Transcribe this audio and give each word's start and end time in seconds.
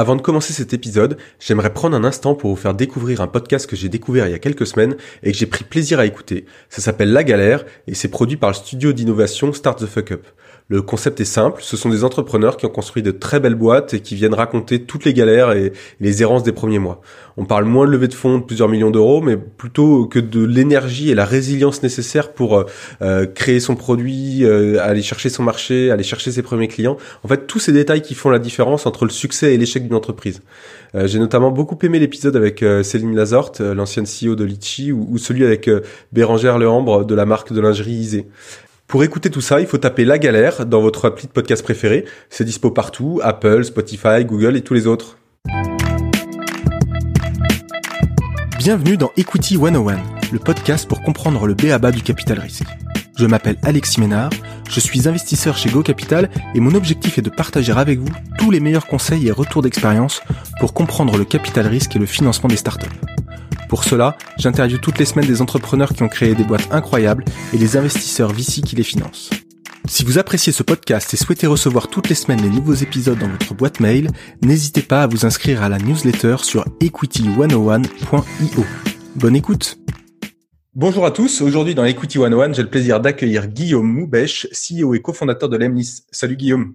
Avant 0.00 0.16
de 0.16 0.22
commencer 0.22 0.54
cet 0.54 0.72
épisode, 0.72 1.18
j'aimerais 1.38 1.74
prendre 1.74 1.94
un 1.94 2.04
instant 2.04 2.34
pour 2.34 2.48
vous 2.48 2.56
faire 2.56 2.72
découvrir 2.72 3.20
un 3.20 3.26
podcast 3.26 3.66
que 3.66 3.76
j'ai 3.76 3.90
découvert 3.90 4.26
il 4.26 4.30
y 4.30 4.34
a 4.34 4.38
quelques 4.38 4.66
semaines 4.66 4.96
et 5.22 5.30
que 5.30 5.36
j'ai 5.36 5.44
pris 5.44 5.62
plaisir 5.62 5.98
à 5.98 6.06
écouter. 6.06 6.46
Ça 6.70 6.80
s'appelle 6.80 7.12
La 7.12 7.22
Galère 7.22 7.66
et 7.86 7.92
c'est 7.92 8.08
produit 8.08 8.38
par 8.38 8.48
le 8.48 8.54
studio 8.54 8.94
d'innovation 8.94 9.52
Start 9.52 9.78
the 9.78 9.84
Fuck 9.84 10.12
Up. 10.12 10.26
Le 10.70 10.82
concept 10.82 11.20
est 11.20 11.24
simple, 11.24 11.62
ce 11.64 11.76
sont 11.76 11.88
des 11.88 12.04
entrepreneurs 12.04 12.56
qui 12.56 12.64
ont 12.64 12.70
construit 12.70 13.02
de 13.02 13.10
très 13.10 13.40
belles 13.40 13.56
boîtes 13.56 13.92
et 13.92 13.98
qui 13.98 14.14
viennent 14.14 14.34
raconter 14.34 14.80
toutes 14.84 15.04
les 15.04 15.12
galères 15.12 15.50
et 15.50 15.72
les 15.98 16.22
errances 16.22 16.44
des 16.44 16.52
premiers 16.52 16.78
mois. 16.78 17.00
On 17.36 17.44
parle 17.44 17.64
moins 17.64 17.86
de 17.86 17.90
levée 17.90 18.06
de 18.06 18.14
fonds 18.14 18.38
de 18.38 18.44
plusieurs 18.44 18.68
millions 18.68 18.92
d'euros, 18.92 19.20
mais 19.20 19.36
plutôt 19.36 20.06
que 20.06 20.20
de 20.20 20.44
l'énergie 20.44 21.10
et 21.10 21.16
la 21.16 21.24
résilience 21.24 21.82
nécessaires 21.82 22.32
pour 22.32 22.56
euh, 22.56 22.66
euh, 23.02 23.26
créer 23.26 23.58
son 23.58 23.74
produit, 23.74 24.44
euh, 24.44 24.78
aller 24.80 25.02
chercher 25.02 25.28
son 25.28 25.42
marché, 25.42 25.90
aller 25.90 26.04
chercher 26.04 26.30
ses 26.30 26.42
premiers 26.42 26.68
clients. 26.68 26.98
En 27.24 27.28
fait, 27.28 27.48
tous 27.48 27.58
ces 27.58 27.72
détails 27.72 28.02
qui 28.02 28.14
font 28.14 28.30
la 28.30 28.38
différence 28.38 28.86
entre 28.86 29.04
le 29.04 29.10
succès 29.10 29.52
et 29.52 29.56
l'échec 29.56 29.82
d'une 29.82 29.96
entreprise. 29.96 30.40
J'ai 30.94 31.18
notamment 31.20 31.50
beaucoup 31.50 31.78
aimé 31.82 31.98
l'épisode 31.98 32.34
avec 32.36 32.64
Céline 32.82 33.14
Lazorte, 33.14 33.60
l'ancienne 33.60 34.06
CEO 34.06 34.34
de 34.34 34.44
Litchi, 34.44 34.90
ou, 34.90 35.18
celui 35.18 35.44
avec 35.44 35.70
Bérangère 36.12 36.58
Lehambre 36.58 37.04
de 37.04 37.14
la 37.14 37.26
marque 37.26 37.52
de 37.52 37.60
lingerie 37.60 37.92
Isée. 37.92 38.26
Pour 38.90 39.04
écouter 39.04 39.30
tout 39.30 39.40
ça, 39.40 39.60
il 39.60 39.68
faut 39.68 39.78
taper 39.78 40.04
La 40.04 40.18
Galère 40.18 40.66
dans 40.66 40.80
votre 40.80 41.04
appli 41.04 41.28
de 41.28 41.32
podcast 41.32 41.62
préféré. 41.62 42.06
C'est 42.28 42.42
dispo 42.42 42.72
partout, 42.72 43.20
Apple, 43.22 43.62
Spotify, 43.62 44.24
Google 44.24 44.56
et 44.56 44.62
tous 44.62 44.74
les 44.74 44.88
autres. 44.88 45.16
Bienvenue 48.58 48.96
dans 48.96 49.12
Equity 49.16 49.54
101, 49.54 49.96
le 50.32 50.38
podcast 50.40 50.88
pour 50.88 51.02
comprendre 51.02 51.46
le 51.46 51.54
BABA 51.54 51.92
du 51.92 52.02
capital 52.02 52.40
risque. 52.40 52.66
Je 53.16 53.26
m'appelle 53.26 53.58
Alexis 53.62 54.00
Ménard, 54.00 54.30
je 54.68 54.80
suis 54.80 55.06
investisseur 55.06 55.56
chez 55.56 55.70
Go 55.70 55.84
Capital 55.84 56.28
et 56.56 56.58
mon 56.58 56.74
objectif 56.74 57.16
est 57.16 57.22
de 57.22 57.30
partager 57.30 57.70
avec 57.70 58.00
vous 58.00 58.12
tous 58.38 58.50
les 58.50 58.58
meilleurs 58.58 58.88
conseils 58.88 59.28
et 59.28 59.30
retours 59.30 59.62
d'expérience 59.62 60.20
pour 60.58 60.74
comprendre 60.74 61.16
le 61.16 61.24
capital 61.24 61.68
risque 61.68 61.94
et 61.94 62.00
le 62.00 62.06
financement 62.06 62.48
des 62.48 62.56
startups. 62.56 62.88
Pour 63.68 63.84
cela, 63.84 64.16
j'interviewe 64.38 64.78
toutes 64.78 64.98
les 64.98 65.04
semaines 65.04 65.26
des 65.26 65.42
entrepreneurs 65.42 65.92
qui 65.92 66.02
ont 66.02 66.08
créé 66.08 66.34
des 66.34 66.44
boîtes 66.44 66.68
incroyables 66.70 67.24
et 67.52 67.58
les 67.58 67.76
investisseurs 67.76 68.32
VC 68.32 68.62
qui 68.62 68.76
les 68.76 68.82
financent. 68.82 69.30
Si 69.86 70.04
vous 70.04 70.18
appréciez 70.18 70.52
ce 70.52 70.62
podcast 70.62 71.14
et 71.14 71.16
souhaitez 71.16 71.46
recevoir 71.46 71.88
toutes 71.88 72.08
les 72.08 72.14
semaines 72.14 72.42
les 72.42 72.50
nouveaux 72.50 72.74
épisodes 72.74 73.18
dans 73.18 73.28
votre 73.28 73.54
boîte 73.54 73.80
mail, 73.80 74.10
n'hésitez 74.42 74.82
pas 74.82 75.02
à 75.02 75.06
vous 75.06 75.26
inscrire 75.26 75.62
à 75.62 75.68
la 75.68 75.78
newsletter 75.78 76.36
sur 76.42 76.64
equity101.io. 76.80 78.64
Bonne 79.16 79.36
écoute 79.36 79.78
Bonjour 80.76 81.04
à 81.04 81.10
tous, 81.10 81.40
aujourd'hui 81.40 81.74
dans 81.74 81.84
Equity 81.84 82.18
101, 82.18 82.52
j'ai 82.52 82.62
le 82.62 82.70
plaisir 82.70 83.00
d'accueillir 83.00 83.48
Guillaume 83.48 83.88
Moubèche, 83.88 84.46
CEO 84.52 84.94
et 84.94 85.02
cofondateur 85.02 85.48
de 85.48 85.56
l'Emnis. 85.56 86.04
Salut 86.12 86.36
Guillaume 86.36 86.74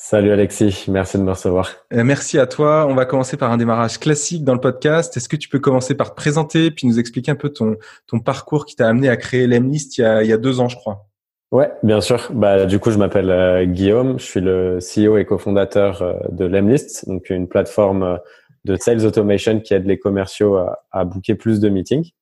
Salut 0.00 0.30
Alexis, 0.30 0.84
merci 0.86 1.18
de 1.18 1.24
me 1.24 1.30
recevoir. 1.30 1.72
Euh, 1.92 2.04
merci 2.04 2.38
à 2.38 2.46
toi. 2.46 2.86
On 2.88 2.94
va 2.94 3.04
commencer 3.04 3.36
par 3.36 3.50
un 3.50 3.56
démarrage 3.56 3.98
classique 3.98 4.44
dans 4.44 4.54
le 4.54 4.60
podcast. 4.60 5.16
Est-ce 5.16 5.28
que 5.28 5.34
tu 5.34 5.48
peux 5.48 5.58
commencer 5.58 5.96
par 5.96 6.10
te 6.10 6.14
présenter 6.14 6.70
puis 6.70 6.86
nous 6.86 7.00
expliquer 7.00 7.32
un 7.32 7.34
peu 7.34 7.48
ton, 7.48 7.74
ton 8.06 8.20
parcours 8.20 8.64
qui 8.64 8.76
t'a 8.76 8.86
amené 8.88 9.08
à 9.08 9.16
créer 9.16 9.48
l'Emlist 9.48 9.98
il, 9.98 10.02
y 10.02 10.04
a, 10.04 10.22
il 10.22 10.30
y 10.30 10.32
a 10.32 10.36
deux 10.36 10.60
ans, 10.60 10.68
je 10.68 10.76
crois? 10.76 11.08
Ouais, 11.50 11.72
bien 11.82 12.00
sûr. 12.00 12.28
Bah, 12.32 12.64
du 12.64 12.78
coup, 12.78 12.92
je 12.92 12.96
m'appelle 12.96 13.28
euh, 13.28 13.64
Guillaume. 13.64 14.20
Je 14.20 14.24
suis 14.24 14.40
le 14.40 14.78
CEO 14.78 15.18
et 15.18 15.24
cofondateur 15.24 16.00
euh, 16.00 16.14
de 16.30 16.44
l'Emlist, 16.44 17.08
donc 17.08 17.28
une 17.28 17.48
plateforme 17.48 18.20
de 18.64 18.76
sales 18.76 19.04
automation 19.04 19.58
qui 19.58 19.74
aide 19.74 19.84
les 19.84 19.98
commerciaux 19.98 20.58
à, 20.58 20.84
à 20.92 21.04
booker 21.04 21.34
plus 21.34 21.58
de 21.58 21.68
meetings. 21.68 22.12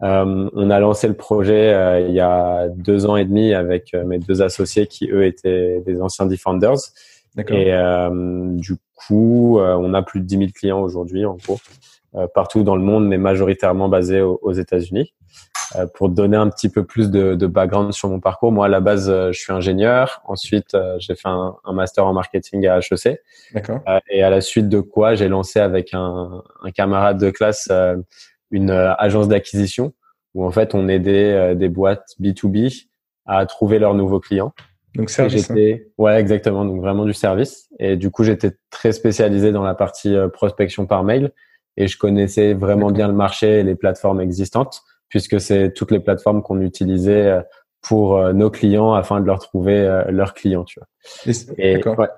On 0.00 0.70
a 0.70 0.80
lancé 0.80 1.06
le 1.06 1.14
projet 1.14 2.04
il 2.08 2.12
y 2.12 2.18
a 2.18 2.66
deux 2.68 3.06
ans 3.06 3.14
et 3.14 3.24
demi 3.24 3.54
avec 3.54 3.94
mes 3.94 4.18
deux 4.18 4.42
associés 4.42 4.88
qui, 4.88 5.08
eux, 5.08 5.24
étaient 5.24 5.80
des 5.86 6.02
anciens 6.02 6.26
Defenders. 6.26 6.80
Et 7.38 7.72
euh, 7.72 8.10
du 8.56 8.76
coup, 8.94 9.58
euh, 9.58 9.74
on 9.74 9.94
a 9.94 10.02
plus 10.02 10.20
de 10.20 10.26
10 10.26 10.38
000 10.38 10.50
clients 10.54 10.80
aujourd'hui, 10.80 11.24
en 11.24 11.36
gros, 11.36 11.58
euh, 12.14 12.26
partout 12.32 12.62
dans 12.62 12.76
le 12.76 12.82
monde, 12.82 13.06
mais 13.06 13.18
majoritairement 13.18 13.88
basés 13.88 14.20
aux, 14.20 14.52
États-Unis. 14.52 15.14
pour 15.94 16.10
donner 16.10 16.36
un 16.36 16.50
petit 16.50 16.68
peu 16.68 16.84
plus 16.84 17.10
de, 17.10 17.34
de, 17.34 17.46
background 17.46 17.92
sur 17.92 18.10
mon 18.10 18.20
parcours, 18.20 18.52
moi 18.52 18.66
à 18.66 18.68
la 18.68 18.80
base, 18.80 19.08
je 19.08 19.38
suis 19.38 19.52
ingénieur. 19.52 20.20
Ensuite, 20.26 20.76
j'ai 20.98 21.14
fait 21.14 21.28
un, 21.28 21.56
un, 21.64 21.72
master 21.72 22.06
en 22.06 22.12
marketing 22.12 22.66
à 22.66 22.78
HEC. 22.78 23.18
D'accord. 23.54 23.80
et 24.10 24.22
à 24.22 24.28
la 24.28 24.42
suite 24.42 24.68
de 24.68 24.80
quoi, 24.80 25.14
j'ai 25.14 25.28
lancé 25.28 25.58
avec 25.58 25.94
un, 25.94 26.42
un, 26.62 26.70
camarade 26.70 27.18
de 27.18 27.30
classe 27.30 27.70
une 28.50 28.70
agence 28.70 29.28
d'acquisition 29.28 29.94
où 30.34 30.44
en 30.44 30.50
fait 30.50 30.74
on 30.74 30.88
aidait 30.88 31.54
des 31.54 31.70
boîtes 31.70 32.14
B2B 32.20 32.86
à 33.24 33.46
trouver 33.46 33.78
leurs 33.78 33.94
nouveaux 33.94 34.20
clients. 34.20 34.52
Donc 34.94 35.10
service. 35.10 35.50
Hein. 35.50 35.78
Ouais, 35.98 36.20
exactement. 36.20 36.64
Donc 36.64 36.80
vraiment 36.80 37.04
du 37.04 37.14
service. 37.14 37.68
Et 37.78 37.96
du 37.96 38.10
coup, 38.10 38.24
j'étais 38.24 38.52
très 38.70 38.92
spécialisé 38.92 39.52
dans 39.52 39.62
la 39.62 39.74
partie 39.74 40.14
euh, 40.14 40.28
prospection 40.28 40.86
par 40.86 41.04
mail 41.04 41.32
et 41.76 41.88
je 41.88 41.96
connaissais 41.96 42.52
vraiment 42.52 42.90
bien 42.90 43.08
le 43.08 43.14
marché 43.14 43.60
et 43.60 43.62
les 43.62 43.74
plateformes 43.74 44.20
existantes 44.20 44.82
puisque 45.08 45.40
c'est 45.40 45.72
toutes 45.72 45.90
les 45.90 46.00
plateformes 46.00 46.42
qu'on 46.42 46.60
utilisait 46.60 47.26
euh, 47.26 47.40
pour 47.80 48.16
euh, 48.16 48.32
nos 48.32 48.50
clients 48.50 48.92
afin 48.92 49.20
de 49.20 49.26
leur 49.26 49.38
trouver 49.38 50.04
leurs 50.08 50.34
clients, 50.34 50.64
tu 50.64 50.78
vois. 50.78 51.34
D'accord. 51.58 51.98
Ouais. 51.98 52.08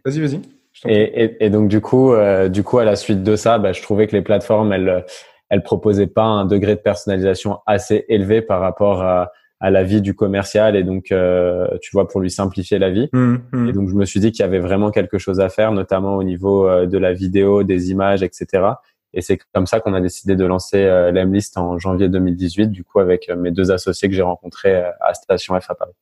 vas-y, 0.04 0.20
vas-y. 0.20 0.40
Et, 0.86 1.24
et, 1.24 1.44
et, 1.44 1.50
donc 1.50 1.68
du 1.68 1.80
coup, 1.80 2.14
du 2.48 2.62
coup, 2.62 2.78
à 2.78 2.84
la 2.84 2.96
suite 2.96 3.22
de 3.22 3.36
ça, 3.36 3.58
bah, 3.58 3.72
je 3.72 3.82
trouvais 3.82 4.06
que 4.06 4.16
les 4.16 4.22
plateformes, 4.22 4.72
elles, 4.72 5.04
elles 5.50 5.62
proposaient 5.62 6.06
pas 6.06 6.24
un 6.24 6.46
degré 6.46 6.74
de 6.74 6.80
personnalisation 6.80 7.58
assez 7.66 8.06
élevé 8.08 8.40
par 8.40 8.60
rapport 8.60 9.02
à 9.02 9.32
à 9.60 9.70
la 9.70 9.82
vie 9.84 10.00
du 10.00 10.14
commercial 10.14 10.74
et 10.74 10.82
donc 10.82 11.12
euh, 11.12 11.68
tu 11.82 11.90
vois 11.92 12.08
pour 12.08 12.20
lui 12.20 12.30
simplifier 12.30 12.78
la 12.78 12.90
vie. 12.90 13.08
Mmh, 13.12 13.36
mmh. 13.52 13.68
et 13.68 13.72
donc 13.72 13.88
je 13.88 13.94
me 13.94 14.04
suis 14.04 14.18
dit 14.18 14.32
qu'il 14.32 14.42
y 14.42 14.46
avait 14.46 14.58
vraiment 14.58 14.90
quelque 14.90 15.18
chose 15.18 15.40
à 15.40 15.48
faire 15.48 15.72
notamment 15.72 16.16
au 16.16 16.22
niveau 16.22 16.66
euh, 16.66 16.86
de 16.86 16.98
la 16.98 17.12
vidéo 17.12 17.62
des 17.62 17.90
images 17.90 18.22
etc 18.22 18.72
et 19.12 19.22
c'est 19.22 19.38
comme 19.52 19.66
ça 19.66 19.80
qu'on 19.80 19.94
a 19.94 20.00
décidé 20.00 20.36
de 20.36 20.44
lancer 20.44 20.82
euh, 20.84 21.10
l'Emlist 21.10 21.58
en 21.58 21.78
janvier 21.78 22.08
2018 22.08 22.68
du 22.68 22.84
coup 22.84 23.00
avec 23.00 23.28
euh, 23.28 23.36
mes 23.36 23.50
deux 23.50 23.70
associés 23.70 24.08
que 24.08 24.14
j'ai 24.14 24.22
rencontrés 24.22 24.82
à 25.00 25.14
Station 25.14 25.58
F 25.60 25.70
à 25.70 25.74
Paris 25.74 25.92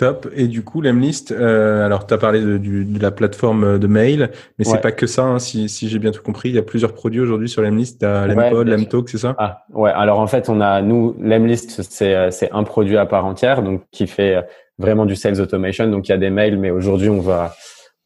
Top. 0.00 0.28
Et 0.34 0.46
du 0.46 0.64
coup, 0.64 0.80
l'Emlist, 0.80 1.30
euh, 1.30 1.84
alors 1.84 2.06
tu 2.06 2.14
as 2.14 2.16
parlé 2.16 2.40
de, 2.40 2.56
de, 2.56 3.02
la 3.02 3.10
plateforme 3.10 3.78
de 3.78 3.86
mail, 3.86 4.30
mais 4.58 4.64
c'est 4.64 4.80
pas 4.80 4.92
que 4.92 5.06
ça, 5.06 5.24
hein, 5.24 5.38
si, 5.38 5.68
si 5.68 5.90
j'ai 5.90 5.98
bien 5.98 6.10
tout 6.10 6.22
compris. 6.22 6.48
Il 6.48 6.54
y 6.54 6.58
a 6.58 6.62
plusieurs 6.62 6.94
produits 6.94 7.20
aujourd'hui 7.20 7.50
sur 7.50 7.60
l'Emlist. 7.60 8.00
Tu 8.00 8.06
as 8.06 8.26
l'Empod, 8.26 8.66
l'Emtalk, 8.66 9.10
c'est 9.10 9.18
ça? 9.18 9.34
Ah, 9.36 9.66
Ouais, 9.74 9.90
alors 9.90 10.18
en 10.18 10.26
fait, 10.26 10.48
on 10.48 10.62
a, 10.62 10.80
nous, 10.80 11.14
l'Emlist, 11.20 11.82
c'est, 11.82 12.14
euh, 12.14 12.30
un 12.50 12.64
produit 12.64 12.96
à 12.96 13.04
part 13.04 13.26
entière, 13.26 13.62
donc 13.62 13.82
qui 13.90 14.06
fait 14.06 14.36
euh, 14.36 14.42
vraiment 14.78 15.04
du 15.04 15.16
sales 15.16 15.38
automation. 15.38 15.86
Donc 15.90 16.08
il 16.08 16.12
y 16.12 16.14
a 16.14 16.18
des 16.18 16.30
mails, 16.30 16.58
mais 16.58 16.70
aujourd'hui, 16.70 17.10
on 17.10 17.20
va, 17.20 17.52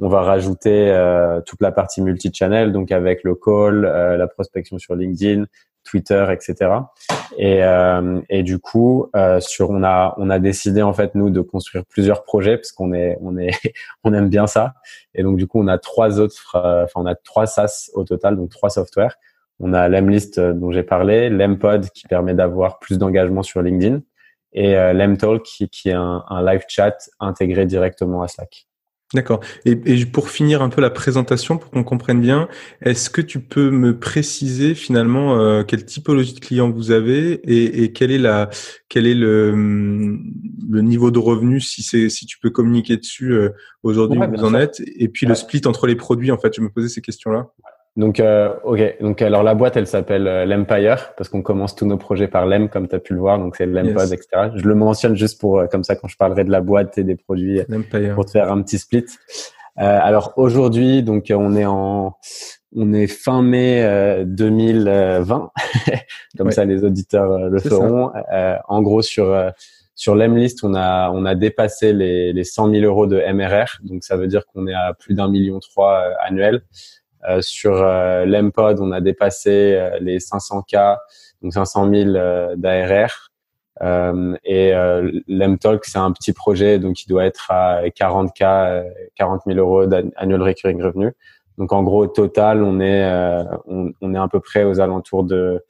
on 0.00 0.09
va 0.09 0.22
rajouter 0.22 0.91
euh, 0.91 1.41
toute 1.47 1.62
la 1.62 1.71
partie 1.71 2.03
multi-channel, 2.03 2.72
donc 2.72 2.91
avec 2.91 3.22
le 3.22 3.37
call, 3.37 3.84
euh, 3.84 4.16
la 4.16 4.26
prospection 4.26 4.78
sur 4.78 4.97
LinkedIn, 4.97 5.44
Twitter, 5.84 6.27
etc. 6.33 6.71
Et, 7.37 7.62
euh, 7.62 8.21
et 8.28 8.43
du 8.43 8.59
coup, 8.59 9.09
euh, 9.15 9.41
sur 9.41 9.71
on 9.71 9.83
a 9.84 10.15
on 10.19 10.31
a 10.31 10.39
décidé 10.39 10.83
en 10.83 10.93
fait 10.93 11.15
nous 11.15 11.31
de 11.31 11.41
construire 11.41 11.84
plusieurs 11.84 12.25
projets 12.25 12.56
parce 12.56 12.72
qu'on 12.72 12.93
est 12.93 13.19
on 13.21 13.37
est 13.39 13.50
on 14.05 14.12
aime 14.12 14.28
bien 14.28 14.47
ça. 14.47 14.75
Et 15.15 15.23
donc 15.23 15.37
du 15.37 15.47
coup, 15.47 15.61
on 15.61 15.69
a 15.69 15.78
trois 15.78 16.21
autres, 16.21 16.56
euh, 16.56 16.84
enfin 16.84 17.00
on 17.03 17.06
a 17.06 17.15
trois 17.15 17.47
SaaS 17.47 17.91
au 17.94 18.05
total, 18.05 18.37
donc 18.37 18.50
trois 18.50 18.71
softwares. 18.71 19.15
On 19.61 19.73
a 19.73 19.89
l'Emlist 19.89 20.39
euh, 20.39 20.53
dont 20.53 20.71
j'ai 20.73 20.83
parlé, 20.83 21.31
l'Empod 21.31 21.89
qui 21.91 22.06
permet 22.09 22.34
d'avoir 22.34 22.78
plus 22.81 22.99
d'engagement 22.99 23.43
sur 23.43 23.62
LinkedIn 23.62 24.00
et 24.53 24.77
euh, 24.77 24.93
l'Emtalk 24.93 25.43
qui, 25.43 25.69
qui 25.69 25.91
est 25.91 25.94
un, 25.94 26.25
un 26.28 26.44
live 26.44 26.65
chat 26.69 27.11
intégré 27.21 27.67
directement 27.67 28.23
à 28.23 28.28
Slack. 28.28 28.67
D'accord. 29.15 29.41
Et, 29.65 29.79
et, 29.87 30.05
pour 30.07 30.29
finir 30.29 30.61
un 30.61 30.69
peu 30.69 30.81
la 30.81 30.91
présentation, 30.91 31.57
pour 31.57 31.71
qu'on 31.71 31.85
comprenne 31.85 32.21
bien, 32.21 32.49
est-ce 32.83 33.11
que 33.11 33.21
tu 33.21 33.39
peux 33.39 33.71
me 33.71 33.97
préciser 33.97 34.75
finalement 34.75 35.39
euh, 35.39 35.63
quelle 35.63 35.85
typologie 35.85 36.35
de 36.35 36.41
clients 36.41 36.69
vous 36.69 36.91
avez 36.91 37.35
et, 37.45 37.85
et 37.85 37.93
quel 37.93 38.11
est 38.11 38.19
la 38.19 38.51
quel 38.89 39.07
est 39.07 39.15
le, 39.15 39.53
le 39.55 40.83
niveau 40.83 41.13
de 41.13 41.21
revenu 41.21 41.61
si 41.61 41.85
c'est 41.85 42.09
si 42.09 42.27
tu 42.27 42.39
peux 42.41 42.51
communiquer 42.51 42.97
dessus 42.97 43.33
euh, 43.33 43.51
aujourd'hui 43.85 44.19
où 44.19 44.37
vous 44.37 44.45
en 44.45 44.55
êtes 44.55 44.83
et 44.85 45.09
puis 45.09 45.27
le 45.27 45.37
split 45.37 45.63
entre 45.67 45.87
les 45.87 45.95
produits 45.95 46.33
en 46.33 46.39
fait? 46.39 46.53
Je 46.57 46.61
me 46.61 46.69
posais 46.69 46.89
ces 46.89 47.01
questions-là. 47.01 47.47
Donc, 47.97 48.19
euh, 48.19 48.52
ok. 48.64 48.96
Donc, 49.00 49.23
alors 49.23 49.43
la 49.43 49.55
boîte, 49.55 49.76
elle 49.76 49.87
s'appelle 49.87 50.26
euh, 50.26 50.44
l'Empire 50.44 51.14
parce 51.17 51.29
qu'on 51.29 51.43
commence 51.43 51.76
tous 51.76 51.87
nos 51.87 51.96
projets 51.96 52.26
par 52.26 52.44
l'Em, 52.46 52.69
comme 52.69 52.88
tu 52.88 52.96
as 52.96 52.99
pu 52.99 53.14
le 53.14 53.20
voir. 53.20 53.38
Donc, 53.38 53.55
c'est 53.56 53.67
l'Empod, 53.67 54.12
etc. 54.12 54.50
Je 54.56 54.67
le 54.67 54.75
mentionne 54.75 55.14
juste 55.14 55.41
pour 55.41 55.61
euh, 55.61 55.67
comme 55.67 55.85
ça 55.85 55.94
quand 55.94 56.08
je 56.08 56.17
parlerai 56.17 56.44
de 56.44 56.50
la 56.50 56.61
boîte 56.61 56.99
et 56.99 57.05
des 57.05 57.14
produits 57.14 57.61
pour 58.14 58.25
te 58.25 58.32
faire 58.32 58.50
un 58.50 58.62
petit 58.62 58.79
split. 58.79 59.06
Euh, 59.81 59.99
alors 60.02 60.35
aujourd'hui, 60.37 61.02
donc 61.02 61.32
on 61.35 61.56
est 61.56 61.67
en 61.67 62.17
on 62.76 62.93
est 62.93 63.06
fin 63.06 63.43
mai 63.43 64.25
2020, 64.25 65.50
comme 66.38 66.50
ça 66.50 66.64
les 66.64 66.85
auditeurs 66.85 67.50
le 67.50 67.58
feront. 67.58 68.11
en 68.69 68.82
gros 68.82 69.02
sur 69.02 69.37
sur 69.97 70.14
l'Emlist, 70.17 70.62
on 70.62 70.75
a 70.75 71.11
on 71.12 71.25
a 71.25 71.35
dépassé 71.35 71.93
les 71.93 72.32
les 72.32 72.44
100 72.44 72.70
000 72.70 72.85
euros 72.85 73.06
de 73.06 73.20
MRR, 73.32 73.81
donc 73.82 74.05
ça 74.05 74.17
veut 74.17 74.29
dire 74.29 74.47
qu'on 74.47 74.67
est 74.69 74.75
à 74.75 74.94
plus 74.94 75.14
d'un 75.14 75.29
million 75.29 75.58
trois 75.58 76.02
annuel. 76.20 76.62
Euh, 77.29 77.41
sur 77.41 77.75
euh, 77.76 78.25
l'Empod, 78.25 78.81
on 78.81 78.93
a 78.93 79.00
dépassé 79.00 79.75
euh, 79.75 79.99
les 80.00 80.19
500K, 80.19 80.99
donc 81.43 81.53
500 81.53 81.91
000 81.91 82.12
d'ARR. 82.56 83.31
Euh, 83.82 84.37
et 84.44 84.73
euh, 84.73 85.11
l'Emtalk, 85.26 85.85
c'est 85.85 85.99
un 85.99 86.12
petit 86.12 86.32
projet, 86.32 86.79
donc 86.79 87.03
il 87.05 87.09
doit 87.09 87.25
être 87.25 87.50
à 87.50 87.82
40K, 87.88 88.85
40 89.17 89.43
000 89.47 89.59
euros 89.59 89.87
d'annual 89.87 90.43
recurring 90.43 90.82
revenue. 90.82 91.12
Donc 91.59 91.73
en 91.73 91.82
gros, 91.82 92.05
au 92.05 92.06
total, 92.06 92.62
on 92.62 92.81
est 92.81 93.05
on, 93.67 93.93
on, 94.00 94.15
est 94.15 94.19
à 94.19 94.29
peu 94.29 94.41
près 94.41 94.65
aux 94.65 94.81
alentours 94.81 95.25
de 95.25 95.65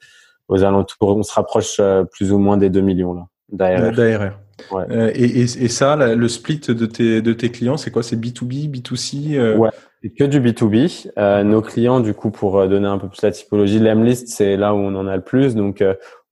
aux 0.47 0.63
alentours, 0.63 1.17
on 1.17 1.23
se 1.23 1.33
rapproche 1.33 1.81
plus 2.11 2.31
ou 2.31 2.37
moins 2.37 2.57
des 2.57 2.69
2 2.69 2.81
millions 2.81 3.13
là 3.13 3.27
d'ARR. 3.49 4.39
Euh, 4.73 5.11
et, 5.13 5.41
et, 5.41 5.67
ça, 5.67 5.95
le 5.95 6.27
split 6.27 6.59
de 6.59 6.85
tes, 6.85 7.21
de 7.21 7.33
tes 7.33 7.51
clients, 7.51 7.77
c'est 7.77 7.91
quoi? 7.91 8.03
C'est 8.03 8.15
B2B, 8.15 8.71
B2C 8.71 9.37
euh? 9.37 9.57
Ouais, 9.57 9.69
c'est 10.01 10.09
que 10.09 10.23
du 10.23 10.39
B2B. 10.39 11.09
Euh, 11.17 11.43
nos 11.43 11.61
clients, 11.61 11.99
du 11.99 12.13
coup, 12.13 12.31
pour 12.31 12.67
donner 12.67 12.87
un 12.87 12.97
peu 12.97 13.09
plus 13.09 13.21
la 13.21 13.31
typologie, 13.31 13.79
l'Emlist, 13.79 14.27
c'est 14.29 14.55
là 14.57 14.73
où 14.73 14.77
on 14.77 14.95
en 14.95 15.07
a 15.07 15.15
le 15.15 15.23
plus. 15.23 15.55
Donc, 15.55 15.83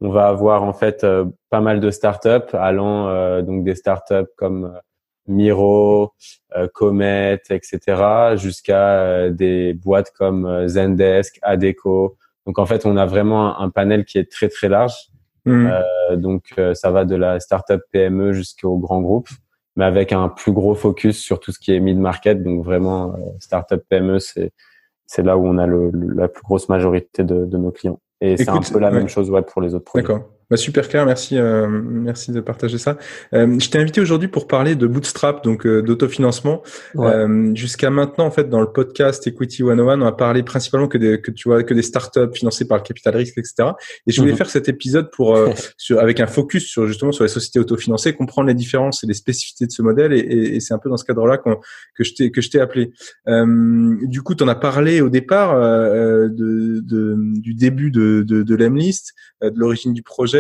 on 0.02 0.10
va 0.10 0.28
avoir 0.28 0.64
en 0.64 0.74
fait 0.74 1.06
pas 1.50 1.62
mal 1.62 1.80
de 1.80 1.92
startups 1.92 2.54
allant 2.54 3.42
donc 3.42 3.64
des 3.64 3.76
startups 3.76 4.32
comme 4.38 4.74
Miro, 5.28 6.14
Comet, 6.74 7.42
etc., 7.50 8.36
jusqu'à 8.36 9.30
des 9.30 9.74
boîtes 9.74 10.12
comme 10.12 10.68
Zendesk, 10.68 11.40
Adeco. 11.42 12.18
Donc, 12.46 12.60
en 12.60 12.66
fait, 12.66 12.86
on 12.86 12.98
a 12.98 13.06
vraiment 13.06 13.60
un 13.60 13.70
panel 13.70 14.06
qui 14.06 14.18
est 14.18 14.30
très 14.32 14.50
très 14.50 14.70
large. 14.70 14.94
Mmh. 15.46 15.68
Euh, 15.68 16.16
donc 16.16 16.54
euh, 16.58 16.74
ça 16.74 16.92
va 16.92 17.06
de 17.06 17.16
la 17.16 17.40
startup 17.40 17.82
PME 17.92 18.34
jusqu'au 18.34 18.78
grand 18.78 19.02
groupe, 19.02 19.28
mais 19.76 19.86
avec 19.86 20.14
un 20.14 20.30
plus 20.30 20.52
gros 20.52 20.76
focus 20.76 21.20
sur 21.20 21.40
tout 21.40 21.52
ce 21.52 21.60
qui 21.60 21.74
est 21.74 21.80
mid 21.80 21.98
market. 21.98 22.44
Donc 22.44 22.64
vraiment 22.64 23.14
euh, 23.14 23.18
startup 23.40 23.84
PME, 23.90 24.20
c'est 24.20 24.52
c'est 25.06 25.22
là 25.22 25.38
où 25.38 25.46
on 25.46 25.58
a 25.58 25.68
le, 25.68 25.92
la 25.92 26.28
plus 26.28 26.44
grosse 26.44 26.70
majorité 26.70 27.24
de, 27.24 27.46
de 27.46 27.58
nos 27.58 27.72
clients. 27.72 28.00
Et 28.22 28.38
c'est 28.38 28.50
un 28.50 28.62
peu 28.62 28.80
la 28.80 28.90
même 28.90 29.10
chose 29.10 29.30
ouais, 29.30 29.42
pour 29.42 29.62
les 29.62 29.76
autres 29.76 29.84
projets. 29.84 30.08
D'accord. 30.08 30.30
Bah, 30.50 30.58
super 30.58 30.88
clair, 30.88 31.06
merci, 31.06 31.38
euh, 31.38 31.68
merci 31.68 32.32
de 32.32 32.42
partager 32.42 32.78
ça. 32.78 32.98
Euh, 33.34 33.60
je 33.60 33.70
t'ai 33.70 33.80
invité 33.80 34.02
aujourd'hui 34.02 34.28
pour 34.28 34.48
parler 34.48 34.76
de 34.76 34.88
Bootstrap, 34.88 35.44
donc 35.44 35.66
euh, 35.66 35.82
d'autofinancement. 35.82 36.64
Euh, 36.98 37.56
jusqu'à 37.56 37.90
maintenant, 37.90 38.26
en 38.26 38.32
fait, 38.32 38.50
dans 38.50 38.62
le 38.62 38.72
podcast 38.72 39.26
Equity 39.26 39.64
101, 39.64 40.02
on 40.02 40.06
a 40.06 40.12
parlé 40.12 40.44
principalement 40.44 40.88
que 40.88 40.98
des, 40.98 41.22
que 41.22 41.32
tu 41.32 41.48
vois, 41.48 41.64
que 41.64 41.74
des 41.74 41.82
startups 41.82 42.34
financées 42.34 42.68
par 42.68 42.78
le 42.78 42.84
capital 42.84 43.16
risque, 43.16 43.38
etc. 43.38 43.70
Et 44.06 44.12
je 44.12 44.20
voulais 44.20 44.34
mhm. 44.34 44.38
faire 44.38 44.50
cet 44.50 44.68
épisode 44.68 45.10
pour, 45.12 45.38
sur, 45.78 46.00
avec 46.00 46.20
un 46.20 46.28
focus 46.28 46.66
sur 46.68 46.88
justement 46.88 47.12
sur 47.12 47.24
les 47.24 47.30
sociétés 47.30 47.60
autofinancées, 47.60 48.14
comprendre 48.14 48.48
les 48.48 48.54
différences 48.54 49.04
et 49.04 49.08
les 49.08 49.14
spécificités 49.14 49.66
de 49.66 49.72
ce 49.72 49.82
modèle. 49.82 50.14
Et, 50.14 50.20
et, 50.20 50.56
et 50.56 50.60
c'est 50.60 50.74
un 50.74 50.80
peu 50.80 50.90
dans 50.90 50.98
ce 50.98 51.06
cadre-là 51.06 51.38
que 51.38 52.04
je 52.04 52.14
t'ai 52.14 52.32
que 52.32 52.42
je 52.42 52.50
t'ai 52.50 52.60
appelé. 52.60 52.92
du 53.28 54.22
coup, 54.22 54.36
tu 54.36 54.44
en 54.44 54.48
as 54.48 54.56
parlé 54.56 55.02
au 55.02 55.10
départ 55.10 55.56
de, 55.60 56.82
de, 56.84 57.16
du 57.40 57.54
début 57.54 57.92
de, 57.92 58.24
de, 58.28 58.44
de 58.44 58.56
l'Emlist, 58.56 59.14
de 59.42 59.58
l'origine 59.58 59.94
du 59.94 60.04
projet 60.04 60.33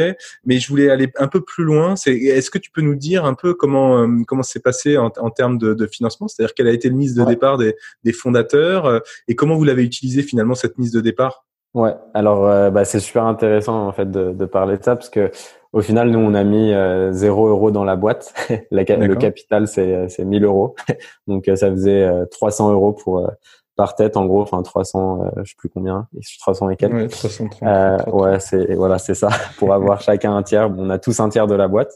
mais 0.45 0.60
je 0.60 0.68
voulais 0.68 0.90
aller 0.90 1.12
un 1.18 1.28
peu 1.28 1.42
plus 1.42 1.63
loin. 1.63 1.95
C'est, 1.95 2.13
est-ce 2.13 2.50
que 2.50 2.57
tu 2.57 2.72
peux 2.72 2.81
nous 2.81 2.95
dire 2.95 3.25
un 3.25 3.34
peu 3.34 3.54
comment 3.54 4.00
euh, 4.00 4.07
comment 4.28 4.44
s'est 4.44 4.60
passé 4.60 4.98
en, 4.98 5.10
termes 5.30 5.57
de, 5.57 5.88
financement, 5.88 6.28
c'est-à-dire 6.28 6.54
quelle 6.54 6.68
a 6.68 6.72
été 6.72 6.90
le 6.90 6.95
mise 6.95 7.16
de 7.16 7.24
départ 7.24 7.57
des, 7.57 7.75
fondateurs 8.13 8.86
euh, 8.86 9.00
et 9.28 9.36
comment 9.36 9.56
vous 9.56 9.63
l'avez 9.63 9.84
utilisé 9.84 10.22
finalement 10.22 10.56
cette 10.56 10.78
mise 10.78 10.92
de 10.92 11.01
départ? 11.01 11.45
Ouais, 11.74 11.94
alors 12.13 12.48
euh, 12.48 12.69
bah, 12.69 12.86
c'est 12.86 13.00
super 13.00 13.25
intéressant 13.25 13.88
en 13.88 13.92
fait 13.92 14.10
de, 14.10 14.45
parler 14.45 14.78
de 14.78 14.84
ça 14.84 14.95
parce 14.95 15.10
que 15.10 15.31
au 15.72 15.81
final 15.81 16.12
nous 16.12 16.19
on 16.19 16.36
a 16.36 16.44
mis 16.44 16.72
0 17.12 17.48
euros 17.48 17.72
dans 17.72 17.84
la 17.84 17.95
boîte, 17.95 18.34
le 18.72 19.16
capital 19.16 19.68
c'est 19.68 20.07
c'est 20.10 20.25
1000 20.25 20.44
euros, 20.44 20.75
donc 21.28 21.50
ça 21.56 21.72
faisait 21.72 22.07
300 22.30 22.72
euros 22.72 22.94
pour 22.94 23.28
par 23.75 23.95
tête 23.95 24.17
en 24.17 24.25
gros 24.25 24.41
enfin 24.41 24.61
300 24.61 25.23
euh, 25.23 25.29
je 25.43 25.51
sais 25.51 25.55
plus 25.57 25.69
combien 25.69 26.07
300 26.39 26.69
et 26.69 26.75
quelques. 26.75 26.93
Ouais, 26.93 27.07
330, 27.07 27.63
euh, 27.63 27.97
ouais 28.11 28.39
c'est 28.39 28.75
voilà 28.75 28.99
c'est 28.99 29.15
ça. 29.15 29.29
Pour 29.57 29.73
avoir 29.73 30.01
chacun 30.01 30.35
un 30.35 30.43
tiers 30.43 30.69
on 30.77 30.89
a 30.89 30.99
tous 30.99 31.19
un 31.19 31.29
tiers 31.29 31.47
de 31.47 31.55
la 31.55 31.67
boîte. 31.67 31.93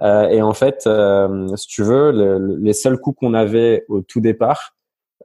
Euh, 0.00 0.28
et 0.28 0.40
en 0.42 0.54
fait 0.54 0.84
euh, 0.86 1.54
si 1.56 1.66
tu 1.66 1.82
veux 1.82 2.58
les 2.60 2.72
seuls 2.72 2.98
coûts 2.98 3.12
qu'on 3.12 3.34
avait 3.34 3.84
au 3.88 4.00
tout 4.00 4.20
départ 4.20 4.74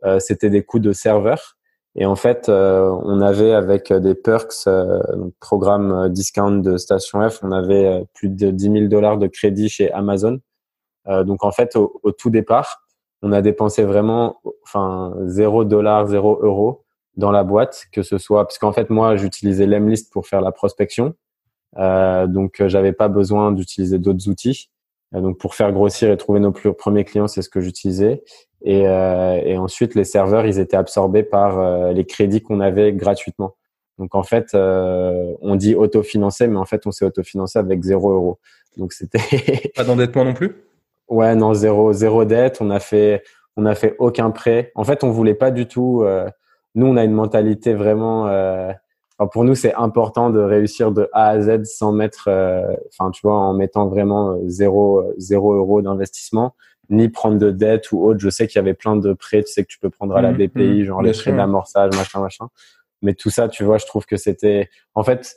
euh, 0.06 0.20
c'était 0.20 0.50
des 0.50 0.64
coûts 0.64 0.80
de 0.80 0.92
serveur. 0.92 1.58
Et 2.00 2.06
en 2.06 2.16
fait 2.16 2.48
on 2.50 3.22
avait 3.22 3.54
avec 3.54 3.92
des 3.92 4.14
perks 4.14 4.70
programme 5.40 6.10
discount 6.10 6.60
de 6.60 6.78
Station 6.78 7.28
F 7.28 7.40
on 7.44 7.52
avait 7.52 8.06
plus 8.14 8.30
de 8.30 8.52
10 8.52 8.72
000 8.72 8.86
dollars 8.88 9.18
de 9.18 9.26
crédit 9.26 9.68
chez 9.68 9.92
Amazon. 9.92 10.40
Donc 11.08 11.44
en 11.44 11.52
fait 11.52 11.76
au, 11.76 12.00
au 12.04 12.12
tout 12.12 12.30
départ 12.30 12.87
on 13.22 13.32
a 13.32 13.42
dépensé 13.42 13.84
vraiment, 13.84 14.42
enfin, 14.64 15.16
0 15.26 15.66
dollar, 15.66 16.08
0 16.08 16.40
euro 16.42 16.84
dans 17.16 17.32
la 17.32 17.44
boîte, 17.44 17.88
que 17.92 18.04
ce 18.04 18.18
soit, 18.18 18.46
parce 18.46 18.60
qu'en 18.60 18.72
fait, 18.72 18.90
moi, 18.90 19.16
j'utilisais 19.16 19.66
l'Emlist 19.66 20.12
pour 20.14 20.28
faire 20.28 20.42
la 20.42 20.52
prospection. 20.52 21.16
Euh, 21.78 22.28
donc, 22.28 22.62
euh, 22.62 22.70
j'avais 22.70 22.94
pas 22.94 23.08
besoin 23.08 23.52
d'utiliser 23.52 23.98
d'autres 23.98 24.30
outils. 24.30 24.70
Euh, 25.16 25.22
donc, 25.22 25.38
pour 25.40 25.56
faire 25.56 25.72
grossir 25.74 26.12
et 26.12 26.18
trouver 26.18 26.40
nos 26.40 26.52
plus 26.52 26.74
premiers 26.74 27.06
clients, 27.06 27.28
c'est 27.28 27.42
ce 27.42 27.50
que 27.50 27.60
j'utilisais. 27.60 28.24
Et, 28.64 28.88
euh, 28.88 29.42
et, 29.44 29.58
ensuite, 29.58 29.96
les 29.96 30.04
serveurs, 30.04 30.46
ils 30.46 30.60
étaient 30.60 30.78
absorbés 30.78 31.24
par 31.24 31.92
les 31.92 32.06
crédits 32.06 32.42
qu'on 32.42 32.60
avait 32.60 32.94
gratuitement. 32.94 33.56
Donc, 33.98 34.14
en 34.14 34.24
fait, 34.24 34.54
on 34.54 35.56
dit 35.56 35.76
autofinancé, 35.76 36.48
mais 36.48 36.58
en 36.58 36.66
fait, 36.66 36.86
on 36.86 36.92
s'est 36.92 37.06
autofinancé 37.06 37.58
avec 37.58 37.82
0 37.82 38.12
euro. 38.12 38.40
Donc, 38.78 38.94
c'était... 38.94 39.72
pas 39.76 39.84
d'endettement 39.84 40.24
non 40.24 40.34
plus? 40.34 40.67
Ouais, 41.10 41.36
non, 41.36 41.54
zéro, 41.54 41.94
zéro 41.94 42.26
dette. 42.26 42.58
On 42.62 42.70
a 42.70 42.80
fait, 42.80 43.24
on 43.56 43.66
a 43.66 43.76
fait 43.76 43.96
aucun 44.00 44.32
prêt. 44.32 44.72
En 44.76 44.84
fait, 44.84 45.04
on 45.04 45.10
voulait 45.10 45.34
pas 45.34 45.52
du 45.52 45.68
tout. 45.68 46.04
Euh, 46.04 46.28
nous, 46.76 46.88
on 46.88 46.98
a 46.98 47.04
une 47.04 47.14
mentalité 47.14 47.74
vraiment. 47.74 48.28
Euh, 48.28 48.72
pour 49.32 49.44
nous, 49.44 49.56
c'est 49.56 49.74
important 49.74 50.30
de 50.30 50.40
réussir 50.40 50.92
de 50.92 51.10
A 51.14 51.30
à 51.30 51.42
Z 51.42 51.64
sans 51.66 51.92
mettre, 51.92 52.26
euh, 52.28 52.76
enfin, 52.90 53.10
tu 53.12 53.22
vois, 53.24 53.36
en 53.36 53.54
mettant 53.54 53.88
vraiment 53.88 54.38
zéro, 54.46 55.12
zéro 55.18 55.54
euro 55.54 55.82
d'investissement, 55.82 56.56
ni 56.90 57.10
prendre 57.10 57.40
de 57.40 57.50
dette 57.50 57.92
ou 57.92 58.06
autre. 58.06 58.20
Je 58.20 58.30
sais 58.30 58.48
qu'il 58.48 58.58
y 58.58 58.60
avait 58.60 58.76
plein 58.76 58.96
de 58.96 59.14
prêts, 59.14 59.44
tu 59.44 59.52
sais 59.52 59.64
que 59.64 59.70
tu 59.70 59.80
peux 59.80 59.90
prendre 59.90 60.16
à 60.16 60.22
la 60.22 60.32
mmh, 60.32 60.38
BPI, 60.38 60.82
mmh, 60.82 60.86
genre 60.86 61.02
les 61.02 61.14
prêts 61.14 61.34
d'amorçage, 61.34 61.96
machin, 61.96 62.20
machin. 62.20 62.48
Mais 63.02 63.14
tout 63.14 63.30
ça, 63.30 63.48
tu 63.48 63.64
vois, 63.64 63.78
je 63.78 63.86
trouve 63.86 64.06
que 64.06 64.18
c'était, 64.18 64.70
en 64.94 65.04
fait, 65.04 65.36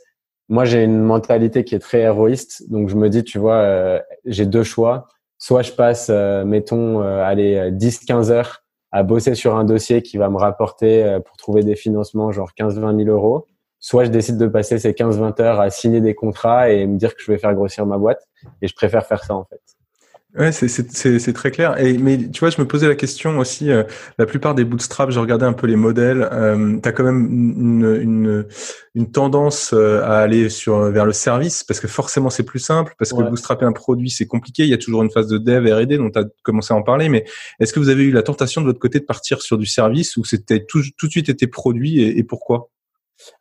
moi, 0.48 0.64
j'ai 0.64 0.82
une 0.82 1.00
mentalité 1.00 1.64
qui 1.64 1.74
est 1.74 1.80
très 1.80 2.00
héroïste. 2.00 2.70
Donc, 2.70 2.88
je 2.88 2.96
me 2.96 3.08
dis, 3.08 3.22
tu 3.22 3.38
vois, 3.38 4.02
j'ai 4.24 4.46
deux 4.46 4.64
choix 4.64 5.06
soit 5.40 5.62
je 5.62 5.72
passe, 5.72 6.08
euh, 6.10 6.44
mettons, 6.44 7.02
euh, 7.02 7.24
allez, 7.24 7.72
10-15 7.72 8.30
heures 8.30 8.62
à 8.92 9.02
bosser 9.02 9.34
sur 9.34 9.56
un 9.56 9.64
dossier 9.64 10.02
qui 10.02 10.18
va 10.18 10.28
me 10.28 10.36
rapporter 10.36 11.02
euh, 11.02 11.18
pour 11.18 11.36
trouver 11.36 11.62
des 11.62 11.76
financements 11.76 12.30
genre 12.30 12.50
15-20 12.58 13.04
000 13.04 13.08
euros, 13.08 13.46
soit 13.78 14.04
je 14.04 14.10
décide 14.10 14.36
de 14.36 14.46
passer 14.46 14.78
ces 14.78 14.92
15-20 14.92 15.40
heures 15.40 15.60
à 15.60 15.70
signer 15.70 16.00
des 16.00 16.14
contrats 16.14 16.70
et 16.70 16.86
me 16.86 16.98
dire 16.98 17.16
que 17.16 17.22
je 17.22 17.32
vais 17.32 17.38
faire 17.38 17.54
grossir 17.54 17.86
ma 17.86 17.98
boîte. 17.98 18.28
Et 18.62 18.68
je 18.68 18.74
préfère 18.74 19.06
faire 19.06 19.24
ça 19.24 19.34
en 19.34 19.44
fait. 19.44 19.60
Ouais, 20.38 20.52
c'est 20.52 21.32
très 21.32 21.50
clair. 21.50 21.76
Et, 21.80 21.98
mais 21.98 22.16
tu 22.30 22.38
vois, 22.38 22.50
je 22.50 22.60
me 22.60 22.66
posais 22.66 22.86
la 22.86 22.94
question 22.94 23.38
aussi, 23.40 23.68
euh, 23.72 23.82
la 24.16 24.26
plupart 24.26 24.54
des 24.54 24.64
bootstraps, 24.64 25.12
j'ai 25.12 25.18
regardé 25.18 25.44
un 25.44 25.52
peu 25.52 25.66
les 25.66 25.74
modèles, 25.74 26.22
euh, 26.30 26.78
tu 26.80 26.88
as 26.88 26.92
quand 26.92 27.02
même 27.02 27.26
une, 27.26 28.00
une, 28.00 28.46
une 28.94 29.10
tendance 29.10 29.72
euh, 29.74 30.02
à 30.04 30.18
aller 30.18 30.48
sur 30.48 30.82
vers 30.92 31.04
le 31.04 31.12
service, 31.12 31.64
parce 31.64 31.80
que 31.80 31.88
forcément 31.88 32.30
c'est 32.30 32.44
plus 32.44 32.60
simple, 32.60 32.94
parce 32.96 33.12
que 33.12 33.20
bootstrapper 33.28 33.64
un 33.64 33.72
produit, 33.72 34.08
c'est 34.08 34.26
compliqué, 34.26 34.62
il 34.62 34.68
y 34.68 34.74
a 34.74 34.78
toujours 34.78 35.02
une 35.02 35.10
phase 35.10 35.26
de 35.26 35.36
dev, 35.36 35.66
R&D, 35.66 35.98
dont 35.98 36.10
tu 36.10 36.20
as 36.20 36.24
commencé 36.44 36.72
à 36.72 36.76
en 36.76 36.82
parler, 36.82 37.08
mais 37.08 37.24
est-ce 37.58 37.72
que 37.72 37.80
vous 37.80 37.88
avez 37.88 38.04
eu 38.04 38.12
la 38.12 38.22
tentation 38.22 38.60
de 38.60 38.66
votre 38.66 38.78
côté 38.78 39.00
de 39.00 39.04
partir 39.06 39.42
sur 39.42 39.58
du 39.58 39.66
service, 39.66 40.16
ou 40.16 40.24
c'était 40.24 40.64
tout, 40.64 40.82
tout 40.96 41.06
de 41.06 41.10
suite 41.10 41.28
été 41.28 41.48
produit, 41.48 42.00
et, 42.02 42.18
et 42.18 42.22
pourquoi? 42.22 42.70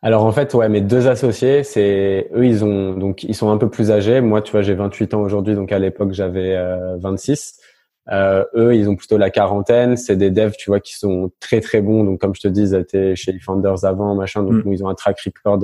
Alors 0.02 0.24
en 0.24 0.32
fait, 0.32 0.54
ouais, 0.54 0.68
mes 0.68 0.80
deux 0.80 1.08
associés, 1.08 1.62
c'est 1.62 2.28
eux, 2.34 2.46
ils 2.46 2.64
ont 2.64 2.94
donc 2.94 3.24
ils 3.24 3.34
sont 3.34 3.50
un 3.50 3.56
peu 3.56 3.68
plus 3.68 3.90
âgés. 3.90 4.20
Moi, 4.20 4.42
tu 4.42 4.52
vois, 4.52 4.62
j'ai 4.62 4.74
28 4.74 5.14
ans 5.14 5.22
aujourd'hui, 5.22 5.54
donc 5.54 5.72
à 5.72 5.78
l'époque 5.78 6.12
j'avais 6.12 6.56
26. 6.98 7.58
Euh, 7.58 7.64
euh, 8.12 8.44
eux, 8.56 8.74
ils 8.74 8.88
ont 8.88 8.96
plutôt 8.96 9.18
la 9.18 9.30
quarantaine. 9.30 9.96
C'est 9.96 10.16
des 10.16 10.30
devs, 10.30 10.54
tu 10.58 10.70
vois, 10.70 10.80
qui 10.80 10.94
sont 10.94 11.30
très 11.40 11.60
très 11.60 11.80
bons. 11.80 12.04
Donc 12.04 12.20
comme 12.20 12.34
je 12.34 12.40
te 12.40 12.48
dis, 12.48 12.62
ils 12.62 12.74
étaient 12.74 13.14
chez 13.16 13.38
Founders 13.38 13.84
avant, 13.84 14.14
machin. 14.14 14.42
Donc 14.42 14.64
mm. 14.64 14.72
ils 14.72 14.84
ont 14.84 14.88
un 14.88 14.94
track 14.94 15.20
record 15.20 15.60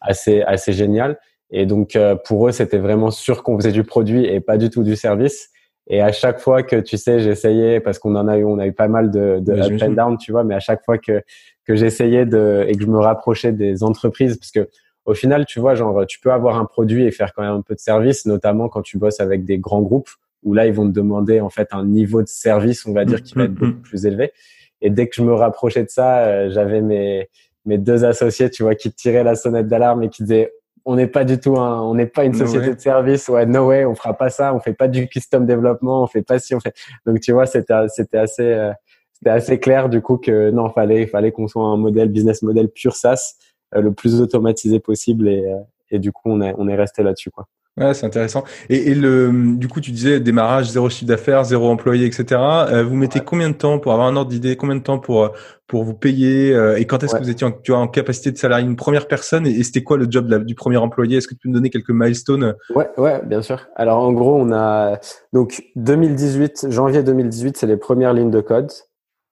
assez 0.00 0.42
assez 0.42 0.72
génial. 0.72 1.18
Et 1.50 1.66
donc 1.66 1.96
euh, 1.96 2.16
pour 2.16 2.48
eux, 2.48 2.52
c'était 2.52 2.78
vraiment 2.78 3.10
sûr 3.10 3.42
qu'on 3.42 3.56
faisait 3.56 3.72
du 3.72 3.84
produit 3.84 4.24
et 4.24 4.40
pas 4.40 4.58
du 4.58 4.70
tout 4.70 4.82
du 4.82 4.96
service. 4.96 5.50
Et 5.88 6.02
à 6.02 6.10
chaque 6.10 6.40
fois 6.40 6.64
que 6.64 6.76
tu 6.76 6.96
sais, 6.96 7.20
j'essayais 7.20 7.78
parce 7.78 8.00
qu'on 8.00 8.16
en 8.16 8.26
a 8.26 8.38
eu, 8.38 8.44
on 8.44 8.58
a 8.58 8.66
eu 8.66 8.72
pas 8.72 8.88
mal 8.88 9.12
de, 9.12 9.38
de 9.40 9.52
up 9.52 9.82
and 9.82 9.92
down, 9.92 10.18
tu 10.18 10.32
vois. 10.32 10.42
Mais 10.42 10.56
à 10.56 10.60
chaque 10.60 10.84
fois 10.84 10.98
que 10.98 11.22
que 11.66 11.74
j'essayais 11.74 12.26
de 12.26 12.64
et 12.68 12.74
que 12.74 12.82
je 12.82 12.88
me 12.88 12.98
rapprochais 12.98 13.52
des 13.52 13.82
entreprises, 13.82 14.36
parce 14.36 14.50
que 14.50 14.68
au 15.04 15.14
final, 15.14 15.46
tu 15.46 15.60
vois, 15.60 15.74
genre 15.74 16.04
tu 16.06 16.18
peux 16.20 16.32
avoir 16.32 16.58
un 16.58 16.64
produit 16.64 17.04
et 17.04 17.10
faire 17.10 17.32
quand 17.32 17.42
même 17.42 17.52
un 17.52 17.62
peu 17.62 17.74
de 17.74 17.80
service, 17.80 18.26
notamment 18.26 18.68
quand 18.68 18.82
tu 18.82 18.98
bosses 18.98 19.20
avec 19.20 19.44
des 19.44 19.58
grands 19.58 19.82
groupes 19.82 20.10
où 20.42 20.54
là 20.54 20.66
ils 20.66 20.72
vont 20.72 20.86
te 20.86 20.92
demander 20.92 21.40
en 21.40 21.50
fait 21.50 21.68
un 21.72 21.84
niveau 21.84 22.22
de 22.22 22.28
service, 22.28 22.86
on 22.86 22.92
va 22.92 23.04
dire, 23.04 23.22
qui 23.22 23.34
va 23.34 23.44
être 23.44 23.50
mm, 23.50 23.54
mm, 23.54 23.58
beaucoup 23.58 23.78
mm. 23.78 23.82
plus 23.82 24.06
élevé. 24.06 24.32
Et 24.80 24.90
dès 24.90 25.08
que 25.08 25.16
je 25.16 25.22
me 25.22 25.32
rapprochais 25.32 25.84
de 25.84 25.90
ça, 25.90 26.20
euh, 26.20 26.50
j'avais 26.50 26.80
mes 26.80 27.28
mes 27.64 27.78
deux 27.78 28.04
associés, 28.04 28.48
tu 28.48 28.62
vois, 28.62 28.76
qui 28.76 28.92
tiraient 28.92 29.24
la 29.24 29.34
sonnette 29.34 29.66
d'alarme 29.66 30.04
et 30.04 30.08
qui 30.08 30.22
disaient 30.22 30.52
on 30.88 30.94
n'est 30.94 31.08
pas 31.08 31.24
du 31.24 31.40
tout 31.40 31.58
un, 31.58 31.80
on 31.82 31.96
n'est 31.96 32.06
pas 32.06 32.24
une 32.24 32.34
société 32.34 32.72
de 32.72 32.80
service. 32.80 33.28
Ouais, 33.28 33.44
no 33.44 33.66
way, 33.66 33.84
on 33.84 33.96
fera 33.96 34.14
pas 34.14 34.30
ça. 34.30 34.54
On 34.54 34.60
fait 34.60 34.72
pas 34.72 34.86
du 34.86 35.08
custom 35.08 35.44
développement. 35.44 36.04
On 36.04 36.06
fait 36.06 36.22
pas 36.22 36.38
si 36.38 36.54
on 36.54 36.60
fait. 36.60 36.74
Donc 37.04 37.18
tu 37.18 37.32
vois, 37.32 37.46
c'était 37.46 37.74
c'était 37.88 38.18
assez 38.18 38.44
euh, 38.44 38.70
c'était 39.18 39.30
assez 39.30 39.58
clair 39.58 39.88
du 39.88 40.02
coup 40.02 40.18
que 40.18 40.50
non, 40.50 40.68
fallait 40.70 41.06
fallait 41.06 41.32
qu'on 41.32 41.48
soit 41.48 41.64
un 41.64 41.78
modèle 41.78 42.10
business 42.10 42.42
model 42.42 42.68
pur 42.68 42.94
SaaS 42.94 43.36
euh, 43.74 43.80
le 43.80 43.92
plus 43.92 44.20
automatisé 44.20 44.78
possible 44.78 45.28
et 45.28 45.44
euh, 45.46 45.56
et 45.90 45.98
du 45.98 46.12
coup 46.12 46.22
on 46.26 46.42
est 46.42 46.54
on 46.58 46.68
est 46.68 46.76
resté 46.76 47.02
là-dessus 47.02 47.30
quoi. 47.30 47.46
Ouais, 47.78 47.92
c'est 47.92 48.06
intéressant. 48.06 48.42
Et, 48.70 48.90
et, 48.90 48.94
le, 48.94 49.54
du 49.56 49.68
coup, 49.68 49.82
tu 49.82 49.90
disais 49.90 50.18
démarrage, 50.18 50.70
zéro 50.70 50.88
chiffre 50.88 51.04
d'affaires, 51.04 51.44
zéro 51.44 51.68
employé, 51.68 52.06
etc. 52.06 52.40
Euh, 52.40 52.82
vous 52.82 52.96
mettez 52.96 53.20
combien 53.20 53.50
de 53.50 53.54
temps 53.54 53.78
pour 53.78 53.92
avoir 53.92 54.08
un 54.08 54.16
ordre 54.16 54.30
d'idée 54.30 54.56
Combien 54.56 54.76
de 54.76 54.82
temps 54.82 54.98
pour 54.98 55.30
pour 55.66 55.84
vous 55.84 55.92
payer 55.92 56.54
euh, 56.54 56.78
Et 56.78 56.86
quand 56.86 57.02
est-ce 57.02 57.14
que 57.14 57.22
vous 57.22 57.28
étiez 57.28 57.46
en, 57.46 57.52
tu 57.52 57.72
vois, 57.72 57.80
en 57.80 57.88
capacité 57.88 58.32
de 58.32 58.38
salarier 58.38 58.64
une 58.64 58.76
première 58.76 59.06
personne 59.08 59.46
Et, 59.46 59.62
c'était 59.62 59.82
quoi 59.82 59.98
le 59.98 60.06
job 60.08 60.32
du 60.46 60.54
premier 60.54 60.78
employé? 60.78 61.18
Est-ce 61.18 61.28
que 61.28 61.34
tu 61.34 61.40
peux 61.42 61.48
me 61.50 61.54
donner 61.54 61.68
quelques 61.68 61.90
milestones? 61.90 62.54
Ouais, 62.74 62.88
ouais, 62.96 63.20
bien 63.26 63.42
sûr. 63.42 63.66
Alors 63.76 63.98
en 63.98 64.12
gros, 64.14 64.36
on 64.36 64.52
a 64.52 64.98
donc 65.34 65.62
2018, 65.76 66.68
janvier 66.70 67.02
2018, 67.02 67.58
c'est 67.58 67.66
les 67.66 67.76
premières 67.76 68.14
lignes 68.14 68.30
de 68.30 68.40
code. 68.40 68.72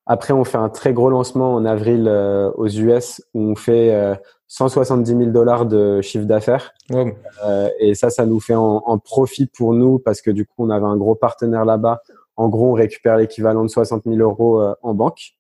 Après, 0.07 0.35
on 0.35 0.45
fait 0.45 0.59
un 0.59 0.69
très 0.69 0.93
gros 0.93 1.09
lancement 1.09 1.55
en 1.55 1.65
avril 1.65 2.07
euh, 2.09 2.51
aux 2.57 2.69
US 2.69 3.23
où 3.33 3.41
on 3.41 3.57
fait 3.57 4.19
170 4.49 5.17
000 5.17 5.31
dollars 5.31 5.67
de 5.67 6.01
chiffre 6.03 6.27
d'affaires. 6.27 6.73
Euh, 6.93 7.69
et 7.81 7.95
ça, 7.95 8.11
ça 8.11 8.27
nous 8.27 8.41
fait 8.41 8.55
en, 8.55 8.83
en, 8.85 8.99
profit 8.99 9.47
pour 9.47 9.73
nous 9.73 9.99
parce 9.99 10.21
que 10.21 10.31
du 10.31 10.45
coup, 10.45 10.55
on 10.59 10.71
avait 10.71 10.85
un 10.85 10.97
gros 10.97 11.15
partenaire 11.15 11.65
là-bas. 11.65 12.03
En 12.37 12.49
gros, 12.49 12.71
on 12.71 12.75
récupère 12.75 13.17
l'équivalent 13.17 13.63
de 13.63 13.69
60 13.69 14.03
000 14.05 14.17
euros 14.19 14.61
euh, 14.61 14.75
en 14.83 14.95
banque. 14.95 15.35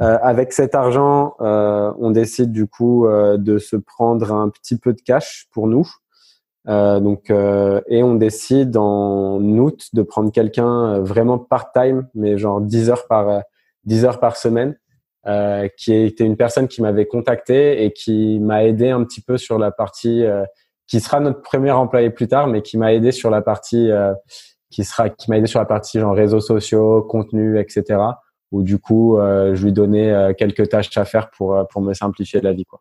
Euh, 0.00 0.18
avec 0.20 0.52
cet 0.52 0.74
argent, 0.74 1.36
euh, 1.40 1.90
on 1.98 2.10
décide 2.10 2.52
du 2.52 2.66
coup 2.66 3.06
euh, 3.06 3.38
de 3.38 3.56
se 3.56 3.76
prendre 3.76 4.30
un 4.30 4.50
petit 4.50 4.76
peu 4.76 4.92
de 4.92 5.00
cash 5.00 5.48
pour 5.52 5.66
nous. 5.66 5.88
donc, 6.66 7.30
et 7.30 8.02
on 8.02 8.14
décide 8.16 8.76
en 8.76 9.40
août 9.40 9.88
de 9.92 10.02
prendre 10.02 10.32
quelqu'un 10.32 10.98
vraiment 10.98 11.38
part-time, 11.38 12.08
mais 12.14 12.38
genre 12.38 12.60
10 12.60 12.90
heures 12.90 13.06
par 13.06 13.42
10 13.86 14.04
heures 14.04 14.20
par 14.20 14.36
semaine, 14.36 14.76
euh, 15.26 15.68
qui 15.76 15.92
était 15.92 16.24
une 16.24 16.36
personne 16.36 16.68
qui 16.68 16.82
m'avait 16.82 17.06
contacté 17.06 17.84
et 17.84 17.92
qui 17.92 18.38
m'a 18.38 18.64
aidé 18.64 18.90
un 18.90 19.02
petit 19.02 19.20
peu 19.20 19.38
sur 19.38 19.58
la 19.58 19.72
partie 19.72 20.24
euh, 20.24 20.44
qui 20.86 21.00
sera 21.00 21.18
notre 21.18 21.42
premier 21.42 21.72
employé 21.72 22.10
plus 22.10 22.28
tard, 22.28 22.46
mais 22.46 22.62
qui 22.62 22.78
m'a 22.78 22.92
aidé 22.92 23.10
sur 23.10 23.28
la 23.28 23.42
partie 23.42 23.90
euh, 23.90 24.12
qui 24.70 24.84
sera 24.84 25.08
qui 25.08 25.28
m'a 25.28 25.38
aidé 25.38 25.48
sur 25.48 25.58
la 25.58 25.66
partie 25.66 25.98
genre 25.98 26.14
réseaux 26.14 26.40
sociaux, 26.40 27.02
contenu, 27.02 27.58
etc. 27.58 28.00
Où 28.52 28.62
du 28.62 28.78
coup, 28.78 29.18
je 29.18 29.60
lui 29.64 29.72
donnais 29.72 30.32
quelques 30.38 30.68
tâches 30.68 30.96
à 30.96 31.04
faire 31.04 31.30
pour 31.30 31.66
pour 31.68 31.82
me 31.82 31.92
simplifier 31.94 32.40
la 32.40 32.52
vie, 32.52 32.64
quoi. 32.64 32.80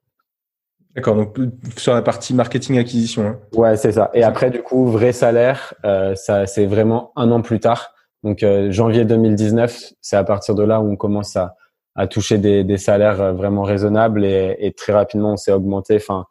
D'accord, 0.95 1.15
donc 1.15 1.37
sur 1.75 1.95
la 1.95 2.03
partie 2.03 2.35
marketing 2.35 2.77
acquisition. 2.77 3.25
Hein. 3.25 3.39
Ouais, 3.53 3.75
c'est 3.75 3.93
ça. 3.93 4.11
Et 4.13 4.23
après, 4.23 4.51
du 4.51 4.61
coup, 4.61 4.85
vrai 4.85 5.11
salaire, 5.11 5.73
ça 6.15 6.45
c'est 6.45 6.67
vraiment 6.67 7.11
un 7.15 7.31
an 7.31 7.41
plus 7.41 7.59
tard. 7.59 7.94
Donc 8.25 8.43
janvier 8.71 9.05
2019, 9.05 9.93
c'est 10.01 10.17
à 10.17 10.23
partir 10.25 10.55
de 10.55 10.63
là 10.63 10.81
où 10.81 10.91
on 10.91 10.97
commence 10.97 11.37
à 11.37 11.55
à 11.95 12.07
toucher 12.07 12.37
des, 12.37 12.63
des 12.63 12.77
salaires 12.77 13.21
euh, 13.21 13.33
vraiment 13.33 13.63
raisonnables 13.63 14.25
et, 14.25 14.55
et 14.59 14.73
très 14.73 14.93
rapidement 14.93 15.33
on 15.33 15.37
s'est 15.37 15.51
augmenté. 15.51 15.95
Enfin, 15.95 16.25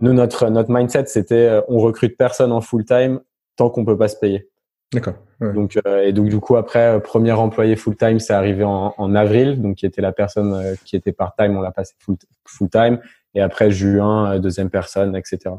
nous 0.00 0.12
notre 0.12 0.48
notre 0.48 0.72
mindset 0.72 1.06
c'était 1.06 1.34
euh, 1.34 1.60
on 1.68 1.78
recrute 1.78 2.16
personne 2.16 2.52
en 2.52 2.60
full 2.60 2.84
time 2.84 3.20
tant 3.56 3.68
qu'on 3.70 3.84
peut 3.84 3.98
pas 3.98 4.08
se 4.08 4.16
payer. 4.16 4.48
D'accord. 4.92 5.14
Donc 5.40 5.78
euh, 5.86 6.02
et 6.02 6.12
donc 6.12 6.28
du 6.28 6.40
coup 6.40 6.56
après 6.56 7.00
premier 7.02 7.32
employé 7.32 7.76
full 7.76 7.96
time 7.96 8.18
c'est 8.20 8.32
arrivé 8.32 8.64
en, 8.64 8.94
en, 8.96 9.14
avril 9.14 9.60
donc 9.60 9.76
qui 9.76 9.86
était 9.86 10.00
la 10.00 10.12
personne 10.12 10.76
qui 10.84 10.96
était 10.96 11.12
part 11.12 11.34
time 11.36 11.56
on 11.56 11.60
l'a 11.60 11.72
passé 11.72 11.94
full 11.98 12.16
full 12.46 12.70
time 12.70 12.98
et 13.34 13.42
après 13.42 13.70
juin 13.70 14.38
deuxième 14.38 14.70
personne 14.70 15.14
etc. 15.14 15.50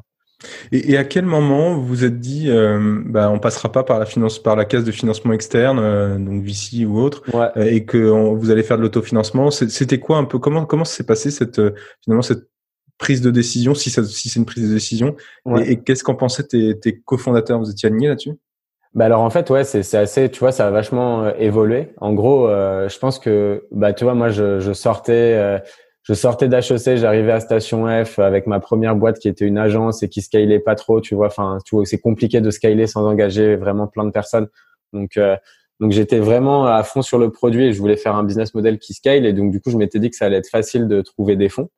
Et, 0.72 0.93
et, 0.93 0.98
à 0.98 1.03
quel 1.03 1.25
moment 1.25 1.75
vous 1.75 1.86
vous 1.86 2.05
êtes 2.05 2.19
dit, 2.19 2.50
euh, 2.50 3.01
bah, 3.05 3.29
on 3.29 3.39
passera 3.39 3.72
pas 3.72 3.84
par 3.84 4.00
la 4.00 4.05
finance, 4.05 4.39
par 4.39 4.55
la 4.55 4.65
caisse 4.65 4.86
de 4.86 4.91
financement 4.91 5.34
externe, 5.34 5.79
euh, 5.79 6.17
donc 6.17 6.43
VC 6.43 6.86
ou 6.86 7.00
autre, 7.00 7.24
ouais. 7.34 7.48
euh, 7.58 7.65
et 7.65 7.84
que 7.84 7.98
vous 7.98 8.50
allez 8.50 8.63
faire 8.63 8.77
de 8.77 8.84
l'autofinancement? 8.84 9.51
C'était 9.51 10.00
quoi 10.00 10.17
un 10.17 10.24
peu 10.24 10.39
comment 10.39 10.65
comment 10.65 10.86
s'est 10.86 11.05
passé 11.05 11.29
cette 11.29 11.60
euh, 11.60 11.72
finalement 12.03 12.22
cette 12.22 12.48
prise 12.98 13.22
de 13.22 13.31
décision, 13.31 13.75
si 13.75 13.89
ça, 13.89 14.03
si 14.03 14.29
c'est 14.29 14.39
une 14.39 14.46
prise 14.46 14.67
de 14.67 14.74
décision, 14.74 15.15
ouais. 15.46 15.67
et, 15.67 15.72
et 15.72 15.81
qu'est-ce 15.81 16.03
qu'en 16.03 16.15
pensaient 16.15 16.43
tes, 16.43 16.79
tes 16.79 17.00
cofondateurs? 17.00 17.60
Vous 17.60 17.69
étiez 17.69 17.88
alignés 17.88 18.08
là-dessus? 18.08 18.34
Bah 18.93 19.05
alors 19.05 19.22
en 19.22 19.29
fait 19.29 19.48
ouais 19.51 19.63
c'est 19.65 19.84
c'est 19.84 20.00
assez 20.00 20.31
tu 20.31 20.39
vois 20.39 20.51
ça 20.51 20.65
a 20.65 20.72
vachement 20.72 21.24
euh, 21.25 21.31
évolué 21.38 21.89
en 22.01 22.12
gros 22.13 22.48
je 22.48 22.98
pense 22.98 23.19
que 23.19 23.67
bah 23.72 23.93
tu 23.93 24.03
vois 24.03 24.15
moi 24.15 24.29
je, 24.29 24.60
je 24.60 24.74
sortais 24.74 25.62
je 26.10 26.16
sortais 26.16 26.48
d'HEC, 26.48 26.96
j'arrivais 26.98 27.34
à 27.34 27.39
Station 27.39 27.86
F 28.04 28.18
avec 28.18 28.48
ma 28.48 28.60
première 28.60 28.96
boîte 28.96 29.20
qui 29.20 29.28
était 29.28 29.46
une 29.46 29.60
agence 29.60 30.01
et 30.01 30.10
qui 30.10 30.24
scalait 30.24 30.58
pas 30.58 30.74
trop, 30.74 31.01
tu 31.01 31.13
vois. 31.13 31.28
Enfin, 31.28 31.60
tu 31.63 31.75
vois, 31.75 31.86
c'est 31.86 32.00
compliqué 32.00 32.42
de 32.42 32.50
scaler 32.50 32.88
sans 32.88 33.06
engager 33.06 33.56
vraiment 33.56 33.86
plein 33.86 34.06
de 34.06 34.10
personnes. 34.10 34.48
Donc, 34.92 35.18
euh, 35.18 35.38
donc 35.80 35.92
j'étais 35.92 36.18
vraiment 36.18 36.66
à 36.66 36.82
fond 36.82 37.04
sur 37.04 37.20
le 37.20 37.30
produit 37.30 37.66
et 37.66 37.74
je 37.74 37.80
voulais 37.80 37.96
faire 37.96 38.16
un 38.16 38.24
business 38.24 38.56
model 38.56 38.80
qui 38.80 38.96
scale. 38.96 39.28
Et 39.28 39.34
donc, 39.34 39.51
du 39.51 39.62
coup, 39.62 39.70
je 39.70 39.78
m'étais 39.78 40.00
dit 40.00 40.10
que 40.10 40.16
ça 40.16 40.25
allait 40.25 40.38
être 40.38 40.50
facile 40.50 40.88
de 40.88 41.01
trouver 41.01 41.36
des 41.36 41.48
fonds. 41.48 41.70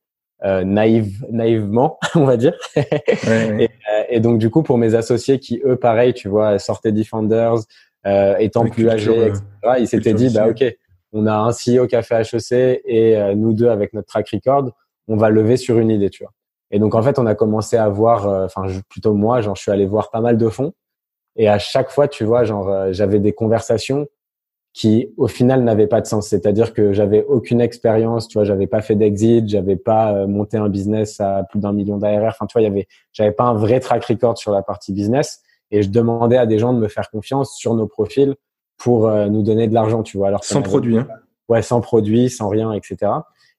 Euh, 0.46 0.64
naïve, 0.64 1.26
naïvement, 1.30 2.00
on 2.16 2.24
va 2.24 2.38
dire. 2.38 2.54
ouais, 2.78 2.88
ouais. 3.28 3.64
Et, 3.66 3.66
euh, 3.66 4.04
et, 4.08 4.20
donc, 4.22 4.38
du 4.38 4.50
coup, 4.50 4.64
pour 4.64 4.78
mes 4.78 4.96
associés 4.96 5.40
qui, 5.40 5.62
eux, 5.66 5.76
pareil, 5.76 6.14
tu 6.14 6.30
vois, 6.30 6.58
sortaient 6.58 6.94
Defenders, 6.94 7.58
euh, 8.08 8.38
étant 8.38 8.66
plus 8.66 8.88
âgés, 8.88 9.28
etc., 9.28 9.44
ils 9.78 9.88
s'étaient 9.90 10.14
dit, 10.14 10.34
bah, 10.34 10.48
OK, 10.48 10.64
on 11.14 11.26
a 11.26 11.34
un 11.34 11.50
CEO 11.50 11.88
qui 11.88 11.96
a 11.96 12.02
fait 12.02 12.22
HEC 12.22 12.82
et 12.86 13.18
euh, 13.18 13.36
nous 13.36 13.54
deux 13.54 13.70
avec 13.70 13.94
notre 13.94 14.08
track 14.08 14.30
record, 14.30 14.72
on 15.08 15.18
va 15.18 15.30
lever 15.30 15.58
sur 15.58 15.78
une 15.78 15.90
idée, 15.90 16.10
tu 16.10 16.24
vois. 16.24 16.34
Et 16.72 16.80
donc 16.80 16.96
en 16.96 17.02
fait, 17.02 17.20
on 17.20 17.26
a 17.26 17.36
commencé 17.36 17.76
à 17.78 17.90
voir, 17.90 18.28
euh, 18.28 18.46
enfin 18.46 18.64
plutôt 18.90 19.14
moi, 19.14 19.42
genre 19.42 19.56
je 19.56 19.62
suis 19.62 19.72
allé 19.72 19.86
voir 19.86 20.10
pas 20.10 20.22
mal 20.22 20.38
de 20.38 20.50
fonds 20.50 20.74
et 21.36 21.50
à 21.50 21.60
chaque 21.60 21.90
fois, 21.90 22.08
tu 22.08 22.24
vois, 22.24 22.44
genre 22.44 22.70
euh, 22.70 22.90
j'avais 22.92 23.20
des 23.20 23.34
conversations 23.34 24.08
qui 24.74 25.14
au 25.18 25.28
final 25.28 25.64
n'avaient 25.66 25.88
pas 25.88 26.00
de 26.00 26.08
sens. 26.08 26.30
C'est-à-dire 26.30 26.74
que 26.74 26.94
j'avais 26.94 27.26
aucune 27.26 27.60
expérience, 27.60 28.30
tu 28.30 28.38
vois, 28.38 28.46
j'avais 28.46 28.68
pas 28.68 28.82
fait 28.82 28.96
d'exit, 28.96 29.48
j'avais 29.50 29.76
pas 29.76 30.26
monté 30.28 30.56
un 30.56 30.70
business 30.70 31.20
à 31.20 31.44
plus 31.44 31.60
d'un 31.60 31.74
million 31.74 31.98
d'ARR. 31.98 32.30
Enfin, 32.30 32.46
tu 32.46 32.54
vois, 32.54 32.62
y 32.62 32.68
avait, 32.68 32.88
j'avais 33.12 33.34
pas 33.34 33.44
un 33.44 33.54
vrai 33.54 33.82
track 33.82 34.06
record 34.06 34.38
sur 34.38 34.54
la 34.54 34.62
partie 34.62 34.94
business 34.94 35.42
et 35.72 35.82
je 35.84 35.90
demandais 35.90 36.38
à 36.38 36.46
des 36.46 36.58
gens 36.58 36.74
de 36.74 36.80
me 36.80 36.88
faire 36.88 37.10
confiance 37.10 37.58
sur 37.58 37.76
nos 37.76 37.88
profils 37.88 38.36
pour 38.78 39.08
euh, 39.08 39.28
nous 39.28 39.44
donner 39.44 39.68
de 39.68 39.74
l'argent, 39.74 40.04
tu 40.04 40.18
vois. 40.18 40.28
Alors 40.28 40.44
sans 40.44 40.62
produit, 40.62 40.98
hein. 40.98 41.08
Ouais, 41.50 41.62
sans 41.62 41.82
produit, 41.82 42.30
sans 42.30 42.50
rien, 42.50 42.72
etc. 42.72 43.12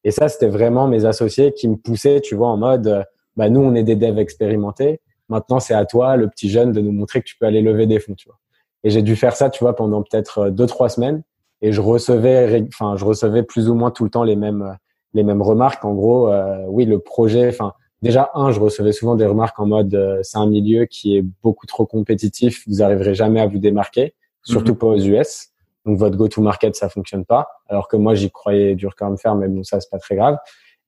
Et 0.05 0.11
ça, 0.11 0.29
c'était 0.29 0.49
vraiment 0.49 0.89
mes 0.89 1.05
associés 1.05 1.53
qui 1.53 1.69
me 1.69 1.77
poussaient, 1.77 2.21
tu 2.21 2.35
vois, 2.35 2.49
en 2.49 2.57
mode, 2.57 2.87
euh, 2.87 3.03
bah 3.37 3.49
nous, 3.49 3.61
on 3.61 3.75
est 3.75 3.83
des 3.83 3.97
devs 3.97 4.19
expérimentés. 4.19 5.01
Maintenant, 5.29 5.61
c'est 5.61 5.75
à 5.75 5.85
toi, 5.85 6.17
le 6.17 6.29
petit 6.29 6.49
jeune, 6.49 6.73
de 6.73 6.81
nous 6.81 6.93
montrer 6.93 7.21
que 7.21 7.27
tu 7.27 7.37
peux 7.39 7.47
aller 7.47 7.63
lever 7.63 7.87
des 7.87 8.01
fonds, 8.01 8.15
tu 8.15 8.29
vois. 8.29 8.39
Et 8.85 8.91
j'ai 8.91 9.03
dû 9.03 9.15
faire 9.15 9.37
ça, 9.37 9.51
tu 9.51 9.63
vois, 9.63 9.77
pendant 9.77 10.03
peut-être 10.03 10.39
euh, 10.39 10.51
deux, 10.51 10.67
trois 10.67 10.89
semaines. 10.89 11.23
Et 11.61 11.73
je 11.73 11.81
recevais, 11.81 12.65
enfin, 12.69 12.97
je 12.97 13.05
recevais 13.05 13.43
plus 13.43 13.69
ou 13.69 13.75
moins 13.75 13.91
tout 13.91 14.05
le 14.05 14.11
temps 14.11 14.25
les 14.25 14.35
mêmes, 14.35 14.77
les 15.15 15.23
mêmes 15.23 15.43
remarques. 15.43 15.85
En 15.85 15.95
gros, 15.95 16.29
euh, 16.29 16.65
oui, 16.69 16.85
le 16.85 16.99
projet, 16.99 17.49
enfin, 17.49 17.73
déjà 18.03 18.31
un, 18.35 18.51
je 18.51 18.61
recevais 18.61 18.93
souvent 18.93 19.15
des 19.15 19.27
remarques 19.27 19.59
en 19.61 19.67
mode, 19.67 19.95
euh, 19.95 20.21
c'est 20.23 20.39
un 20.39 20.47
milieu 20.47 20.87
qui 20.87 21.17
est 21.17 21.25
beaucoup 21.43 21.67
trop 21.67 21.87
compétitif, 21.87 22.65
vous 22.67 22.83
arriverez 22.83 23.15
jamais 23.15 23.41
à 23.41 23.47
vous 23.47 23.59
démarquer 23.59 24.15
surtout 24.45 24.73
mmh. 24.73 24.79
pas 24.79 24.87
aux 24.87 24.99
US. 24.99 25.49
Donc 25.85 25.99
votre 25.99 26.17
go-to-market 26.17 26.77
ça 26.77 26.89
fonctionne 26.89 27.25
pas. 27.25 27.49
Alors 27.69 27.89
que 27.89 27.97
moi 27.97 28.15
j'y 28.15 28.31
croyais 28.31 28.75
dur 28.75 28.95
quand 28.97 29.09
même 29.09 29.19
faire, 29.19 29.35
mais 29.35 29.49
bon 29.49 29.63
ça 29.63 29.81
c'est 29.81 29.91
pas 29.91 29.99
très 29.99 30.17
grave. 30.17 30.39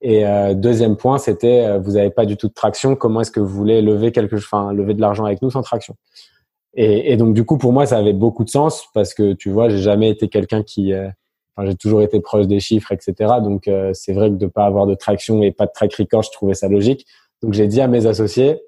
Et 0.00 0.26
euh, 0.26 0.54
deuxième 0.54 0.96
point, 0.96 1.18
c'était 1.18 1.64
euh, 1.66 1.78
vous 1.78 1.96
avez 1.96 2.10
pas 2.10 2.26
du 2.26 2.36
tout 2.36 2.48
de 2.48 2.52
traction. 2.52 2.94
Comment 2.94 3.22
est-ce 3.22 3.30
que 3.30 3.40
vous 3.40 3.48
voulez 3.48 3.80
lever 3.80 4.12
quelque, 4.12 4.36
enfin 4.36 4.72
lever 4.72 4.94
de 4.94 5.00
l'argent 5.00 5.24
avec 5.24 5.40
nous 5.40 5.50
sans 5.50 5.62
traction? 5.62 5.96
Et, 6.74 7.12
et, 7.12 7.16
donc 7.16 7.34
du 7.34 7.44
coup 7.44 7.56
pour 7.56 7.72
moi 7.72 7.86
ça 7.86 7.98
avait 7.98 8.12
beaucoup 8.12 8.44
de 8.44 8.50
sens 8.50 8.86
parce 8.94 9.14
que 9.14 9.32
tu 9.32 9.50
vois 9.50 9.68
j'ai 9.68 9.78
jamais 9.78 10.10
été 10.10 10.28
quelqu'un 10.28 10.64
qui, 10.64 10.92
euh, 10.92 11.08
enfin 11.56 11.68
j'ai 11.68 11.76
toujours 11.76 12.02
été 12.02 12.20
proche 12.20 12.46
des 12.46 12.58
chiffres 12.58 12.90
etc. 12.90 13.34
Donc 13.42 13.68
euh, 13.68 13.92
c'est 13.94 14.12
vrai 14.12 14.30
que 14.30 14.34
de 14.34 14.46
pas 14.46 14.66
avoir 14.66 14.86
de 14.86 14.94
traction 14.94 15.42
et 15.42 15.52
pas 15.52 15.66
de 15.66 15.70
track 15.72 15.94
record, 15.94 16.22
je 16.22 16.32
trouvais 16.32 16.54
ça 16.54 16.68
logique. 16.68 17.06
Donc 17.42 17.52
j'ai 17.52 17.68
dit 17.68 17.80
à 17.80 17.86
mes 17.86 18.06
associés 18.06 18.60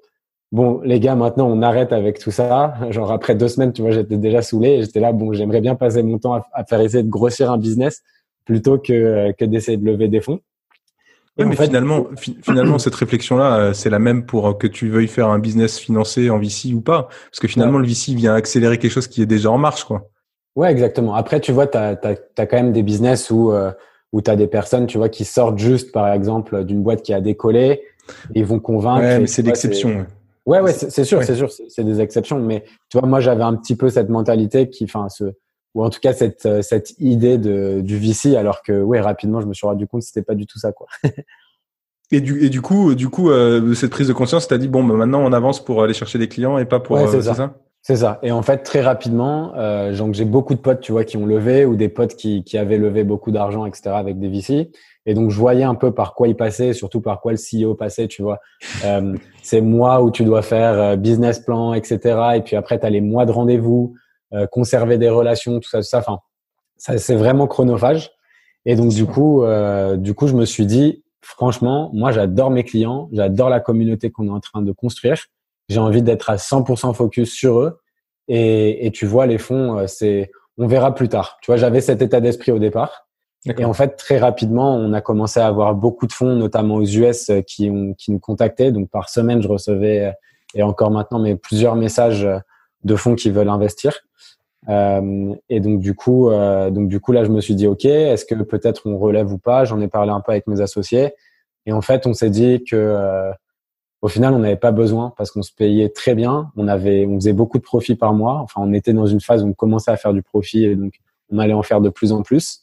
bon, 0.51 0.81
les 0.83 0.99
gars, 0.99 1.15
maintenant, 1.15 1.47
on 1.49 1.61
arrête 1.61 1.93
avec 1.93 2.19
tout 2.19 2.31
ça. 2.31 2.75
Genre, 2.89 3.11
après 3.11 3.35
deux 3.35 3.47
semaines, 3.47 3.73
tu 3.73 3.81
vois, 3.81 3.91
j'étais 3.91 4.17
déjà 4.17 4.41
saoulé 4.41 4.69
et 4.69 4.81
j'étais 4.81 4.99
là, 4.99 5.11
bon, 5.11 5.33
j'aimerais 5.33 5.61
bien 5.61 5.75
passer 5.75 6.03
mon 6.03 6.17
temps 6.17 6.41
à, 6.53 6.63
faire 6.65 6.81
essayer 6.81 7.03
de 7.03 7.09
grossir 7.09 7.51
un 7.51 7.57
business 7.57 8.03
plutôt 8.45 8.77
que, 8.77 9.33
que 9.33 9.45
d'essayer 9.45 9.77
de 9.77 9.85
lever 9.85 10.07
des 10.07 10.21
fonds. 10.21 10.39
Oui, 11.37 11.45
mais 11.45 11.55
fait, 11.55 11.65
finalement, 11.65 12.07
finalement, 12.41 12.79
cette 12.79 12.95
réflexion-là, 12.95 13.57
euh, 13.57 13.73
c'est 13.73 13.91
la 13.91 13.99
même 13.99 14.25
pour 14.25 14.47
euh, 14.47 14.53
que 14.53 14.65
tu 14.65 14.89
veuilles 14.89 15.07
faire 15.07 15.27
un 15.27 15.37
business 15.37 15.77
financé 15.77 16.31
en 16.31 16.39
VC 16.39 16.73
ou 16.73 16.81
pas. 16.81 17.09
Parce 17.29 17.39
que 17.39 17.47
finalement, 17.47 17.77
ouais. 17.77 17.83
le 17.83 17.87
VC 17.87 18.15
vient 18.15 18.33
accélérer 18.33 18.79
quelque 18.79 18.91
chose 18.91 19.07
qui 19.07 19.21
est 19.21 19.27
déjà 19.27 19.51
en 19.51 19.59
marche, 19.59 19.83
quoi. 19.83 20.09
Ouais, 20.55 20.71
exactement. 20.71 21.13
Après, 21.13 21.39
tu 21.39 21.51
vois, 21.51 21.67
tu 21.67 21.77
as, 21.77 21.89
as, 22.01 22.15
as, 22.37 22.45
quand 22.47 22.57
même 22.57 22.71
des 22.71 22.81
business 22.81 23.29
où, 23.29 23.51
euh, 23.51 23.71
où 24.11 24.23
tu 24.23 24.31
as 24.31 24.35
des 24.35 24.47
personnes, 24.47 24.87
tu 24.87 24.97
vois, 24.97 25.09
qui 25.09 25.25
sortent 25.25 25.59
juste, 25.59 25.91
par 25.91 26.11
exemple, 26.11 26.63
d'une 26.63 26.81
boîte 26.81 27.03
qui 27.03 27.13
a 27.13 27.21
décollé. 27.21 27.83
Et 28.33 28.39
ils 28.39 28.45
vont 28.45 28.59
convaincre. 28.59 29.03
Ouais, 29.03 29.19
mais 29.19 29.27
c'est 29.27 29.43
l'exception. 29.43 30.07
Ouais, 30.47 30.61
ouais, 30.61 30.71
c'est 30.71 31.03
sûr, 31.03 31.19
ouais. 31.19 31.25
c'est 31.25 31.35
sûr, 31.35 31.51
c'est 31.51 31.83
des 31.83 31.99
exceptions. 31.99 32.39
Mais 32.39 32.63
tu 32.89 32.97
vois, 32.97 33.07
moi, 33.07 33.19
j'avais 33.19 33.43
un 33.43 33.53
petit 33.55 33.75
peu 33.75 33.89
cette 33.89 34.07
mentalité 34.07 34.69
qui, 34.69 34.85
enfin, 34.85 35.09
ce, 35.09 35.25
ou 35.75 35.83
en 35.83 35.89
tout 35.89 35.99
cas 35.99 36.13
cette 36.13 36.45
euh, 36.45 36.61
cette 36.61 36.95
idée 36.99 37.37
de 37.37 37.81
du 37.81 37.97
VC, 37.97 38.35
alors 38.37 38.63
que, 38.63 38.81
ouais, 38.81 39.01
rapidement, 39.01 39.41
je 39.41 39.45
me 39.45 39.53
suis 39.53 39.67
rendu 39.67 39.85
compte 39.87 40.01
que 40.01 40.07
c'était 40.07 40.23
pas 40.23 40.35
du 40.35 40.47
tout 40.47 40.57
ça, 40.57 40.71
quoi. 40.71 40.87
et 42.11 42.21
du 42.21 42.45
et 42.45 42.49
du 42.49 42.61
coup, 42.61 42.95
du 42.95 43.09
coup, 43.09 43.29
euh, 43.29 43.73
cette 43.73 43.91
prise 43.91 44.07
de 44.07 44.13
conscience, 44.13 44.47
t'as 44.47 44.57
dit 44.57 44.69
bon, 44.69 44.85
bah, 44.85 44.95
maintenant, 44.95 45.19
on 45.21 45.33
avance 45.33 45.63
pour 45.63 45.83
aller 45.83 45.93
chercher 45.93 46.17
des 46.17 46.29
clients 46.29 46.57
et 46.57 46.65
pas 46.65 46.79
pour. 46.79 46.95
Ouais, 46.95 47.07
c'est 47.07 47.17
euh, 47.17 47.21
ça. 47.21 47.35
ça? 47.35 47.53
C'est 47.81 47.97
ça. 47.97 48.19
Et 48.21 48.31
en 48.31 48.41
fait, 48.41 48.63
très 48.63 48.81
rapidement, 48.81 49.53
euh, 49.55 49.93
j'ai 50.11 50.25
beaucoup 50.25 50.55
de 50.55 50.59
potes, 50.59 50.81
tu 50.81 50.91
vois, 50.91 51.05
qui 51.05 51.15
ont 51.15 51.25
levé 51.25 51.63
ou 51.63 51.75
des 51.75 51.87
potes 51.87 52.15
qui, 52.15 52.43
qui 52.43 52.57
avaient 52.57 52.77
levé 52.77 53.05
beaucoup 53.05 53.31
d'argent, 53.31 53.65
etc., 53.65 53.91
avec 53.91 54.19
des 54.19 54.27
VC. 54.27 54.71
Et 55.07 55.13
donc, 55.13 55.31
je 55.31 55.39
voyais 55.39 55.63
un 55.63 55.73
peu 55.73 55.91
par 55.91 56.13
quoi 56.13 56.27
ils 56.27 56.35
passaient, 56.35 56.73
surtout 56.73 57.01
par 57.01 57.21
quoi 57.21 57.31
le 57.31 57.37
CEO 57.37 57.73
passait, 57.73 58.07
tu 58.07 58.21
vois. 58.21 58.39
Euh, 58.85 59.15
c'est 59.41 59.61
moi 59.61 60.03
où 60.03 60.11
tu 60.11 60.25
dois 60.25 60.41
faire 60.43 60.73
euh, 60.73 60.95
business 60.97 61.39
plan, 61.39 61.73
etc. 61.73 62.19
Et 62.35 62.41
puis 62.41 62.55
après, 62.55 62.77
tu 62.77 62.85
as 62.85 62.89
les 62.89 63.01
mois 63.01 63.25
de 63.25 63.31
rendez-vous, 63.31 63.95
euh, 64.33 64.45
conserver 64.45 64.97
des 64.97 65.09
relations, 65.09 65.59
tout 65.61 65.69
ça, 65.69 65.79
tout 65.79 65.85
ça. 65.85 65.99
Enfin, 65.99 66.19
ça, 66.75 66.97
c'est 66.97 67.15
vraiment 67.15 67.47
chronophage. 67.47 68.11
Et 68.65 68.75
donc, 68.75 68.89
du 68.89 69.05
coup, 69.05 69.43
euh, 69.43 69.95
du 69.95 70.13
coup, 70.13 70.27
je 70.27 70.35
me 70.35 70.43
suis 70.43 70.65
dit, 70.65 71.01
franchement, 71.21 71.89
moi, 71.93 72.11
j'adore 72.11 72.51
mes 72.51 72.65
clients, 72.65 73.07
j'adore 73.13 73.49
la 73.49 73.61
communauté 73.61 74.11
qu'on 74.11 74.27
est 74.27 74.31
en 74.31 74.41
train 74.41 74.61
de 74.61 74.73
construire. 74.73 75.17
J'ai 75.69 75.79
envie 75.79 76.01
d'être 76.01 76.29
à 76.29 76.35
100% 76.35 76.93
focus 76.93 77.31
sur 77.31 77.59
eux. 77.61 77.79
Et, 78.27 78.85
et 78.85 78.91
tu 78.91 79.05
vois, 79.05 79.25
les 79.25 79.37
fonds, 79.37 79.79
euh, 79.79 79.87
c'est, 79.87 80.31
on 80.57 80.67
verra 80.67 80.93
plus 80.93 81.07
tard. 81.07 81.37
Tu 81.41 81.49
vois, 81.49 81.55
j'avais 81.55 81.79
cet 81.79 82.01
état 82.01 82.19
d'esprit 82.19 82.51
au 82.51 82.59
départ. 82.59 83.06
Et 83.45 83.63
en 83.63 83.73
fait, 83.73 83.95
très 83.95 84.17
rapidement, 84.17 84.75
on 84.75 84.91
a 84.93 85.01
commencé 85.01 85.39
à 85.39 85.47
avoir 85.47 85.73
beaucoup 85.75 86.07
de 86.07 86.11
fonds, 86.11 86.35
notamment 86.35 86.75
aux 86.75 86.85
US, 86.85 87.29
euh, 87.29 87.41
qui, 87.41 87.69
ont, 87.69 87.93
qui 87.93 88.11
nous 88.11 88.19
contactaient. 88.19 88.71
Donc, 88.71 88.89
par 88.89 89.09
semaine, 89.09 89.41
je 89.41 89.47
recevais, 89.47 90.05
euh, 90.07 90.11
et 90.53 90.63
encore 90.63 90.91
maintenant, 90.91 91.19
mais 91.19 91.35
plusieurs 91.35 91.75
messages 91.75 92.27
de 92.83 92.95
fonds 92.95 93.15
qui 93.15 93.29
veulent 93.29 93.49
investir. 93.49 93.99
Euh, 94.69 95.33
et 95.49 95.59
donc 95.59 95.79
du 95.79 95.93
coup, 95.93 96.29
euh, 96.29 96.69
donc 96.71 96.89
du 96.89 96.99
coup 96.99 97.11
là, 97.11 97.23
je 97.23 97.29
me 97.29 97.39
suis 97.39 97.55
dit 97.55 97.67
ok, 97.67 97.85
est-ce 97.85 98.25
que 98.25 98.35
peut-être 98.35 98.81
on 98.85 98.97
relève 98.97 99.31
ou 99.31 99.37
pas? 99.37 99.65
J'en 99.65 99.79
ai 99.79 99.87
parlé 99.87 100.11
un 100.11 100.19
peu 100.19 100.31
avec 100.31 100.47
mes 100.47 100.61
associés, 100.61 101.13
et 101.65 101.71
en 101.71 101.81
fait, 101.81 102.07
on 102.07 102.13
s'est 102.13 102.29
dit 102.29 102.63
que 102.63 103.31
au 104.01 104.07
final, 104.09 104.33
on 104.33 104.39
n'avait 104.39 104.55
pas 104.57 104.71
besoin 104.71 105.13
parce 105.17 105.31
qu'on 105.31 105.41
se 105.41 105.51
payait 105.51 105.89
très 105.89 106.13
bien. 106.13 106.51
On 106.55 106.67
avait, 106.67 107.05
on 107.07 107.15
faisait 107.15 107.33
beaucoup 107.33 107.57
de 107.57 107.63
profits 107.63 107.95
par 107.95 108.13
mois. 108.13 108.35
Enfin, 108.35 108.61
on 108.63 108.71
était 108.71 108.93
dans 108.93 109.07
une 109.07 109.19
phase 109.19 109.43
où 109.43 109.47
on 109.47 109.53
commençait 109.53 109.91
à 109.91 109.97
faire 109.97 110.13
du 110.13 110.21
profit 110.21 110.65
et 110.65 110.75
donc 110.75 110.93
on 111.31 111.39
allait 111.39 111.53
en 111.53 111.63
faire 111.63 111.81
de 111.81 111.89
plus 111.89 112.11
en 112.11 112.21
plus. 112.21 112.61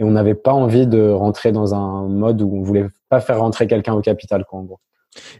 Et 0.00 0.04
on 0.04 0.10
n'avait 0.10 0.34
pas 0.34 0.52
envie 0.52 0.88
de 0.88 1.08
rentrer 1.10 1.52
dans 1.52 1.74
un 1.74 2.08
mode 2.08 2.42
où 2.42 2.52
on 2.52 2.62
voulait 2.62 2.88
pas 3.08 3.20
faire 3.20 3.38
rentrer 3.38 3.68
quelqu'un 3.68 3.94
au 3.94 4.00
capital, 4.00 4.44
quoi, 4.44 4.58
en 4.58 4.64
gros. 4.64 4.80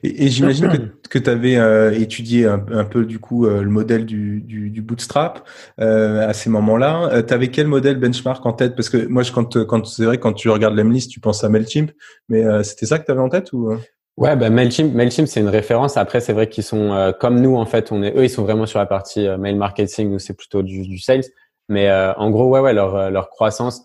Et, 0.02 0.29
j'imagine 0.29 0.69
que, 0.69 0.76
que 1.11 1.19
tu 1.19 1.31
avais 1.31 1.57
euh, 1.57 1.93
étudié 1.93 2.47
un, 2.47 2.85
peu 2.85 3.05
du 3.05 3.19
coup 3.19 3.47
euh, 3.47 3.62
le 3.62 3.71
modèle 3.71 4.05
du, 4.05 4.40
du, 4.40 4.71
du 4.71 4.83
bootstrap 4.83 5.49
euh, 5.81 6.29
à 6.29 6.33
ces 6.33 6.50
moments-là. 6.50 7.23
tu 7.23 7.35
avais 7.35 7.49
quel 7.49 7.67
modèle 7.67 7.99
benchmark 7.99 8.45
en 8.47 8.52
tête? 8.52 8.76
Parce 8.76 8.88
que 8.88 9.07
moi, 9.07 9.23
je, 9.23 9.33
quand, 9.33 9.64
quand 9.64 9.87
c'est 9.87 10.05
vrai 10.05 10.19
quand 10.19 10.33
tu 10.33 10.49
regardes 10.49 10.76
l'Emlist, 10.76 11.11
tu 11.11 11.21
penses 11.21 11.43
à 11.43 11.49
Mailchimp, 11.49 11.90
mais 12.29 12.45
c'était 12.62 12.87
ça 12.87 12.99
que 12.99 13.07
tu 13.07 13.11
avais 13.11 13.21
en 13.21 13.29
tête 13.29 13.52
ou 13.52 13.76
Ouais, 14.21 14.37
bah 14.37 14.50
Mailchimp, 14.50 14.93
Mailchimp 14.93 15.26
c'est 15.26 15.40
une 15.40 15.49
référence. 15.49 15.97
Après, 15.97 16.21
c'est 16.21 16.35
vrai 16.35 16.47
qu'ils 16.49 16.62
sont 16.62 16.93
euh, 16.93 17.11
comme 17.11 17.40
nous 17.40 17.57
en 17.57 17.64
fait. 17.64 17.90
On 17.90 18.02
est 18.02 18.14
eux, 18.14 18.25
ils 18.25 18.31
sont 18.31 18.43
vraiment 18.43 18.67
sur 18.67 18.79
la 18.79 18.85
partie 18.85 19.26
euh, 19.26 19.38
mail 19.38 19.57
marketing. 19.57 20.11
Nous, 20.11 20.19
c'est 20.19 20.35
plutôt 20.35 20.62
du, 20.62 20.87
du, 20.87 20.99
sales. 20.99 21.25
Mais 21.71 21.88
euh, 21.88 22.12
en 22.14 22.31
gros, 22.31 22.47
ouais, 22.49 22.61
ouais, 22.61 22.75
leur 22.75 23.11
leur 23.11 23.31
croissance. 23.31 23.83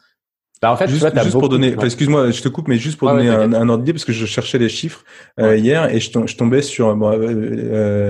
Bah, 0.66 0.72
en 0.72 0.78
fait, 0.78 0.88
juste, 0.88 1.06
tu 1.06 1.12
vois, 1.12 1.24
juste 1.24 1.38
pour 1.38 1.48
donner, 1.48 1.76
excuse-moi, 1.80 2.32
je 2.32 2.42
te 2.42 2.50
coupe, 2.50 2.68
mais 2.68 2.78
juste 2.78 2.98
pour 2.98 3.10
donner 3.12 3.30
un, 3.30 3.54
un, 3.54 3.70
ordre 3.70 3.84
d'idée, 3.84 3.94
parce 3.94 4.06
que 4.06 4.14
je 4.14 4.26
cherchais 4.26 4.58
les 4.58 4.70
chiffres 4.70 5.04
hier 5.38 5.94
et 5.94 6.00
je, 6.00 6.36
tombais 6.36 6.64
sur 6.64 6.96
bon, 6.96 7.12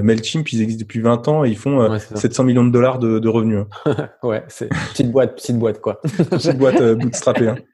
Mailchimp, 0.02 0.52
ils 0.54 0.62
existent 0.62 0.82
depuis 0.82 1.02
20 1.02 1.28
ans 1.28 1.44
et 1.44 1.50
ils 1.50 1.58
font 1.58 1.98
700 2.00 2.46
millions 2.46 2.64
de 2.64 2.72
dollars 2.72 3.00
de, 3.00 3.20
de 3.20 3.28
revenus. 3.28 3.66
Hein. 3.86 4.10
ouais, 4.24 4.44
c'est 4.48 4.70
petite 4.70 5.12
boîte, 5.12 5.36
petite 5.36 5.60
boîte 5.60 5.82
quoi. 5.82 6.02
petite 6.30 6.58
boîte 6.58 6.82
bootstrappée. 6.82 7.50
Hein. 7.50 7.58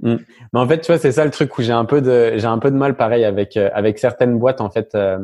Mm. 0.00 0.16
Mais 0.52 0.60
en 0.60 0.66
fait, 0.66 0.80
tu 0.80 0.86
vois, 0.86 0.98
c'est 0.98 1.12
ça 1.12 1.24
le 1.24 1.30
truc 1.30 1.56
où 1.58 1.62
j'ai 1.62 1.72
un 1.72 1.84
peu 1.84 2.00
de 2.00 2.32
j'ai 2.36 2.46
un 2.46 2.58
peu 2.58 2.70
de 2.70 2.76
mal 2.76 2.96
pareil 2.96 3.24
avec 3.24 3.56
euh, 3.56 3.70
avec 3.72 3.98
certaines 3.98 4.38
boîtes 4.38 4.60
en 4.60 4.70
fait. 4.70 4.94
Euh, 4.94 5.18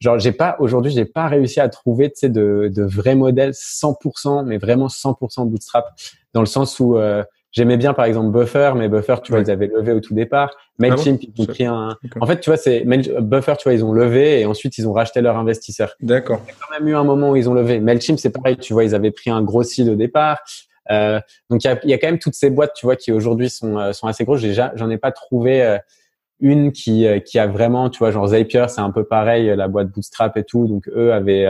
genre, 0.00 0.18
j'ai 0.18 0.32
pas 0.32 0.56
aujourd'hui, 0.58 0.92
j'ai 0.92 1.04
pas 1.04 1.28
réussi 1.28 1.60
à 1.60 1.68
trouver 1.68 2.10
tu 2.10 2.20
sais 2.20 2.28
de 2.28 2.70
de 2.74 2.82
vrais 2.82 3.14
modèles 3.14 3.52
100%, 3.52 4.44
mais 4.46 4.58
vraiment 4.58 4.88
100% 4.88 5.48
bootstrap 5.48 5.86
dans 6.32 6.40
le 6.40 6.46
sens 6.46 6.80
où 6.80 6.96
euh, 6.98 7.22
j'aimais 7.54 7.76
bien 7.76 7.94
par 7.94 8.04
exemple 8.04 8.30
Buffer, 8.30 8.72
mais 8.76 8.88
Buffer, 8.88 9.16
tu 9.22 9.32
vois, 9.32 9.40
ils 9.40 9.50
avaient 9.50 9.68
levé 9.68 9.92
au 9.92 10.00
tout 10.00 10.12
départ. 10.12 10.50
Ah 10.54 10.58
Mailchimp, 10.80 11.22
ils 11.22 11.42
ont 11.42 11.46
pris 11.46 11.64
un. 11.64 11.96
En 12.20 12.26
fait, 12.26 12.40
tu 12.40 12.50
vois, 12.50 12.56
c'est 12.56 12.84
Buffer, 12.84 13.54
tu 13.58 13.64
vois, 13.64 13.72
ils 13.72 13.84
ont 13.84 13.92
levé 13.92 14.40
et 14.40 14.46
ensuite 14.46 14.76
ils 14.76 14.86
ont 14.86 14.92
racheté 14.92 15.20
leur 15.22 15.38
investisseur. 15.38 15.94
D'accord. 16.00 16.40
Il 16.44 16.48
y 16.48 16.52
a 16.52 16.54
quand 16.60 16.78
même 16.78 16.88
eu 16.88 16.96
un 16.96 17.04
moment 17.04 17.30
où 17.30 17.36
ils 17.36 17.48
ont 17.48 17.54
levé. 17.54 17.80
Mailchimp, 17.80 18.18
c'est 18.18 18.30
pareil, 18.30 18.56
tu 18.58 18.72
vois, 18.72 18.84
ils 18.84 18.94
avaient 18.94 19.12
pris 19.12 19.30
un 19.30 19.42
gros 19.42 19.62
seed 19.62 19.88
au 19.88 19.94
départ. 19.94 20.40
Euh, 20.90 21.18
donc 21.48 21.64
il 21.64 21.68
y 21.68 21.70
a, 21.70 21.86
y 21.86 21.94
a, 21.94 21.98
quand 21.98 22.08
même 22.08 22.18
toutes 22.18 22.34
ces 22.34 22.50
boîtes, 22.50 22.74
tu 22.74 22.84
vois, 22.84 22.96
qui 22.96 23.10
aujourd'hui 23.10 23.48
sont, 23.48 23.78
euh, 23.78 23.92
sont 23.92 24.06
assez 24.06 24.24
grosses. 24.24 24.42
J'en 24.74 24.90
ai 24.90 24.98
pas 24.98 25.12
trouvé 25.12 25.62
euh, 25.62 25.78
une 26.40 26.72
qui, 26.72 27.06
qui 27.24 27.38
a 27.38 27.46
vraiment, 27.46 27.88
tu 27.88 28.00
vois, 28.00 28.10
genre 28.10 28.26
Zapier, 28.26 28.66
c'est 28.68 28.80
un 28.80 28.90
peu 28.90 29.04
pareil, 29.04 29.54
la 29.56 29.68
boîte 29.68 29.88
Bootstrap 29.90 30.36
et 30.36 30.44
tout. 30.44 30.66
Donc 30.66 30.88
eux 30.88 31.12
avaient 31.12 31.46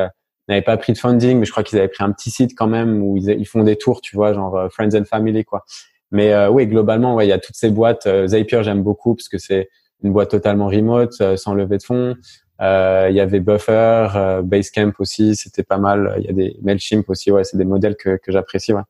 n'avaient 0.47 0.63
pas 0.63 0.77
pris 0.77 0.93
de 0.93 0.99
funding, 0.99 1.39
mais 1.39 1.47
je 1.47 1.51
crois 1.51 1.65
qu'ils 1.65 1.79
avaient 1.79 1.89
pris 1.89 2.05
un 2.05 2.13
petit 2.13 2.31
site 2.31 2.55
quand 2.55 2.67
même 2.67 3.03
où 3.03 3.17
ils, 3.17 3.31
ils 3.31 3.47
font 3.47 3.65
des 3.65 3.77
tours, 3.77 4.03
tu 4.03 4.15
vois, 4.15 4.35
genre 4.35 4.69
Friends 4.71 4.95
and 4.95 5.05
Family, 5.05 5.43
quoi. 5.45 5.65
Mais 6.11 6.47
oui, 6.47 6.67
globalement, 6.67 7.15
ouais, 7.15 7.27
il 7.27 7.31
y 7.31 7.33
a 7.33 7.39
toutes 7.39 7.57
ces 7.57 7.71
boîtes. 7.71 8.09
Zapier, 8.27 8.63
j'aime 8.63 8.83
beaucoup 8.83 9.15
parce 9.15 9.29
que 9.29 9.39
c'est 9.39 9.69
une 10.03 10.13
boîte 10.13 10.31
totalement 10.31 10.67
remote, 10.67 11.13
sans 11.37 11.55
lever 11.55 11.79
de 11.79 11.83
fonds. 11.83 12.15
Il 12.61 13.15
y 13.15 13.21
avait 13.21 13.41
Buffer, 13.41 14.41
Basecamp 14.45 14.93
aussi, 14.99 15.35
c'était 15.35 15.65
pas 15.65 15.79
mal. 15.79 16.15
Il 16.19 16.25
y 16.25 16.29
a 16.29 16.33
des 16.33 16.57
Mailchimp 16.63 17.09
aussi, 17.09 17.33
ouais, 17.33 17.43
c'est 17.45 17.57
des 17.57 17.65
modèles 17.65 17.97
que, 17.97 18.17
que 18.17 18.31
j'apprécie, 18.31 18.73
ouais. 18.73 18.83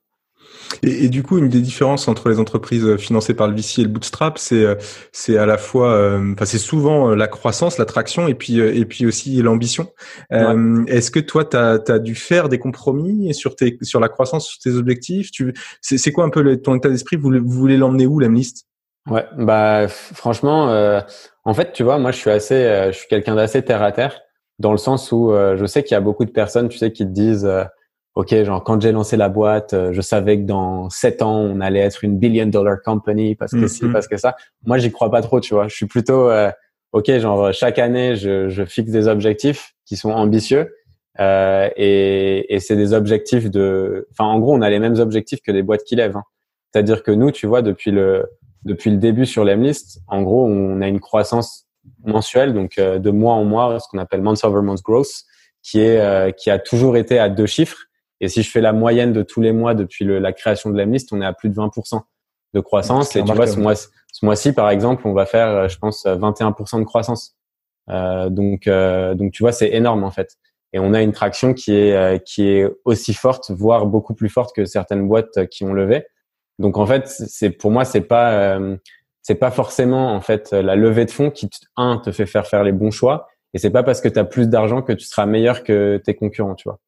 Et, 0.83 1.05
et, 1.05 1.09
du 1.09 1.23
coup, 1.23 1.39
une 1.39 1.49
des 1.49 1.61
différences 1.61 2.09
entre 2.09 2.29
les 2.29 2.39
entreprises 2.39 2.85
euh, 2.85 2.97
financées 2.97 3.35
par 3.35 3.49
le 3.49 3.55
VC 3.55 3.81
et 3.81 3.85
le 3.85 3.89
bootstrap, 3.89 4.39
c'est 4.39 4.65
euh, 4.65 4.75
c'est 5.13 5.37
à 5.37 5.47
la 5.47 5.59
fois, 5.59 5.93
euh, 5.93 6.33
enfin 6.33 6.45
c'est 6.45 6.59
souvent 6.59 7.15
la 7.15 7.27
croissance, 7.27 7.79
l'attraction 7.79 8.29
et 8.29 8.35
puis 8.35 8.59
et 8.59 8.85
puis 8.85 9.07
aussi 9.07 9.41
l'ambition. 9.43 9.89
Est-ce 10.31 11.11
que 11.11 11.21
toi, 11.21 11.45
tu 11.45 11.57
as, 11.57 11.99
dû 11.99 12.15
faire 12.15 12.49
des 12.49 12.59
compromis 12.59 13.35
sur 13.35 13.57
tes 13.57 13.79
sur 13.83 14.01
la 14.01 14.09
croissance, 14.09 14.47
sur 14.47 14.59
tes 14.59 14.77
objectifs? 14.77 15.31
Tu 15.31 15.55
c'est 15.81 16.13
quoi 16.13 16.25
un 16.25 16.31
peu 16.31 16.43
le, 16.43 16.61
ton 16.61 16.75
état 16.75 16.89
d'esprit? 16.89 17.17
Vous, 17.17 17.31
vous 17.31 17.49
voulez 17.49 17.77
l'emmener 17.77 18.07
où, 18.07 18.19
l'Amlist 18.19 18.67
Ouais, 19.11 19.27
bah 19.37 19.87
franchement, 19.89 21.03
en 21.45 21.55
fait, 21.55 21.73
tu 21.73 21.83
vois, 21.83 21.99
moi 21.99 22.11
je 22.11 22.17
suis 22.17 22.31
assez, 22.31 22.89
je 22.93 22.97
suis 22.97 23.09
quelqu'un 23.09 23.35
d'assez 23.35 23.63
terre 23.63 23.83
à 23.83 23.93
terre 23.93 24.21
dans 24.59 24.73
le 24.73 24.79
sens 24.79 25.13
où 25.13 25.33
je 25.33 25.67
sais 25.67 25.83
qu'il 25.83 25.95
y 25.95 25.99
a 25.99 26.01
beaucoup 26.01 26.25
de 26.25 26.31
personnes, 26.31 26.69
tu 26.69 26.79
sais, 26.79 26.91
qui 26.91 27.05
te 27.05 27.11
disent 27.11 27.49
ok, 28.15 28.45
genre 28.45 28.63
quand 28.63 28.81
j'ai 28.81 28.93
lancé 28.93 29.17
la 29.17 29.29
boîte, 29.29 29.75
euh, 29.75 29.93
je 29.93 30.01
savais 30.01 30.39
que 30.39 30.45
dans 30.45 30.89
sept 30.91 31.23
ans 31.23 31.39
on 31.39 31.61
allait 31.61 31.81
être 31.81 32.05
une 32.05 32.19
billion 32.19 32.47
dollar 32.47 32.81
company 32.83 33.35
parce 33.35 33.53
que 33.53 33.67
si, 33.67 33.85
mm-hmm. 33.85 33.93
parce 33.93 34.09
que 34.09 34.17
ça. 34.17 34.37
Moi, 34.65 34.79
j'y 34.79 34.93
crois 34.93 35.11
pas 35.11 35.23
trop, 35.23 35.41
tu 35.41 35.55
vois. 35.55 35.69
Je 35.69 35.75
suis 35.75 35.87
plutôt 35.87 36.31
euh, 36.31 36.51
ok, 36.93 37.11
genre 37.19 37.53
chaque 37.53 37.79
année 37.79 38.17
je, 38.17 38.49
je, 38.49 38.65
fixe 38.65 38.91
des 38.91 39.09
objectifs 39.09 39.75
qui 39.85 39.97
sont 39.97 40.11
ambitieux 40.11 40.73
euh, 41.21 41.69
et, 41.77 42.55
et 42.55 42.61
c'est 42.61 42.77
des 42.77 42.93
objectifs 42.93 43.51
de. 43.51 44.07
Enfin, 44.13 44.25
en 44.25 44.39
gros, 44.39 44.55
on 44.55 44.63
a 44.63 44.71
les 44.71 44.79
mêmes 44.79 44.99
objectifs 44.99 45.41
que 45.43 45.53
les 45.53 45.63
boîtes 45.63 45.85
qui 45.85 45.97
lèvent. 45.97 46.17
Hein. 46.17 46.25
C'est-à-dire 46.73 47.03
que 47.03 47.13
nous, 47.13 47.31
tu 47.31 47.47
vois, 47.47 47.63
depuis 47.63 47.91
le 47.91 48.27
depuis 48.65 48.91
le 48.91 48.97
début 48.97 49.27
sur 49.27 49.45
l'Emlist, 49.45 50.01
en 50.09 50.23
gros, 50.23 50.47
on 50.47 50.81
a 50.81 50.89
une 50.89 51.01
croissance 51.01 51.67
mensuelle, 52.05 52.55
donc 52.55 52.79
euh, 52.79 52.99
de 52.99 53.11
mois 53.11 53.35
en 53.35 53.45
mois, 53.45 53.79
ce 53.79 53.89
qu'on 53.89 53.99
appelle 53.99 54.23
month 54.23 54.43
over 54.45 54.63
month 54.63 54.83
growth, 54.83 55.25
qui 55.63 55.81
est 55.81 56.37
qui 56.37 56.51
a 56.51 56.59
toujours 56.59 56.97
été 56.97 57.19
à 57.19 57.29
deux 57.29 57.47
chiffres 57.47 57.87
et 58.25 58.29
si 58.29 58.43
je 58.43 58.51
fais 58.51 58.61
la 58.61 58.73
moyenne 58.73 59.13
de 59.13 59.23
tous 59.23 59.41
les 59.41 59.53
mois 59.53 59.75
depuis 59.75 60.05
le, 60.05 60.19
la 60.19 60.33
création 60.33 60.71
de 60.71 60.79
l'Emlist, 60.79 61.13
on 61.13 61.21
est 61.21 61.27
à 61.27 61.33
plus 61.33 61.51
de 61.51 61.55
20% 61.55 62.01
de 62.55 62.61
croissance. 62.61 63.17
Et 63.17 63.23
tu 63.23 63.33
vois, 63.33 63.47
ce 63.47 63.59
mois, 63.59 63.75
ce 63.75 64.25
mois-ci, 64.25 64.53
par 64.53 64.71
exemple, 64.71 65.07
on 65.07 65.13
va 65.13 65.27
faire, 65.27 65.49
euh, 65.49 65.69
je 65.69 65.79
pense, 65.79 66.07
21% 66.07 66.79
de 66.79 66.85
croissance. 66.85 67.37
Euh, 67.91 68.31
donc, 68.31 68.67
euh, 68.67 69.15
donc 69.15 69.33
tu 69.33 69.43
vois, 69.43 69.53
c'est 69.53 69.71
énorme 69.73 70.05
en 70.05 70.11
fait. 70.11 70.37
Et 70.73 70.79
on 70.79 70.93
a 70.93 71.03
une 71.03 71.13
traction 71.13 71.55
qui 71.55 71.75
est 71.75 71.95
euh, 71.95 72.19
qui 72.19 72.49
est 72.49 72.69
aussi 72.85 73.15
forte, 73.15 73.51
voire 73.51 73.87
beaucoup 73.87 74.15
plus 74.15 74.29
forte 74.29 74.55
que 74.55 74.65
certaines 74.65 75.07
boîtes 75.07 75.47
qui 75.49 75.65
ont 75.65 75.73
levé. 75.73 76.07
Donc 76.59 76.79
en 76.79 76.87
fait, 76.87 77.09
c'est 77.09 77.51
pour 77.51 77.71
moi, 77.71 77.85
c'est 77.85 78.01
pas 78.01 78.59
c'est 79.23 79.35
pas 79.35 79.51
forcément 79.51 80.15
en 80.15 80.21
fait 80.21 80.53
la 80.53 80.77
levée 80.77 81.05
de 81.05 81.11
fonds 81.11 81.31
qui 81.31 81.49
un 81.77 81.99
te 81.99 82.13
fait 82.13 82.27
faire 82.27 82.47
faire 82.47 82.65
les 82.65 82.73
bons 82.73 82.91
choix. 82.91 83.29
Et 83.55 83.59
c'est 83.59 83.71
pas 83.71 83.83
parce 83.83 84.01
que 84.01 84.09
tu 84.09 84.19
as 84.19 84.25
plus 84.25 84.49
d'argent 84.49 84.83
que 84.83 84.93
tu 84.93 85.05
seras 85.05 85.27
meilleur 85.27 85.63
que 85.63 86.01
tes 86.05 86.15
concurrents, 86.15 86.55
tu 86.57 86.69
vois. 86.69 86.81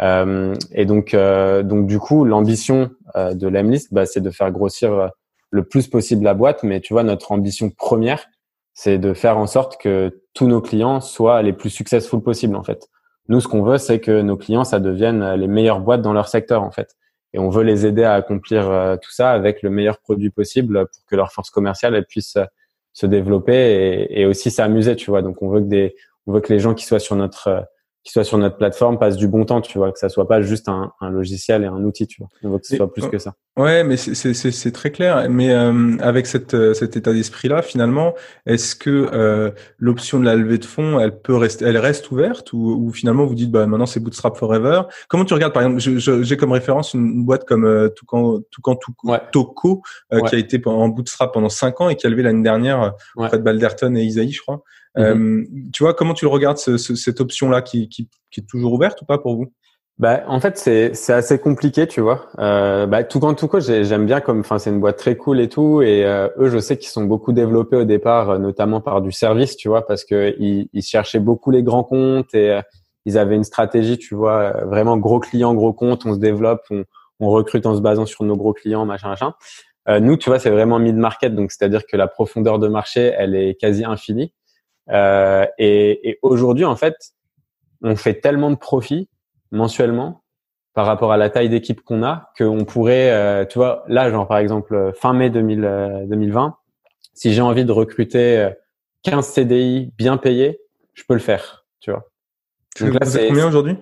Euh, 0.00 0.54
et 0.72 0.86
donc, 0.86 1.14
euh, 1.14 1.62
donc 1.62 1.86
du 1.86 1.98
coup, 1.98 2.24
l'ambition 2.24 2.90
euh, 3.16 3.34
de 3.34 3.46
l'Emlist, 3.48 3.92
bah, 3.92 4.06
c'est 4.06 4.20
de 4.20 4.30
faire 4.30 4.50
grossir 4.50 5.10
le 5.50 5.64
plus 5.64 5.88
possible 5.88 6.24
la 6.24 6.34
boîte. 6.34 6.62
Mais 6.62 6.80
tu 6.80 6.92
vois, 6.92 7.02
notre 7.02 7.32
ambition 7.32 7.70
première, 7.70 8.26
c'est 8.74 8.98
de 8.98 9.12
faire 9.12 9.36
en 9.36 9.46
sorte 9.46 9.80
que 9.80 10.22
tous 10.34 10.46
nos 10.46 10.60
clients 10.60 11.00
soient 11.00 11.42
les 11.42 11.52
plus 11.52 11.70
successful 11.70 12.22
possibles 12.22 12.56
en 12.56 12.62
fait. 12.62 12.88
Nous, 13.28 13.40
ce 13.40 13.48
qu'on 13.48 13.62
veut, 13.62 13.78
c'est 13.78 14.00
que 14.00 14.22
nos 14.22 14.36
clients, 14.36 14.64
ça 14.64 14.80
devienne 14.80 15.34
les 15.34 15.46
meilleures 15.46 15.80
boîtes 15.80 16.02
dans 16.02 16.12
leur 16.12 16.28
secteur 16.28 16.62
en 16.62 16.70
fait. 16.70 16.96
Et 17.34 17.38
on 17.38 17.50
veut 17.50 17.62
les 17.62 17.86
aider 17.86 18.04
à 18.04 18.14
accomplir 18.14 18.98
tout 19.00 19.10
ça 19.10 19.30
avec 19.30 19.62
le 19.62 19.70
meilleur 19.70 19.98
produit 19.98 20.30
possible 20.30 20.86
pour 20.86 21.04
que 21.06 21.16
leur 21.16 21.32
force 21.32 21.48
commerciale 21.50 21.94
elle 21.94 22.04
puisse 22.04 22.36
se 22.92 23.06
développer 23.06 23.54
et, 23.54 24.20
et 24.20 24.26
aussi 24.26 24.50
s'amuser, 24.50 24.96
tu 24.96 25.10
vois. 25.10 25.22
Donc, 25.22 25.40
on 25.40 25.48
veut 25.48 25.60
que 25.60 25.66
des, 25.66 25.94
on 26.26 26.32
veut 26.32 26.40
que 26.40 26.52
les 26.52 26.58
gens 26.58 26.74
qui 26.74 26.84
soient 26.84 26.98
sur 26.98 27.16
notre 27.16 27.66
qui 28.04 28.12
soient 28.12 28.24
sur 28.24 28.38
notre 28.38 28.56
plateforme 28.56 28.98
passent 28.98 29.16
du 29.16 29.28
bon 29.28 29.44
temps, 29.44 29.60
tu 29.60 29.78
vois, 29.78 29.92
que 29.92 29.98
ça 29.98 30.08
soit 30.08 30.26
pas 30.26 30.42
juste 30.42 30.68
un, 30.68 30.92
un 31.00 31.10
logiciel 31.10 31.62
et 31.62 31.66
un 31.66 31.84
outil, 31.84 32.06
tu 32.06 32.20
vois. 32.20 32.28
On 32.42 32.50
veut 32.50 32.58
que 32.58 32.66
ce 32.66 32.76
soit 32.76 32.92
plus 32.92 33.06
que 33.08 33.18
ça. 33.18 33.34
Ouais, 33.56 33.84
mais 33.84 33.96
c'est 33.96 34.72
très 34.72 34.90
clair. 34.90 35.26
Mais 35.28 35.52
euh, 35.52 35.96
avec 36.00 36.26
cette, 36.26 36.54
euh, 36.54 36.74
cet 36.74 36.96
état 36.96 37.12
d'esprit-là, 37.12 37.60
finalement, 37.62 38.14
est-ce 38.46 38.74
que 38.74 39.08
euh, 39.12 39.50
l'option 39.78 40.18
de 40.18 40.24
la 40.24 40.34
levée 40.34 40.58
de 40.58 40.64
fonds, 40.64 40.98
elle 40.98 41.20
peut 41.20 41.36
rester, 41.36 41.66
elle 41.66 41.76
reste 41.76 42.10
ouverte 42.10 42.52
ou, 42.54 42.58
ou 42.58 42.90
finalement 42.92 43.26
vous 43.26 43.34
dites, 43.34 43.50
bah 43.50 43.66
maintenant 43.66 43.86
c'est 43.86 44.00
Bootstrap 44.00 44.36
Forever? 44.36 44.82
Comment 45.08 45.26
tu 45.26 45.34
regardes, 45.34 45.52
par 45.52 45.62
exemple, 45.62 45.80
j'ai 45.98 46.36
comme 46.36 46.52
référence 46.52 46.94
une, 46.94 47.24
boîte 47.24 47.44
comme 47.44 47.66
euh, 47.66 47.88
Toucan, 47.90 48.40
Toucan, 48.50 48.74
Toucan 48.74 49.18
Toco, 49.30 49.82
qui 50.28 50.34
a 50.34 50.38
été 50.38 50.60
en 50.66 50.88
Bootstrap 50.88 51.32
pendant 51.34 51.50
cinq 51.50 51.80
ans 51.82 51.88
et 51.88 51.94
qui 51.96 52.06
a 52.06 52.10
levé 52.10 52.22
l'année 52.22 52.42
dernière 52.42 52.94
auprès 53.16 53.38
de 53.38 53.42
Balderton 53.42 53.94
et 53.94 54.02
Isaïe, 54.02 54.32
je 54.32 54.40
crois. 54.40 54.64
Mhm. 54.96 55.04
Euh, 55.04 55.44
tu 55.72 55.82
vois, 55.82 55.94
comment 55.94 56.14
tu 56.14 56.24
le 56.24 56.30
regardes, 56.30 56.58
ce, 56.58 56.76
cette 56.76 57.20
option-là 57.20 57.62
qui, 57.62 57.88
qui, 57.88 58.08
qui, 58.30 58.40
est 58.40 58.46
toujours 58.46 58.74
ouverte 58.74 59.00
ou 59.02 59.04
pas 59.04 59.18
pour 59.18 59.36
vous? 59.36 59.52
Bah, 59.98 60.22
en 60.26 60.40
fait, 60.40 60.58
c'est 60.58 60.94
c'est 60.94 61.12
assez 61.12 61.38
compliqué, 61.38 61.86
tu 61.86 62.00
vois. 62.00 62.28
Euh, 62.38 62.86
bah, 62.86 63.04
tout 63.04 63.20
quand 63.20 63.34
tout 63.34 63.46
quoi, 63.46 63.60
j'aime 63.60 64.06
bien 64.06 64.20
comme, 64.20 64.40
enfin, 64.40 64.58
c'est 64.58 64.70
une 64.70 64.80
boîte 64.80 64.96
très 64.98 65.16
cool 65.16 65.38
et 65.40 65.48
tout. 65.48 65.82
Et 65.82 66.04
euh, 66.04 66.28
eux, 66.38 66.48
je 66.48 66.58
sais 66.58 66.76
qu'ils 66.76 66.88
sont 66.88 67.04
beaucoup 67.04 67.32
développés 67.32 67.76
au 67.76 67.84
départ, 67.84 68.30
euh, 68.30 68.38
notamment 68.38 68.80
par 68.80 69.02
du 69.02 69.12
service, 69.12 69.56
tu 69.56 69.68
vois, 69.68 69.86
parce 69.86 70.04
que 70.04 70.34
ils, 70.38 70.68
ils 70.72 70.82
cherchaient 70.82 71.20
beaucoup 71.20 71.50
les 71.50 71.62
grands 71.62 71.84
comptes 71.84 72.34
et 72.34 72.58
ils 73.04 73.18
avaient 73.18 73.36
une 73.36 73.44
stratégie, 73.44 73.98
tu 73.98 74.14
vois, 74.14 74.64
vraiment 74.64 74.96
gros 74.96 75.20
clients, 75.20 75.54
gros 75.54 75.72
comptes. 75.72 76.06
On 76.06 76.14
se 76.14 76.18
développe, 76.18 76.62
on, 76.70 76.84
on 77.20 77.28
recrute 77.30 77.66
en 77.66 77.76
se 77.76 77.80
basant 77.80 78.06
sur 78.06 78.24
nos 78.24 78.36
gros 78.36 78.54
clients, 78.54 78.86
machin, 78.86 79.08
machin. 79.08 79.34
nous, 80.00 80.16
tu 80.16 80.30
vois, 80.30 80.38
c'est 80.38 80.50
vraiment 80.50 80.78
mid 80.78 80.96
market, 80.96 81.34
donc 81.34 81.52
c'est-à-dire 81.52 81.86
que 81.86 81.96
la 81.96 82.08
profondeur 82.08 82.58
de 82.58 82.68
marché, 82.68 83.12
elle 83.16 83.34
est 83.36 83.54
quasi 83.60 83.84
infinie. 83.84 84.32
Euh, 84.90 85.46
et, 85.58 86.10
et 86.10 86.18
aujourd'hui, 86.22 86.64
en 86.64 86.76
fait, 86.76 86.94
on 87.82 87.96
fait 87.96 88.14
tellement 88.14 88.50
de 88.50 88.56
profits 88.56 89.08
mensuellement 89.50 90.22
par 90.74 90.86
rapport 90.86 91.12
à 91.12 91.16
la 91.16 91.30
taille 91.30 91.48
d'équipe 91.48 91.82
qu'on 91.82 92.02
a 92.02 92.32
qu'on 92.38 92.64
pourrait, 92.64 93.10
euh, 93.10 93.44
tu 93.44 93.58
vois, 93.58 93.84
là, 93.88 94.10
genre 94.10 94.26
par 94.26 94.38
exemple 94.38 94.92
fin 94.96 95.12
mai 95.12 95.30
2000, 95.30 96.06
2020, 96.08 96.46
euh, 96.46 96.50
si 97.14 97.32
j'ai 97.32 97.42
envie 97.42 97.64
de 97.64 97.72
recruter 97.72 98.50
15 99.02 99.28
euh, 99.28 99.32
CDI 99.32 99.92
bien 99.98 100.16
payés, 100.16 100.60
je 100.94 101.02
peux 101.06 101.14
le 101.14 101.20
faire, 101.20 101.66
tu 101.80 101.90
vois. 101.90 102.08
Donc 102.80 102.94
là, 102.94 103.06
c'est 103.06 103.28
combien 103.28 103.48
aujourd'hui? 103.48 103.76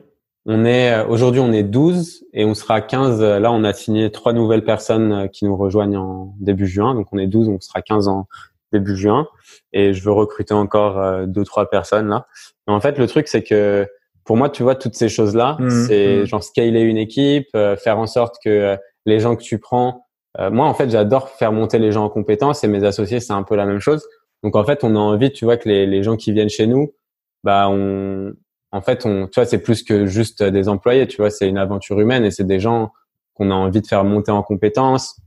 On 0.47 0.65
est 0.65 1.05
aujourd'hui 1.05 1.41
on 1.41 1.53
est 1.53 1.63
12 1.63 2.25
et 2.33 2.47
on 2.47 2.55
sera 2.55 2.81
15. 2.81 3.23
Là, 3.23 3.53
on 3.53 3.63
a 3.63 3.73
signé 3.75 4.11
trois 4.11 4.33
nouvelles 4.33 4.65
personnes 4.65 5.29
qui 5.29 5.45
nous 5.45 5.55
rejoignent 5.55 5.99
en 5.99 6.35
début 6.41 6.67
juin, 6.67 6.95
donc 6.95 7.09
on 7.13 7.19
est 7.19 7.27
12, 7.27 7.49
on 7.51 7.61
sera 7.61 7.83
15 7.83 8.09
en 8.09 8.27
début 8.72 8.96
juin 8.96 9.26
et 9.72 9.92
je 9.92 10.02
veux 10.02 10.12
recruter 10.12 10.54
encore 10.54 10.98
euh, 10.98 11.26
deux 11.26 11.44
trois 11.44 11.68
personnes 11.68 12.09
là. 12.09 12.26
Mais 12.66 12.72
en 12.72 12.80
fait, 12.80 12.98
le 12.98 13.06
truc 13.06 13.28
c'est 13.28 13.42
que 13.42 13.87
pour 14.24 14.37
moi, 14.37 14.48
tu 14.50 14.62
vois, 14.62 14.76
toutes 14.76 14.94
ces 14.94 15.09
choses 15.09 15.35
là, 15.35 15.56
mmh, 15.59 15.70
c'est 15.70 16.16
mmh. 16.18 16.26
genre 16.26 16.44
scaler 16.44 16.80
une 16.83 16.98
équipe, 16.98 17.48
euh, 17.54 17.76
faire 17.76 17.98
en 17.98 18.06
sorte 18.06 18.37
que 18.44 18.50
euh, 18.50 18.76
les 19.06 19.18
gens 19.18 19.35
que 19.35 19.42
tu 19.42 19.59
prends, 19.59 20.06
moi 20.38 20.66
en 20.66 20.74
fait, 20.74 20.88
j'adore 20.90 21.28
faire 21.30 21.50
monter 21.52 21.80
les 21.80 21.90
gens 21.90 22.04
en 22.04 22.09
compétences 22.09 22.62
et 22.62 22.68
mes 22.68 22.85
associés 22.85 23.18
c'est 23.18 23.33
un 23.33 23.42
peu 23.42 23.56
la 23.56 23.66
même 23.66 23.80
chose. 23.80 24.06
Donc 24.44 24.54
en 24.54 24.64
fait, 24.64 24.85
on 24.85 24.94
a 24.94 24.98
envie, 24.98 25.33
tu 25.33 25.44
vois, 25.44 25.56
que 25.56 25.68
les, 25.68 25.87
les 25.87 26.02
gens 26.02 26.16
qui 26.16 26.33
viennent 26.33 26.48
chez 26.48 26.66
nous, 26.66 26.94
bah 27.42 27.68
on, 27.68 28.33
en 28.72 28.80
fait, 28.80 29.04
on, 29.06 29.26
tu 29.26 29.40
vois, 29.40 29.46
c'est 29.46 29.62
plus 29.62 29.83
que 29.83 30.06
juste 30.06 30.42
des 30.42 30.68
employés, 30.68 31.06
tu 31.09 31.16
vois, 31.16 31.30
c'est 31.30 31.48
une 31.48 31.59
aventure 31.59 31.98
humaine 32.00 32.24
et 32.24 32.30
c'est 32.30 32.46
des 32.46 32.61
gens 32.61 32.92
qu'on 33.35 33.50
a 33.50 33.54
envie 33.54 33.80
de 33.80 33.87
faire 33.87 34.04
monter 34.04 34.30
en 34.30 34.42
compétences, 34.42 35.18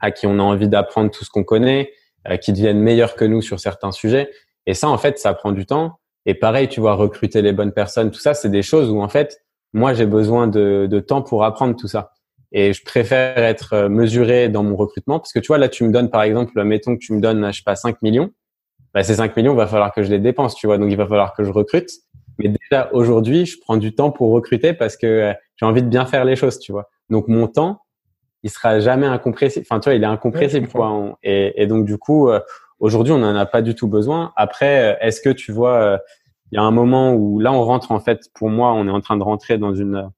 à 0.00 0.10
qui 0.10 0.26
on 0.26 0.38
a 0.38 0.42
envie 0.42 0.68
d'apprendre 0.68 1.10
tout 1.10 1.24
ce 1.24 1.30
qu'on 1.30 1.44
connaît, 1.44 1.80
euh, 1.80 1.92
qui 2.40 2.52
deviennent 2.52 2.80
meilleurs 2.80 3.14
que 3.14 3.24
nous 3.24 3.42
sur 3.42 3.60
certains 3.60 3.92
sujets. 3.92 4.30
Et 4.66 4.74
ça, 4.74 4.88
en 4.88 4.98
fait, 4.98 5.18
ça 5.18 5.34
prend 5.34 5.52
du 5.52 5.66
temps. 5.66 5.98
Et 6.26 6.34
pareil, 6.34 6.68
tu 6.68 6.80
vois, 6.80 6.94
recruter 6.94 7.42
les 7.42 7.52
bonnes 7.52 7.72
personnes, 7.72 8.10
tout 8.10 8.20
ça, 8.20 8.34
c'est 8.34 8.48
des 8.48 8.62
choses 8.62 8.90
où 8.90 9.02
en 9.02 9.08
fait, 9.08 9.42
moi, 9.72 9.94
j'ai 9.94 10.06
besoin 10.06 10.46
de, 10.46 10.86
de, 10.88 11.00
temps 11.00 11.22
pour 11.22 11.44
apprendre 11.44 11.74
tout 11.76 11.88
ça. 11.88 12.12
Et 12.52 12.72
je 12.72 12.84
préfère 12.84 13.38
être 13.38 13.72
euh, 13.72 13.88
mesuré 13.88 14.48
dans 14.48 14.62
mon 14.62 14.76
recrutement 14.76 15.18
parce 15.18 15.32
que 15.32 15.38
tu 15.38 15.48
vois, 15.48 15.58
là, 15.58 15.68
tu 15.68 15.84
me 15.84 15.90
donnes, 15.90 16.10
par 16.10 16.22
exemple, 16.22 16.62
mettons 16.62 16.94
que 16.94 17.00
tu 17.00 17.14
me 17.14 17.20
donnes, 17.20 17.50
je 17.50 17.58
sais 17.58 17.62
pas, 17.64 17.76
5 17.76 18.02
millions. 18.02 18.30
Bah, 18.94 19.02
ces 19.02 19.14
5 19.14 19.34
millions, 19.36 19.54
il 19.54 19.56
va 19.56 19.66
falloir 19.66 19.92
que 19.92 20.02
je 20.02 20.10
les 20.10 20.18
dépense, 20.18 20.54
tu 20.54 20.66
vois. 20.66 20.76
Donc, 20.76 20.90
il 20.90 20.96
va 20.96 21.06
falloir 21.06 21.32
que 21.34 21.44
je 21.44 21.50
recrute. 21.50 21.88
Mais 22.38 22.48
déjà, 22.48 22.90
aujourd'hui, 22.92 23.46
je 23.46 23.58
prends 23.58 23.78
du 23.78 23.94
temps 23.94 24.10
pour 24.10 24.30
recruter 24.32 24.74
parce 24.74 24.96
que 24.96 25.06
euh, 25.06 25.32
j'ai 25.56 25.66
envie 25.66 25.82
de 25.82 25.88
bien 25.88 26.04
faire 26.04 26.24
les 26.24 26.36
choses, 26.36 26.58
tu 26.58 26.72
vois. 26.72 26.90
Donc, 27.08 27.26
mon 27.28 27.46
temps, 27.46 27.80
il 28.42 28.50
sera 28.50 28.80
jamais 28.80 29.06
incompressible. 29.06 29.66
Enfin, 29.68 29.80
tu 29.80 29.88
vois, 29.88 29.94
il 29.94 30.02
est 30.02 30.06
incompressible, 30.06 30.68
quoi. 30.68 31.16
Et, 31.22 31.62
et, 31.62 31.66
donc, 31.66 31.84
du 31.84 31.98
coup, 31.98 32.28
euh, 32.28 32.40
aujourd'hui, 32.82 33.12
on 33.14 33.18
n'en 33.18 33.34
a 33.34 33.46
pas 33.46 33.62
du 33.62 33.74
tout 33.74 33.88
besoin. 33.88 34.32
Après, 34.36 34.92
euh, 34.92 34.96
est-ce 35.00 35.22
que 35.22 35.30
tu 35.30 35.52
vois, 35.52 35.76
euh, 35.76 35.98
il 36.50 36.56
y 36.56 36.58
a 36.58 36.62
un 36.62 36.70
moment 36.70 37.14
où 37.14 37.38
là, 37.38 37.52
on 37.52 37.64
rentre 37.64 37.92
en 37.92 38.00
fait. 38.00 38.28
Pour 38.34 38.50
moi, 38.50 38.74
on 38.74 38.86
est 38.86 38.90
en 38.90 39.00
train 39.00 39.16
de 39.16 39.22
rentrer 39.22 39.56
dans 39.56 39.74
une 39.74 40.10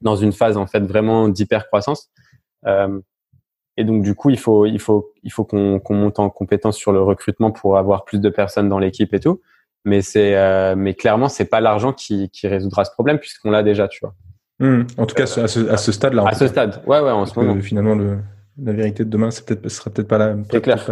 dans 0.00 0.16
une 0.16 0.32
phase 0.32 0.56
en 0.56 0.66
fait 0.66 0.80
vraiment 0.80 1.28
d'hyper 1.28 1.66
croissance. 1.66 2.10
Euh, 2.66 3.00
et 3.76 3.84
donc, 3.84 4.02
du 4.02 4.14
coup, 4.14 4.30
il 4.30 4.38
faut 4.38 4.66
il 4.66 4.80
faut 4.80 5.12
il 5.22 5.30
faut 5.30 5.44
qu'on 5.44 5.78
qu'on 5.78 5.94
monte 5.94 6.18
en 6.18 6.30
compétence 6.30 6.76
sur 6.76 6.92
le 6.92 7.00
recrutement 7.02 7.52
pour 7.52 7.78
avoir 7.78 8.04
plus 8.04 8.20
de 8.20 8.28
personnes 8.30 8.68
dans 8.68 8.78
l'équipe 8.80 9.14
et 9.14 9.20
tout. 9.20 9.40
Mais 9.84 10.02
c'est 10.02 10.74
mais 10.74 10.94
clairement, 10.94 11.28
c'est 11.28 11.44
pas 11.44 11.60
l'argent 11.60 11.92
qui 11.92 12.30
qui 12.30 12.48
résoudra 12.48 12.84
ce 12.84 12.90
problème 12.90 13.18
puisqu'on 13.18 13.50
l'a 13.50 13.62
déjà, 13.62 13.86
tu 13.86 14.00
vois. 14.02 14.14
Hmm. 14.60 14.82
En 14.96 15.06
tout 15.06 15.14
cas, 15.14 15.22
à 15.24 15.26
ce, 15.48 15.68
à 15.68 15.76
ce 15.76 15.92
stade-là. 15.92 16.24
À 16.26 16.34
ce 16.34 16.46
stade, 16.46 16.82
ouais, 16.86 17.00
ouais, 17.00 17.10
en 17.10 17.26
ce 17.26 17.38
moment. 17.38 17.60
finalement, 17.60 17.94
le, 17.94 18.18
la 18.62 18.72
vérité 18.72 19.04
de 19.04 19.10
demain, 19.10 19.30
c'est 19.30 19.44
peut-être, 19.46 19.62
ce 19.68 19.76
sera 19.76 19.90
peut-être 19.90 20.08
pas 20.08 20.18
la. 20.18 20.36
C'est 20.50 20.60
clair. 20.60 20.84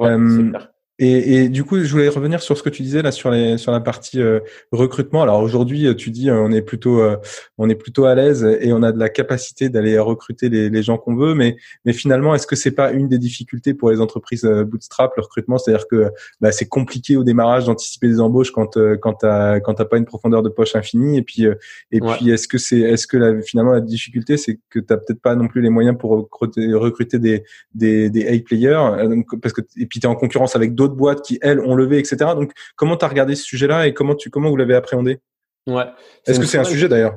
Ouais, 0.00 0.10
euh, 0.10 0.50
clair. 0.50 0.70
Et, 0.98 1.34
et, 1.34 1.48
du 1.50 1.62
coup, 1.62 1.78
je 1.78 1.92
voulais 1.92 2.08
revenir 2.08 2.40
sur 2.40 2.56
ce 2.56 2.62
que 2.62 2.70
tu 2.70 2.82
disais 2.82 3.02
là 3.02 3.12
sur 3.12 3.30
les 3.30 3.58
sur 3.58 3.70
la 3.70 3.80
partie 3.80 4.18
euh, 4.18 4.40
recrutement. 4.72 5.22
Alors 5.22 5.42
aujourd'hui, 5.42 5.94
tu 5.94 6.10
dis 6.10 6.30
euh, 6.30 6.40
on 6.40 6.50
est 6.52 6.62
plutôt 6.62 7.00
euh, 7.00 7.16
on 7.58 7.68
est 7.68 7.74
plutôt 7.74 8.06
à 8.06 8.14
l'aise 8.14 8.44
et 8.44 8.72
on 8.72 8.82
a 8.82 8.92
de 8.92 8.98
la 8.98 9.10
capacité 9.10 9.68
d'aller 9.68 9.98
recruter 9.98 10.48
les, 10.48 10.70
les 10.70 10.82
gens 10.82 10.96
qu'on 10.96 11.14
veut. 11.14 11.34
Mais 11.34 11.56
mais 11.84 11.92
finalement, 11.92 12.34
est-ce 12.34 12.46
que 12.46 12.56
c'est 12.56 12.70
pas 12.70 12.92
une 12.92 13.08
des 13.08 13.18
difficultés 13.18 13.74
pour 13.74 13.90
les 13.90 14.00
entreprises 14.00 14.44
bootstrap 14.44 15.12
le 15.16 15.22
recrutement, 15.22 15.58
c'est-à-dire 15.58 15.86
que 15.86 16.10
bah, 16.40 16.50
c'est 16.50 16.68
compliqué 16.68 17.18
au 17.18 17.24
démarrage 17.24 17.66
d'anticiper 17.66 18.08
des 18.08 18.20
embauches 18.20 18.50
quand 18.50 18.78
quand 19.02 19.14
t'as 19.14 19.60
quand 19.60 19.74
t'as 19.74 19.84
pas 19.84 19.98
une 19.98 20.06
profondeur 20.06 20.42
de 20.42 20.48
poche 20.48 20.76
infinie. 20.76 21.18
Et 21.18 21.22
puis 21.22 21.44
et 21.92 22.00
puis 22.00 22.30
est-ce 22.30 22.48
que 22.48 22.56
c'est 22.56 22.80
est-ce 22.80 23.06
que 23.06 23.18
la, 23.18 23.42
finalement 23.42 23.72
la 23.72 23.82
difficulté 23.82 24.38
c'est 24.38 24.60
que 24.70 24.78
t'as 24.78 24.96
peut-être 24.96 25.20
pas 25.20 25.34
non 25.34 25.46
plus 25.46 25.60
les 25.60 25.70
moyens 25.70 25.98
pour 25.98 26.12
recruter 26.12 26.72
recruter 26.72 27.18
des 27.18 27.44
des 27.74 28.08
des 28.08 28.26
A 28.28 28.40
players 28.40 29.18
parce 29.42 29.52
que 29.52 29.60
et 29.76 29.84
puis 29.84 30.00
t'es 30.00 30.06
en 30.06 30.14
concurrence 30.14 30.56
avec 30.56 30.74
d'autres 30.74 30.85
d'autres 30.86 30.96
boîtes 30.96 31.22
qui 31.22 31.38
elles 31.42 31.60
ont 31.60 31.74
levé, 31.74 31.98
etc. 31.98 32.16
Donc 32.34 32.52
comment 32.76 32.96
tu 32.96 33.04
as 33.04 33.08
regardé 33.08 33.34
ce 33.34 33.44
sujet-là 33.44 33.86
et 33.86 33.94
comment 33.94 34.14
tu 34.14 34.30
comment 34.30 34.50
vous 34.50 34.56
l'avez 34.56 34.74
appréhendé? 34.74 35.20
Ouais. 35.66 35.84
Est-ce 36.26 36.40
que 36.40 36.46
c'est 36.46 36.58
un 36.58 36.64
sujet 36.64 36.88
d'ailleurs? 36.88 37.16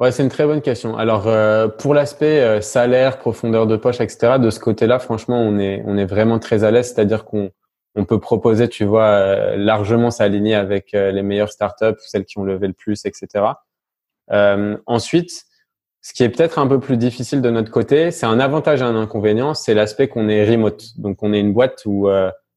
Ouais, 0.00 0.12
c'est 0.12 0.22
une 0.22 0.30
très 0.30 0.46
bonne 0.46 0.62
question. 0.62 0.96
Alors 0.96 1.28
euh, 1.28 1.68
pour 1.68 1.92
l'aspect 1.92 2.40
euh, 2.40 2.62
salaire, 2.62 3.18
profondeur 3.18 3.66
de 3.66 3.76
poche, 3.76 4.00
etc. 4.00 4.38
De 4.38 4.48
ce 4.48 4.58
côté-là, 4.58 4.98
franchement, 4.98 5.38
on 5.38 5.58
est 5.58 5.82
on 5.84 5.98
est 5.98 6.06
vraiment 6.06 6.38
très 6.38 6.64
à 6.64 6.70
l'aise. 6.70 6.94
C'est-à-dire 6.94 7.26
qu'on 7.26 7.50
on 7.94 8.06
peut 8.06 8.18
proposer, 8.18 8.68
tu 8.68 8.84
vois, 8.84 9.04
euh, 9.04 9.56
largement 9.56 10.10
s'aligner 10.10 10.54
avec 10.54 10.92
les 10.92 11.22
meilleures 11.22 11.52
startups, 11.52 11.98
celles 11.98 12.24
qui 12.24 12.38
ont 12.38 12.44
levé 12.44 12.66
le 12.68 12.72
plus, 12.72 13.04
etc. 13.04 13.44
ensuite, 14.86 15.44
ce 16.02 16.14
qui 16.14 16.22
est 16.22 16.30
peut-être 16.30 16.58
un 16.58 16.66
peu 16.66 16.80
plus 16.80 16.96
difficile 16.96 17.42
de 17.42 17.50
notre 17.50 17.70
côté, 17.70 18.10
c'est 18.10 18.24
un 18.24 18.40
avantage 18.40 18.80
et 18.80 18.84
un 18.84 18.96
inconvénient, 18.96 19.52
c'est 19.52 19.74
l'aspect 19.74 20.08
qu'on 20.08 20.30
est 20.30 20.48
remote. 20.48 20.98
Donc 20.98 21.22
on 21.22 21.34
est 21.34 21.40
une 21.40 21.52
boîte 21.52 21.82
où 21.84 22.08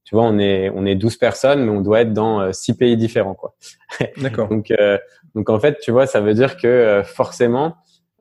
tu 0.04 0.16
vois, 0.16 0.26
on 0.26 0.38
est 0.38 0.70
on 0.76 0.86
est 0.86 0.96
12 0.96 1.18
personnes, 1.18 1.64
mais 1.66 1.72
on 1.72 1.82
doit 1.82 2.02
être 2.02 2.14
dans 2.14 2.42
euh, 2.42 2.52
six 2.52 2.76
pays 2.76 2.98
différents, 2.98 3.34
quoi. 3.34 3.56
D'accord. 4.18 4.50
donc 4.50 4.72
euh, 4.72 4.98
donc 5.36 5.50
en 5.50 5.60
fait, 5.60 5.80
tu 5.80 5.92
vois, 5.92 6.06
ça 6.06 6.22
veut 6.22 6.34
dire 6.34 6.58
que 6.58 6.68
euh, 6.68 7.04
forcément, 7.04 7.76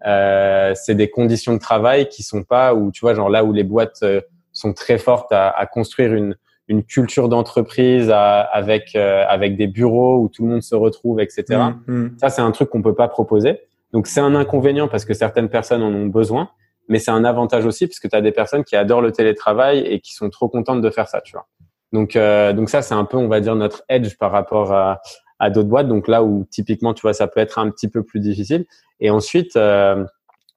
euh, 0.06 0.72
c'est 0.74 0.94
des 0.94 1.10
conditions 1.10 1.54
de 1.54 1.58
travail 1.58 2.08
qui 2.08 2.22
sont 2.22 2.44
pas 2.44 2.74
où 2.74 2.92
tu 2.92 3.00
vois, 3.00 3.14
genre 3.14 3.28
là 3.28 3.44
où 3.44 3.52
les 3.52 3.64
boîtes 3.64 4.04
sont 4.52 4.72
très 4.72 4.98
fortes 4.98 5.32
à, 5.32 5.48
à 5.50 5.66
construire 5.66 6.14
une 6.14 6.36
une 6.68 6.84
culture 6.84 7.28
d'entreprise 7.28 8.10
avec 8.10 8.94
avec 8.94 9.56
des 9.56 9.66
bureaux 9.66 10.20
où 10.20 10.28
tout 10.28 10.44
le 10.44 10.48
monde 10.48 10.62
se 10.62 10.76
retrouve, 10.76 11.20
etc. 11.20 11.44
Mmh, 11.86 11.92
mmh. 11.92 12.10
Ça, 12.18 12.30
c'est 12.30 12.40
un 12.40 12.52
truc 12.52 12.70
qu'on 12.70 12.82
peut 12.82 12.94
pas 12.94 13.08
proposer. 13.08 13.60
Donc 13.92 14.06
c'est 14.06 14.20
un 14.20 14.34
inconvénient 14.34 14.88
parce 14.88 15.04
que 15.04 15.12
certaines 15.12 15.48
personnes 15.48 15.82
en 15.82 15.92
ont 15.92 16.06
besoin, 16.06 16.48
mais 16.88 16.98
c'est 16.98 17.10
un 17.10 17.24
avantage 17.24 17.66
aussi 17.66 17.86
parce 17.86 18.00
que 18.00 18.08
tu 18.08 18.16
as 18.16 18.20
des 18.20 18.32
personnes 18.32 18.64
qui 18.64 18.76
adorent 18.76 19.02
le 19.02 19.12
télétravail 19.12 19.80
et 19.80 20.00
qui 20.00 20.14
sont 20.14 20.30
trop 20.30 20.48
contentes 20.48 20.80
de 20.80 20.90
faire 20.90 21.08
ça, 21.08 21.20
tu 21.20 21.32
vois. 21.32 21.46
Donc, 21.92 22.16
euh, 22.16 22.52
donc 22.52 22.70
ça, 22.70 22.82
c'est 22.82 22.94
un 22.94 23.04
peu, 23.04 23.16
on 23.16 23.28
va 23.28 23.40
dire, 23.40 23.54
notre 23.54 23.82
edge 23.88 24.16
par 24.18 24.32
rapport 24.32 24.72
à, 24.72 25.00
à 25.38 25.50
d'autres 25.50 25.68
boîtes. 25.68 25.88
Donc 25.88 26.08
là 26.08 26.22
où 26.22 26.46
typiquement, 26.50 26.94
tu 26.94 27.02
vois, 27.02 27.12
ça 27.12 27.26
peut 27.26 27.40
être 27.40 27.58
un 27.58 27.70
petit 27.70 27.88
peu 27.88 28.02
plus 28.02 28.20
difficile. 28.20 28.64
Et 29.00 29.10
ensuite, 29.10 29.56
euh, 29.56 30.04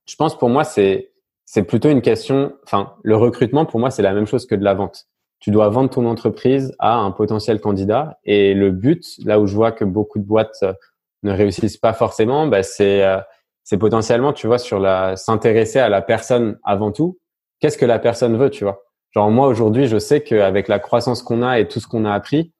je 0.08 0.15
pense 0.15 0.38
pour 0.38 0.50
moi, 0.50 0.63
c'est 0.63 1.12
c'est 1.45 1.63
plutôt 1.63 1.89
une 1.89 2.02
question. 2.02 2.54
Enfin, 2.63 2.93
le 3.04 3.15
recrutement 3.15 3.65
pour 3.65 3.80
moi, 3.80 3.89
c'est 3.89 4.02
la 4.02 4.13
même 4.13 4.28
chose 4.28 4.45
que 4.45 4.56
de 4.56 4.63
la 4.63 4.74
vente. 4.74 5.08
Tu 5.39 5.52
dois 5.52 5.69
vendre 5.69 5.89
ton 5.89 6.06
entreprise 6.06 6.74
à 6.80 6.95
un 6.95 7.12
potentiel 7.12 7.60
candidat. 7.60 8.17
Et 8.24 8.54
le 8.54 8.71
but, 8.71 9.04
là 9.24 9.39
où 9.39 9.45
je 9.45 9.56
vois 9.56 9.71
que 9.71 9.86
beaucoup 9.86 10.19
de 10.19 10.24
boîtes 10.24 10.63
ne 11.24 11.32
réussissent 11.32 11.78
pas 11.78 11.93
forcément, 11.93 12.48
bah, 12.48 12.63
c'est 12.63 13.04
euh, 13.04 13.19
c'est 13.63 13.78
potentiellement, 13.80 14.34
tu 14.34 14.45
vois, 14.45 14.60
sur 14.60 14.80
la 14.80 15.15
s'intéresser 15.15 15.80
à 15.80 15.89
la 15.89 16.04
personne 16.04 16.60
avant 16.63 16.91
tout. 16.91 17.19
Qu'est-ce 17.60 17.78
que 17.80 17.86
la 17.86 17.98
personne 17.98 18.38
veut, 18.38 18.52
tu 18.52 18.63
vois? 18.63 18.85
Genre 19.15 19.32
moi 19.32 19.47
aujourd'hui, 19.47 19.88
je 19.88 19.97
sais 19.97 20.21
qu'avec 20.21 20.67
la 20.67 20.80
croissance 20.80 21.23
qu'on 21.23 21.41
a 21.41 21.60
et 21.60 21.67
tout 21.67 21.80
ce 21.80 21.88
qu'on 21.88 22.04
a 22.04 22.12
appris, 22.12 22.51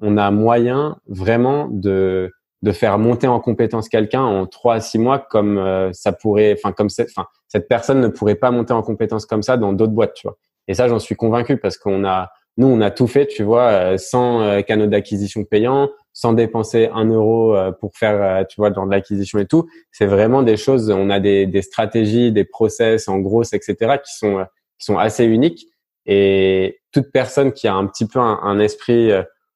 on 0.00 0.16
a 0.16 0.30
moyen 0.30 0.96
vraiment 1.08 1.68
de 1.70 2.32
de 2.62 2.72
faire 2.72 2.96
monter 2.98 3.26
en 3.26 3.40
compétence 3.40 3.90
quelqu'un 3.90 4.22
en 4.22 4.46
trois 4.46 4.76
à 4.76 4.80
six 4.80 4.98
mois 4.98 5.18
comme 5.18 5.58
euh, 5.58 5.92
ça 5.92 6.12
pourrait, 6.12 6.54
enfin 6.56 6.72
comme 6.72 6.88
cette, 6.88 7.10
enfin 7.14 7.26
cette 7.46 7.68
personne 7.68 8.00
ne 8.00 8.08
pourrait 8.08 8.36
pas 8.36 8.50
monter 8.50 8.72
en 8.72 8.80
compétence 8.80 9.26
comme 9.26 9.42
ça 9.42 9.58
dans 9.58 9.74
d'autres 9.74 9.92
boîtes, 9.92 10.14
tu 10.14 10.26
vois. 10.26 10.38
Et 10.66 10.72
ça, 10.72 10.88
j'en 10.88 10.98
suis 10.98 11.14
convaincu 11.14 11.58
parce 11.58 11.76
qu'on 11.76 12.06
a, 12.06 12.30
nous, 12.56 12.66
on 12.66 12.80
a 12.80 12.90
tout 12.90 13.06
fait, 13.06 13.26
tu 13.26 13.42
vois, 13.42 13.68
euh, 13.68 13.98
sans 13.98 14.40
euh, 14.40 14.62
canaux 14.62 14.86
d'acquisition 14.86 15.44
payants, 15.44 15.90
sans 16.14 16.32
dépenser 16.32 16.88
un 16.94 17.04
euro 17.04 17.54
pour 17.80 17.96
faire, 17.96 18.46
tu 18.46 18.56
vois, 18.56 18.70
dans 18.70 18.86
de 18.86 18.92
l'acquisition 18.92 19.40
et 19.40 19.46
tout. 19.46 19.66
C'est 19.92 20.06
vraiment 20.06 20.42
des 20.42 20.56
choses. 20.56 20.88
On 20.90 21.10
a 21.10 21.20
des, 21.20 21.46
des 21.46 21.60
stratégies, 21.60 22.32
des 22.32 22.44
process 22.44 23.08
en 23.08 23.18
gros, 23.18 23.42
etc., 23.42 23.98
qui 24.02 24.16
sont 24.16 24.46
qui 24.78 24.86
sont 24.86 24.96
assez 24.98 25.24
uniques. 25.24 25.66
Et 26.06 26.80
toute 26.92 27.10
personne 27.12 27.52
qui 27.52 27.66
a 27.66 27.74
un 27.74 27.86
petit 27.86 28.06
peu 28.06 28.18
un, 28.18 28.40
un 28.42 28.58
esprit 28.58 29.10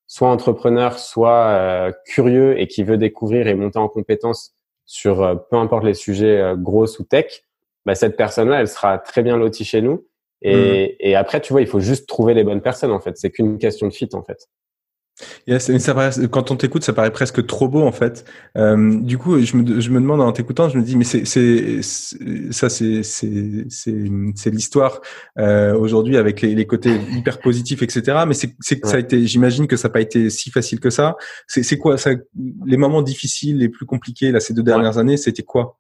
soit 0.09 0.29
entrepreneur, 0.29 0.99
soit 0.99 1.49
euh, 1.49 1.93
curieux 2.07 2.59
et 2.59 2.67
qui 2.67 2.83
veut 2.83 2.97
découvrir 2.97 3.47
et 3.47 3.55
monter 3.55 3.79
en 3.79 3.89
compétence 3.89 4.57
sur 4.87 5.23
euh, 5.23 5.35
peu 5.51 5.57
importe 5.57 5.85
les 5.85 5.95
sujets 5.95 6.41
euh, 6.41 6.57
gros 6.57 6.87
ou 6.99 7.05
tech, 7.05 7.43
bah, 7.85 7.95
cette 7.95 8.17
personne-là, 8.17 8.61
elle 8.61 8.69
sera 8.69 8.99
très 8.99 9.23
bien 9.23 9.37
lotie 9.37 9.65
chez 9.65 9.83
nous. 9.83 10.07
Et, 10.41 10.97
mmh. 11.01 11.07
et 11.07 11.15
après, 11.15 11.41
tu 11.41 11.53
vois, 11.53 11.61
il 11.61 11.67
faut 11.67 11.81
juste 11.81 12.09
trouver 12.09 12.33
les 12.33 12.43
bonnes 12.43 12.63
personnes 12.63 12.91
en 12.91 13.01
fait. 13.01 13.19
C'est 13.19 13.31
qu'une 13.31 13.59
question 13.59 13.87
de 13.87 13.93
fit 13.93 14.09
en 14.15 14.23
fait 14.23 14.49
ça 15.59 16.11
quand 16.31 16.51
on 16.51 16.57
t'écoute, 16.57 16.85
ça 16.85 16.93
paraît 16.93 17.11
presque 17.11 17.45
trop 17.47 17.69
beau 17.69 17.83
en 17.83 17.93
fait. 17.93 18.25
Euh, 18.57 19.01
du 19.01 19.19
coup, 19.19 19.39
je 19.41 19.57
me, 19.57 19.81
je 19.81 19.91
me 19.91 20.01
demande 20.01 20.21
en 20.21 20.33
t'écoutant, 20.33 20.69
je 20.69 20.79
me 20.79 20.83
dis 20.83 20.97
mais 20.97 21.05
c'est 21.05 21.25
ça 22.53 22.69
c'est 22.69 24.51
l'histoire 24.51 25.01
euh, 25.39 25.75
aujourd'hui 25.75 26.17
avec 26.17 26.41
les, 26.41 26.55
les, 26.55 26.67
côtés 26.67 27.01
hyper 27.11 27.39
positifs 27.39 27.83
etc. 27.83 28.25
Mais 28.27 28.35
c'est 28.35 28.55
c'est 28.61 28.85
ça 28.87 28.97
a 28.97 29.01
été, 29.01 29.27
j'imagine 29.27 29.67
que 29.67 29.77
ça 29.77 29.89
n'a 29.89 29.93
pas 29.93 30.01
été 30.01 30.31
si 30.31 30.51
facile 30.51 30.81
que 30.81 30.91
ça. 30.91 31.17
C'est 31.47 31.63
c'est 31.63 31.79
quoi 31.79 31.99
ça 31.99 32.11
Les 32.67 32.77
moments 32.77 33.03
difficiles, 33.03 33.59
les 33.59 33.69
plus 33.69 33.87
compliqués 33.87 34.33
là 34.33 34.41
ces 34.41 34.55
deux 34.55 34.63
dernières 34.63 34.99
années, 34.99 35.17
c'était 35.17 35.43
quoi? 35.43 35.79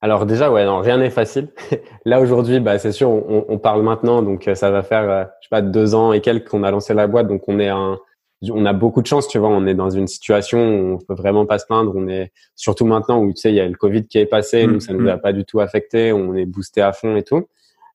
Alors 0.00 0.26
déjà, 0.26 0.50
ouais, 0.50 0.64
non, 0.64 0.78
rien 0.78 0.98
n'est 0.98 1.10
facile. 1.10 1.48
Là 2.04 2.20
aujourd'hui, 2.20 2.60
bah 2.60 2.78
c'est 2.78 2.92
sûr, 2.92 3.10
on, 3.10 3.44
on, 3.48 3.58
parle 3.58 3.82
maintenant, 3.82 4.22
donc 4.22 4.46
euh, 4.46 4.54
ça 4.54 4.70
va 4.70 4.84
faire, 4.84 5.10
euh, 5.10 5.24
je 5.40 5.46
sais 5.46 5.50
pas, 5.50 5.60
deux 5.60 5.96
ans 5.96 6.12
et 6.12 6.20
quelques 6.20 6.48
qu'on 6.48 6.62
a 6.62 6.70
lancé 6.70 6.94
la 6.94 7.08
boîte, 7.08 7.26
donc 7.26 7.42
on 7.48 7.58
est 7.58 7.68
un, 7.68 7.98
on 8.42 8.66
a 8.66 8.72
beaucoup 8.72 9.02
de 9.02 9.06
chance, 9.06 9.28
tu 9.28 9.38
vois. 9.38 9.48
On 9.48 9.66
est 9.66 9.74
dans 9.74 9.90
une 9.90 10.06
situation 10.06 10.58
où 10.58 10.94
on 10.94 10.98
peut 10.98 11.14
vraiment 11.14 11.46
pas 11.46 11.58
se 11.58 11.66
plaindre. 11.66 11.92
On 11.94 12.06
est 12.08 12.32
surtout 12.54 12.86
maintenant 12.86 13.20
où 13.20 13.32
tu 13.32 13.40
sais 13.40 13.50
il 13.50 13.56
y 13.56 13.60
a 13.60 13.66
le 13.66 13.74
Covid 13.74 14.06
qui 14.06 14.18
est 14.18 14.26
passé, 14.26 14.66
mmh, 14.66 14.70
nous 14.70 14.80
ça 14.80 14.92
nous 14.92 15.04
mmh. 15.04 15.08
a 15.08 15.18
pas 15.18 15.32
du 15.32 15.44
tout 15.44 15.60
affecté. 15.60 16.12
On 16.12 16.34
est 16.34 16.46
boosté 16.46 16.80
à 16.80 16.92
fond 16.92 17.16
et 17.16 17.24
tout. 17.24 17.48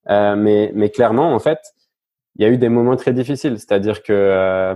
Euh, 0.09 0.35
mais 0.35 0.71
mais 0.75 0.89
clairement 0.89 1.33
en 1.33 1.39
fait, 1.39 1.59
il 2.35 2.43
y 2.43 2.45
a 2.45 2.49
eu 2.49 2.57
des 2.57 2.69
moments 2.69 2.95
très 2.95 3.13
difficiles. 3.13 3.57
C'est-à-dire 3.57 4.03
que 4.03 4.11
euh, 4.11 4.75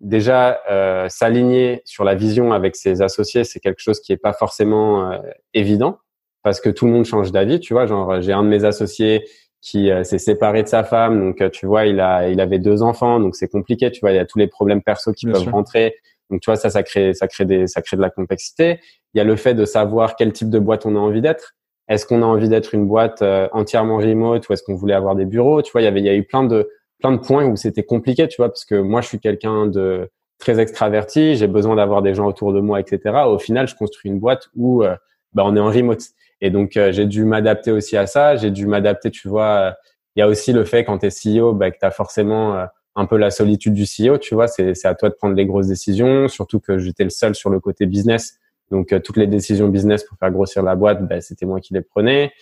déjà 0.00 0.60
euh, 0.70 1.08
s'aligner 1.08 1.82
sur 1.84 2.02
la 2.02 2.14
vision 2.16 2.52
avec 2.52 2.74
ses 2.74 3.00
associés, 3.00 3.44
c'est 3.44 3.60
quelque 3.60 3.80
chose 3.80 4.00
qui 4.00 4.12
est 4.12 4.16
pas 4.16 4.32
forcément 4.32 5.20
évident 5.54 5.98
parce 6.42 6.60
que 6.60 6.68
tout 6.68 6.86
le 6.86 6.92
monde 6.92 7.04
change 7.04 7.30
d'avis. 7.30 7.60
Tu 7.60 7.74
vois, 7.74 7.86
genre 7.86 8.20
j'ai 8.20 8.32
un 8.32 8.42
de 8.42 8.48
mes 8.48 8.64
associés 8.64 9.24
qui 9.66 9.90
euh, 9.90 10.04
s'est 10.04 10.18
séparé 10.18 10.62
de 10.62 10.68
sa 10.68 10.84
femme. 10.84 11.18
Donc, 11.18 11.40
euh, 11.40 11.50
tu 11.50 11.66
vois, 11.66 11.86
il 11.86 11.98
a, 11.98 12.28
il 12.28 12.40
avait 12.40 12.60
deux 12.60 12.82
enfants, 12.82 13.18
donc 13.18 13.34
c'est 13.34 13.48
compliqué. 13.48 13.90
Tu 13.90 14.00
vois, 14.00 14.12
il 14.12 14.14
y 14.14 14.20
a 14.20 14.24
tous 14.24 14.38
les 14.38 14.46
problèmes 14.46 14.80
perso 14.80 15.12
qui 15.12 15.26
peuvent 15.26 15.48
rentrer. 15.48 15.96
Donc, 16.30 16.40
tu 16.40 16.48
vois, 16.48 16.54
ça, 16.54 16.70
ça 16.70 16.84
crée, 16.84 17.14
ça 17.14 17.26
crée 17.26 17.44
des, 17.46 17.66
ça 17.66 17.82
crée 17.82 17.96
de 17.96 18.02
la 18.02 18.10
complexité. 18.10 18.78
Il 19.12 19.18
y 19.18 19.20
a 19.20 19.24
le 19.24 19.34
fait 19.34 19.54
de 19.54 19.64
savoir 19.64 20.14
quel 20.14 20.32
type 20.32 20.50
de 20.50 20.60
boîte 20.60 20.86
on 20.86 20.94
a 20.94 21.00
envie 21.00 21.20
d'être. 21.20 21.54
Est-ce 21.88 22.06
qu'on 22.06 22.22
a 22.22 22.26
envie 22.26 22.48
d'être 22.48 22.74
une 22.74 22.86
boîte 22.86 23.22
euh, 23.22 23.48
entièrement 23.52 23.96
remote 23.96 24.48
ou 24.48 24.52
est-ce 24.52 24.62
qu'on 24.62 24.76
voulait 24.76 24.94
avoir 24.94 25.16
des 25.16 25.24
bureaux? 25.24 25.62
Tu 25.62 25.72
vois, 25.72 25.80
il 25.80 25.84
y 25.84 25.88
avait, 25.88 26.00
il 26.00 26.06
y 26.06 26.10
a 26.10 26.14
eu 26.14 26.24
plein 26.24 26.44
de, 26.44 26.70
plein 27.00 27.10
de 27.10 27.18
points 27.18 27.44
où 27.46 27.56
c'était 27.56 27.84
compliqué, 27.84 28.28
tu 28.28 28.36
vois, 28.36 28.48
parce 28.48 28.64
que 28.64 28.76
moi, 28.76 29.00
je 29.00 29.08
suis 29.08 29.18
quelqu'un 29.18 29.66
de 29.66 30.08
très 30.38 30.60
extraverti, 30.60 31.34
j'ai 31.34 31.48
besoin 31.48 31.74
d'avoir 31.74 32.02
des 32.02 32.14
gens 32.14 32.26
autour 32.26 32.52
de 32.52 32.60
moi, 32.60 32.78
etc. 32.78 33.00
Au 33.26 33.38
final, 33.40 33.66
je 33.66 33.74
construis 33.74 34.12
une 34.12 34.20
boîte 34.20 34.48
où 34.54 34.84
bah, 35.32 35.42
on 35.44 35.56
est 35.56 35.60
en 35.60 35.70
remote. 35.70 36.02
Et 36.40 36.50
donc, 36.50 36.76
euh, 36.76 36.92
j'ai 36.92 37.06
dû 37.06 37.24
m'adapter 37.24 37.72
aussi 37.72 37.96
à 37.96 38.06
ça. 38.06 38.36
J'ai 38.36 38.50
dû 38.50 38.66
m'adapter, 38.66 39.10
tu 39.10 39.28
vois. 39.28 39.44
Euh, 39.44 39.72
il 40.14 40.20
y 40.20 40.22
a 40.22 40.28
aussi 40.28 40.52
le 40.52 40.64
fait 40.64 40.84
quand 40.84 40.98
tu 40.98 41.06
es 41.06 41.10
CEO, 41.10 41.52
bah, 41.52 41.70
que 41.70 41.78
tu 41.78 41.84
as 41.84 41.90
forcément 41.90 42.56
euh, 42.56 42.66
un 42.94 43.06
peu 43.06 43.16
la 43.16 43.30
solitude 43.30 43.74
du 43.74 43.84
CEO, 43.84 44.18
tu 44.18 44.34
vois. 44.34 44.48
C'est 44.48 44.84
à 44.84 44.94
toi 44.94 45.08
de 45.08 45.14
prendre 45.14 45.34
les 45.34 45.46
grosses 45.46 45.68
décisions, 45.68 46.28
surtout 46.28 46.60
que 46.60 46.78
j'étais 46.78 47.04
le 47.04 47.10
seul 47.10 47.34
sur 47.34 47.50
le 47.50 47.60
côté 47.60 47.86
business. 47.86 48.38
Donc, 48.70 48.94
toutes 49.02 49.16
les 49.16 49.26
décisions 49.26 49.68
business 49.68 50.02
pour 50.04 50.18
faire 50.18 50.30
grossir 50.30 50.62
la 50.62 50.74
boîte, 50.74 51.06
bah, 51.06 51.20
c'était 51.20 51.46
moi 51.46 51.60
qui 51.60 51.74
les 51.74 51.82
prenais. 51.82 52.32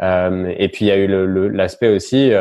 et 0.00 0.68
puis, 0.72 0.84
il 0.84 0.88
y 0.88 0.90
a 0.92 0.96
eu 0.96 1.08
l'aspect 1.50 1.88
aussi, 1.88 2.32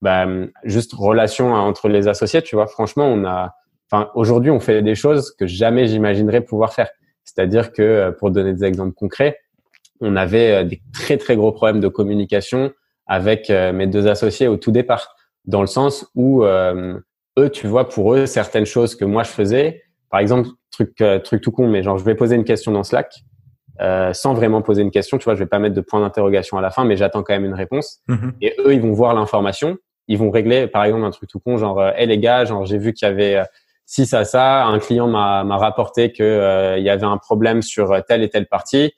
bah, 0.00 0.26
juste 0.64 0.94
relation 0.94 1.52
entre 1.52 1.88
les 1.88 2.08
associés, 2.08 2.40
tu 2.40 2.56
vois. 2.56 2.66
Franchement, 2.66 3.06
on 3.06 3.24
a, 3.26 3.54
enfin, 3.90 4.10
aujourd'hui, 4.14 4.50
on 4.50 4.58
fait 4.58 4.80
des 4.80 4.94
choses 4.94 5.30
que 5.38 5.46
jamais 5.46 5.86
j'imaginerais 5.86 6.40
pouvoir 6.40 6.72
faire. 6.72 6.88
C'est-à-dire 7.24 7.70
que, 7.72 8.10
pour 8.18 8.30
donner 8.30 8.54
des 8.54 8.64
exemples 8.64 8.94
concrets, 8.94 9.36
on 10.00 10.16
avait 10.16 10.52
euh, 10.52 10.64
des 10.64 10.80
très 10.92 11.16
très 11.16 11.36
gros 11.36 11.52
problèmes 11.52 11.80
de 11.80 11.88
communication 11.88 12.72
avec 13.06 13.50
euh, 13.50 13.72
mes 13.72 13.86
deux 13.86 14.06
associés 14.06 14.48
au 14.48 14.56
tout 14.56 14.70
départ, 14.70 15.14
dans 15.44 15.60
le 15.60 15.66
sens 15.66 16.10
où 16.14 16.44
euh, 16.44 16.98
eux, 17.38 17.50
tu 17.50 17.66
vois, 17.66 17.88
pour 17.88 18.14
eux, 18.14 18.26
certaines 18.26 18.66
choses 18.66 18.94
que 18.94 19.04
moi 19.04 19.22
je 19.22 19.30
faisais, 19.30 19.82
par 20.10 20.20
exemple, 20.20 20.48
truc 20.70 20.96
truc 21.24 21.42
tout 21.42 21.50
con, 21.50 21.68
mais 21.68 21.82
genre 21.82 21.98
je 21.98 22.04
vais 22.04 22.14
poser 22.14 22.36
une 22.36 22.44
question 22.44 22.72
dans 22.72 22.84
Slack 22.84 23.12
sans 24.12 24.34
vraiment 24.34 24.60
poser 24.60 24.82
une 24.82 24.90
question, 24.90 25.16
tu 25.16 25.24
vois, 25.24 25.34
je 25.34 25.38
vais 25.38 25.48
pas 25.48 25.58
mettre 25.58 25.74
de 25.74 25.80
point 25.80 26.00
d'interrogation 26.00 26.58
à 26.58 26.60
la 26.60 26.70
fin, 26.70 26.84
mais 26.84 26.96
j'attends 26.96 27.22
quand 27.22 27.32
même 27.32 27.46
une 27.46 27.54
réponse. 27.54 28.00
Mm-hmm. 28.08 28.32
Et 28.42 28.54
eux, 28.58 28.74
ils 28.74 28.80
vont 28.82 28.92
voir 28.92 29.14
l'information, 29.14 29.78
ils 30.06 30.18
vont 30.18 30.30
régler, 30.30 30.66
par 30.66 30.84
exemple, 30.84 31.04
un 31.04 31.10
truc 31.10 31.30
tout 31.30 31.40
con, 31.40 31.56
genre, 31.56 31.82
hé 31.96 32.04
les 32.04 32.18
gars, 32.18 32.44
genre 32.44 32.66
j'ai 32.66 32.76
vu 32.76 32.92
qu'il 32.92 33.08
y 33.08 33.10
avait 33.10 33.42
si 33.86 34.04
ça 34.04 34.24
ça, 34.24 34.66
un 34.66 34.78
client 34.78 35.08
m'a 35.08 35.56
rapporté 35.56 36.12
que 36.12 36.76
il 36.78 36.84
y 36.84 36.90
avait 36.90 37.06
un 37.06 37.16
problème 37.16 37.62
sur 37.62 38.04
telle 38.06 38.22
et 38.22 38.28
telle 38.28 38.46
partie. 38.46 38.92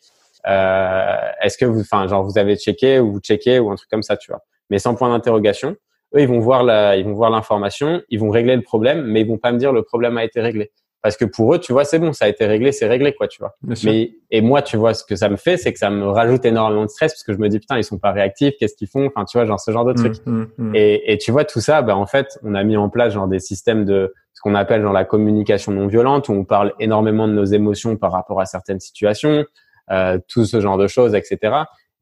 Euh, 0.48 1.16
est-ce 1.42 1.56
que 1.56 1.64
vous, 1.64 1.80
enfin, 1.80 2.06
genre 2.08 2.24
vous 2.24 2.38
avez 2.38 2.56
checké 2.56 2.98
ou 2.98 3.12
vous 3.12 3.20
checkez 3.20 3.58
ou 3.58 3.70
un 3.70 3.76
truc 3.76 3.88
comme 3.90 4.02
ça, 4.02 4.16
tu 4.16 4.30
vois. 4.30 4.40
Mais 4.70 4.78
sans 4.78 4.94
point 4.94 5.10
d'interrogation. 5.10 5.76
Eux, 6.14 6.20
ils 6.20 6.28
vont 6.28 6.40
voir 6.40 6.62
la, 6.62 6.96
ils 6.96 7.04
vont 7.04 7.14
voir 7.14 7.30
l'information, 7.30 8.02
ils 8.10 8.20
vont 8.20 8.28
régler 8.28 8.54
le 8.54 8.60
problème, 8.62 9.02
mais 9.06 9.22
ils 9.22 9.26
vont 9.26 9.38
pas 9.38 9.50
me 9.50 9.56
dire 9.56 9.72
le 9.72 9.82
problème 9.82 10.18
a 10.18 10.24
été 10.24 10.40
réglé. 10.42 10.70
Parce 11.00 11.16
que 11.16 11.24
pour 11.24 11.52
eux, 11.52 11.58
tu 11.58 11.72
vois, 11.72 11.84
c'est 11.84 11.98
bon, 11.98 12.12
ça 12.12 12.26
a 12.26 12.28
été 12.28 12.46
réglé, 12.46 12.70
c'est 12.70 12.86
réglé, 12.86 13.12
quoi, 13.12 13.26
tu 13.26 13.40
vois. 13.40 13.56
Mais 13.84 14.12
et 14.30 14.40
moi, 14.40 14.62
tu 14.62 14.76
vois, 14.76 14.94
ce 14.94 15.04
que 15.04 15.16
ça 15.16 15.28
me 15.28 15.36
fait, 15.36 15.56
c'est 15.56 15.72
que 15.72 15.78
ça 15.78 15.90
me 15.90 16.06
rajoute 16.06 16.44
énormément 16.44 16.84
de 16.84 16.90
stress 16.90 17.12
parce 17.12 17.24
que 17.24 17.32
je 17.32 17.38
me 17.38 17.48
dis 17.48 17.58
putain, 17.58 17.76
ils 17.78 17.82
sont 17.82 17.98
pas 17.98 18.12
réactifs, 18.12 18.54
qu'est-ce 18.60 18.76
qu'ils 18.76 18.88
font, 18.88 19.06
enfin, 19.06 19.24
tu 19.24 19.36
vois, 19.36 19.46
genre 19.46 19.58
ce 19.58 19.70
genre 19.72 19.84
de 19.84 19.94
trucs. 19.94 20.24
Mmh, 20.26 20.30
mmh, 20.30 20.46
mmh. 20.58 20.76
Et, 20.76 21.12
et 21.12 21.18
tu 21.18 21.32
vois 21.32 21.44
tout 21.44 21.60
ça, 21.60 21.82
bah 21.82 21.96
en 21.96 22.06
fait, 22.06 22.38
on 22.44 22.54
a 22.54 22.62
mis 22.62 22.76
en 22.76 22.88
place 22.88 23.14
genre 23.14 23.26
des 23.26 23.40
systèmes 23.40 23.84
de 23.84 24.14
ce 24.34 24.40
qu'on 24.42 24.54
appelle 24.54 24.82
genre 24.82 24.92
la 24.92 25.04
communication 25.04 25.72
non 25.72 25.88
violente 25.88 26.28
où 26.28 26.32
on 26.32 26.44
parle 26.44 26.72
énormément 26.78 27.26
de 27.26 27.32
nos 27.32 27.44
émotions 27.44 27.96
par 27.96 28.12
rapport 28.12 28.40
à 28.40 28.44
certaines 28.46 28.80
situations. 28.80 29.44
Euh, 29.90 30.18
tout 30.28 30.44
ce 30.44 30.60
genre 30.60 30.78
de 30.78 30.86
choses, 30.86 31.14
etc. 31.14 31.54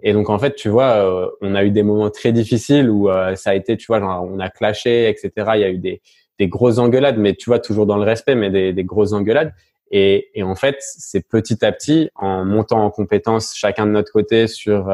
Et 0.02 0.12
donc 0.12 0.28
en 0.28 0.38
fait, 0.38 0.54
tu 0.54 0.68
vois, 0.68 0.96
euh, 0.96 1.28
on 1.40 1.54
a 1.54 1.64
eu 1.64 1.70
des 1.70 1.82
moments 1.82 2.10
très 2.10 2.30
difficiles 2.30 2.90
où 2.90 3.08
euh, 3.08 3.34
ça 3.36 3.50
a 3.50 3.54
été, 3.54 3.76
tu 3.76 3.86
vois, 3.86 4.00
genre, 4.00 4.22
on 4.30 4.38
a 4.38 4.50
clashé, 4.50 5.08
etc. 5.08 5.30
Il 5.54 5.60
y 5.60 5.64
a 5.64 5.70
eu 5.70 5.78
des, 5.78 6.02
des 6.38 6.46
grosses 6.46 6.78
engueulades, 6.78 7.16
mais 7.18 7.34
tu 7.34 7.48
vois, 7.48 7.58
toujours 7.58 7.86
dans 7.86 7.96
le 7.96 8.04
respect, 8.04 8.34
mais 8.34 8.50
des, 8.50 8.72
des 8.74 8.84
grosses 8.84 9.12
engueulades. 9.12 9.54
Et, 9.90 10.28
et, 10.34 10.42
en 10.42 10.54
fait, 10.54 10.76
c'est 10.80 11.26
petit 11.26 11.64
à 11.64 11.72
petit, 11.72 12.10
en 12.14 12.44
montant 12.44 12.84
en 12.84 12.90
compétence 12.90 13.54
chacun 13.56 13.86
de 13.86 13.92
notre 13.92 14.12
côté 14.12 14.46
sur 14.46 14.88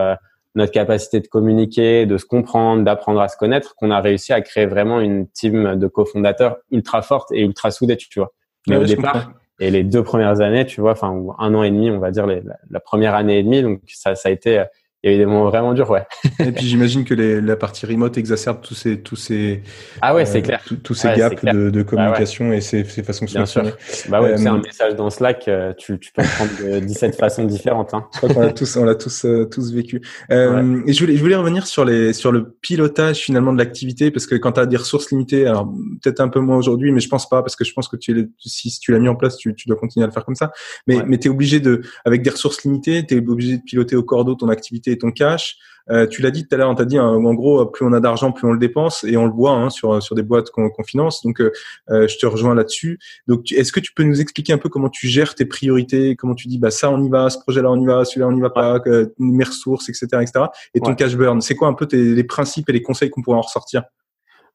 notre 0.54 0.72
capacité 0.72 1.20
de 1.20 1.26
communiquer, 1.26 2.06
de 2.06 2.16
se 2.16 2.24
comprendre, 2.24 2.82
d'apprendre 2.82 3.20
à 3.20 3.28
se 3.28 3.36
connaître, 3.36 3.74
qu'on 3.74 3.90
a 3.90 4.00
réussi 4.00 4.32
à 4.32 4.40
créer 4.40 4.64
vraiment 4.64 5.00
une 5.00 5.28
team 5.28 5.76
de 5.76 5.86
cofondateurs 5.86 6.56
ultra 6.70 7.02
forte 7.02 7.30
et 7.32 7.42
ultra 7.42 7.70
soudée, 7.70 7.98
tu 7.98 8.20
vois. 8.20 8.32
Mais 8.68 8.76
au 8.76 8.84
départ, 8.84 9.32
et 9.58 9.70
les 9.70 9.84
deux 9.84 10.02
premières 10.02 10.40
années, 10.40 10.66
tu 10.66 10.80
vois, 10.80 10.92
enfin 10.92 11.14
un 11.38 11.54
an 11.54 11.62
et 11.62 11.70
demi, 11.70 11.90
on 11.90 11.98
va 11.98 12.10
dire 12.10 12.26
la, 12.26 12.80
première 12.80 13.14
année 13.14 13.38
et 13.38 13.42
demie, 13.42 13.62
donc 13.62 13.80
ça, 13.86 14.14
ça 14.14 14.28
a 14.28 14.32
été 14.32 14.64
il 15.06 15.12
y 15.12 15.14
a 15.14 15.16
eu 15.18 15.20
des 15.20 15.26
moments 15.26 15.48
vraiment 15.48 15.72
durs, 15.72 15.88
ouais. 15.88 16.04
et 16.40 16.50
puis 16.50 16.66
j'imagine 16.66 17.04
que 17.04 17.14
les, 17.14 17.40
la 17.40 17.54
partie 17.54 17.86
remote 17.86 18.18
exacerbe 18.18 18.60
tous 18.60 18.74
ces 18.74 19.00
tous 19.00 19.14
ces 19.14 19.62
ah 20.02 20.16
ouais 20.16 20.26
c'est 20.26 20.38
euh, 20.38 20.42
clair 20.42 20.64
tous 20.82 20.94
ces 20.94 21.14
gaps 21.14 21.44
de, 21.44 21.70
de, 21.70 21.82
bah 21.82 21.84
communication 21.84 22.52
et 22.52 22.60
ces, 22.60 22.82
ces 22.82 23.04
façons 23.04 23.24
de 23.24 23.30
Bien 23.30 23.46
sûr. 23.46 23.62
Bah 24.08 24.20
ouais, 24.20 24.36
c'est 24.36 24.48
un 24.48 24.56
euh, 24.56 24.62
message 24.62 24.96
dans 24.96 25.10
Slack, 25.10 25.46
euh, 25.46 25.72
tu, 25.78 25.98
tu 26.00 26.10
peux 26.12 26.22
le 26.22 26.28
prendre 26.28 26.80
de 26.80 26.80
17 26.84 27.14
façons 27.14 27.44
différentes. 27.44 27.94
Hein. 27.94 28.06
Je 28.14 28.18
crois 28.18 28.30
qu'on 28.30 28.40
l'a 28.40 28.52
tous 28.52 28.76
on 28.76 28.84
l'a 28.84 28.96
tous 28.96 29.24
tous 29.50 29.72
vécu. 29.72 30.02
Et 30.30 30.34
je 30.34 31.00
voulais 31.00 31.16
je 31.16 31.22
voulais 31.22 31.36
revenir 31.36 31.68
sur 31.68 31.84
les 31.84 32.12
sur 32.12 32.32
le 32.32 32.50
pilotage 32.60 33.18
finalement 33.18 33.52
de 33.52 33.58
l'activité 33.58 34.10
parce 34.10 34.26
que 34.26 34.34
quand 34.34 34.52
tu 34.52 34.60
as 34.60 34.66
des 34.66 34.76
ressources 34.76 35.12
limitées, 35.12 35.46
alors 35.46 35.72
peut-être 36.02 36.20
un 36.20 36.28
peu 36.28 36.40
moins 36.40 36.56
aujourd'hui, 36.56 36.90
mais 36.90 37.00
je 37.00 37.08
pense 37.08 37.28
pas 37.28 37.42
parce 37.42 37.54
que 37.54 37.64
je 37.64 37.72
pense 37.72 37.86
que 37.86 37.96
tu 37.96 38.32
si, 38.40 38.70
si 38.70 38.80
tu 38.80 38.90
l'as 38.90 38.98
mis 38.98 39.08
en 39.08 39.14
place, 39.14 39.36
tu, 39.36 39.54
tu 39.54 39.68
dois 39.68 39.76
continuer 39.76 40.02
à 40.02 40.08
le 40.08 40.12
faire 40.12 40.24
comme 40.24 40.34
ça. 40.34 40.50
Mais 40.88 40.98
mais 41.06 41.18
tu 41.18 41.28
es 41.28 41.30
obligé 41.30 41.60
de 41.60 41.82
avec 42.04 42.22
des 42.22 42.30
ressources 42.30 42.64
limitées, 42.64 43.06
tu 43.06 43.14
es 43.14 43.18
obligé 43.18 43.58
de 43.58 43.62
piloter 43.62 43.94
au 43.94 44.02
cordeau 44.02 44.34
ton 44.34 44.48
activité 44.48 44.95
ton 44.98 45.10
cash. 45.10 45.56
Euh, 45.88 46.06
tu 46.08 46.20
l'as 46.20 46.32
dit 46.32 46.46
tout 46.46 46.52
à 46.52 46.58
l'heure, 46.58 46.68
on 46.68 46.74
t'a 46.74 46.84
dit 46.84 46.98
hein, 46.98 47.06
en 47.06 47.34
gros, 47.34 47.64
plus 47.66 47.86
on 47.86 47.92
a 47.92 48.00
d'argent, 48.00 48.32
plus 48.32 48.46
on 48.48 48.52
le 48.52 48.58
dépense, 48.58 49.04
et 49.04 49.16
on 49.16 49.24
le 49.24 49.32
voit 49.32 49.52
hein, 49.52 49.70
sur 49.70 50.02
sur 50.02 50.16
des 50.16 50.22
boîtes 50.22 50.50
qu'on 50.50 50.70
finance. 50.84 51.22
Donc, 51.22 51.40
euh, 51.40 51.52
euh, 51.90 52.08
je 52.08 52.18
te 52.18 52.26
rejoins 52.26 52.56
là-dessus. 52.56 52.98
Donc, 53.28 53.52
est-ce 53.52 53.70
que 53.70 53.78
tu 53.78 53.92
peux 53.94 54.02
nous 54.02 54.20
expliquer 54.20 54.52
un 54.52 54.58
peu 54.58 54.68
comment 54.68 54.88
tu 54.88 55.06
gères 55.06 55.36
tes 55.36 55.44
priorités, 55.44 56.16
comment 56.16 56.34
tu 56.34 56.48
dis 56.48 56.58
bah 56.58 56.72
ça 56.72 56.90
on 56.90 57.02
y 57.04 57.08
va, 57.08 57.30
ce 57.30 57.38
projet-là 57.38 57.70
on 57.70 57.80
y 57.80 57.86
va, 57.86 58.04
celui-là 58.04 58.26
on 58.26 58.36
y 58.36 58.40
va 58.40 58.50
pas, 58.50 58.80
mes 59.18 59.44
ressources, 59.44 59.88
etc., 59.88 60.06
etc. 60.22 60.46
Et 60.74 60.80
ton 60.80 60.94
cash 60.94 61.16
burn, 61.16 61.40
c'est 61.40 61.54
quoi 61.54 61.68
un 61.68 61.74
peu 61.74 61.86
tes, 61.86 62.02
les 62.02 62.24
principes 62.24 62.68
et 62.68 62.72
les 62.72 62.82
conseils 62.82 63.10
qu'on 63.10 63.22
pourrait 63.22 63.38
en 63.38 63.42
ressortir? 63.42 63.84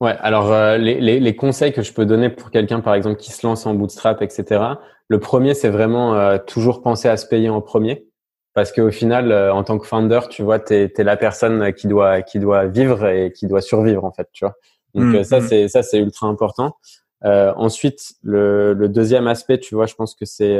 Ouais, 0.02 0.18
alors 0.20 0.52
euh, 0.52 0.78
les, 0.78 1.00
les, 1.00 1.20
les, 1.20 1.36
conseils 1.36 1.74
que 1.74 1.84
je 1.84 1.94
peux 1.94 2.08
donner 2.08 2.30
pour 2.30 2.50
quelqu'un, 2.50 2.80
par 2.80 2.96
exemple, 2.96 3.18
qui 3.18 3.32
se 3.32 3.46
lance 3.46 3.68
en 3.68 3.76
bootstrap, 3.76 4.24
etc. 4.24 4.64
Le 5.08 5.20
premier, 5.20 5.54
c'est 5.54 5.70
vraiment 5.70 6.16
euh, 6.16 6.40
toujours 6.40 6.82
penser 6.82 7.08
à 7.08 7.18
se 7.18 7.28
payer 7.28 7.50
en 7.50 7.62
premier. 7.62 8.08
Parce 8.54 8.72
qu'au 8.72 8.92
final, 8.92 9.32
euh, 9.32 9.54
en 9.54 9.64
tant 9.64 9.78
que 9.78 9.88
founder, 9.88 10.20
tu 10.30 10.44
vois, 10.44 10.60
tu 10.60 10.74
es, 10.74 10.92
la 10.98 11.18
personne 11.18 11.74
qui 11.74 11.88
doit, 11.88 12.22
qui 12.22 12.40
doit 12.40 12.66
vivre 12.66 13.08
et 13.08 13.32
qui 13.32 13.48
doit 13.48 13.62
survivre, 13.62 14.04
en 14.04 14.12
fait, 14.12 14.28
tu 14.34 14.46
vois. 14.46 14.56
Donc 14.94 15.06
mmh, 15.06 15.24
ça, 15.24 15.40
mmh. 15.40 15.48
c'est 15.48 15.68
ça, 15.70 15.84
c'est 15.84 16.00
ultra 16.00 16.28
important. 16.28 16.76
ensuite, 17.24 18.14
le, 18.24 18.74
le, 18.74 18.90
deuxième 18.90 19.28
aspect, 19.28 19.58
tu 19.58 19.76
vois, 19.76 19.86
je 19.86 19.96
pense 19.96 20.16
que 20.16 20.26
c'est 20.26 20.60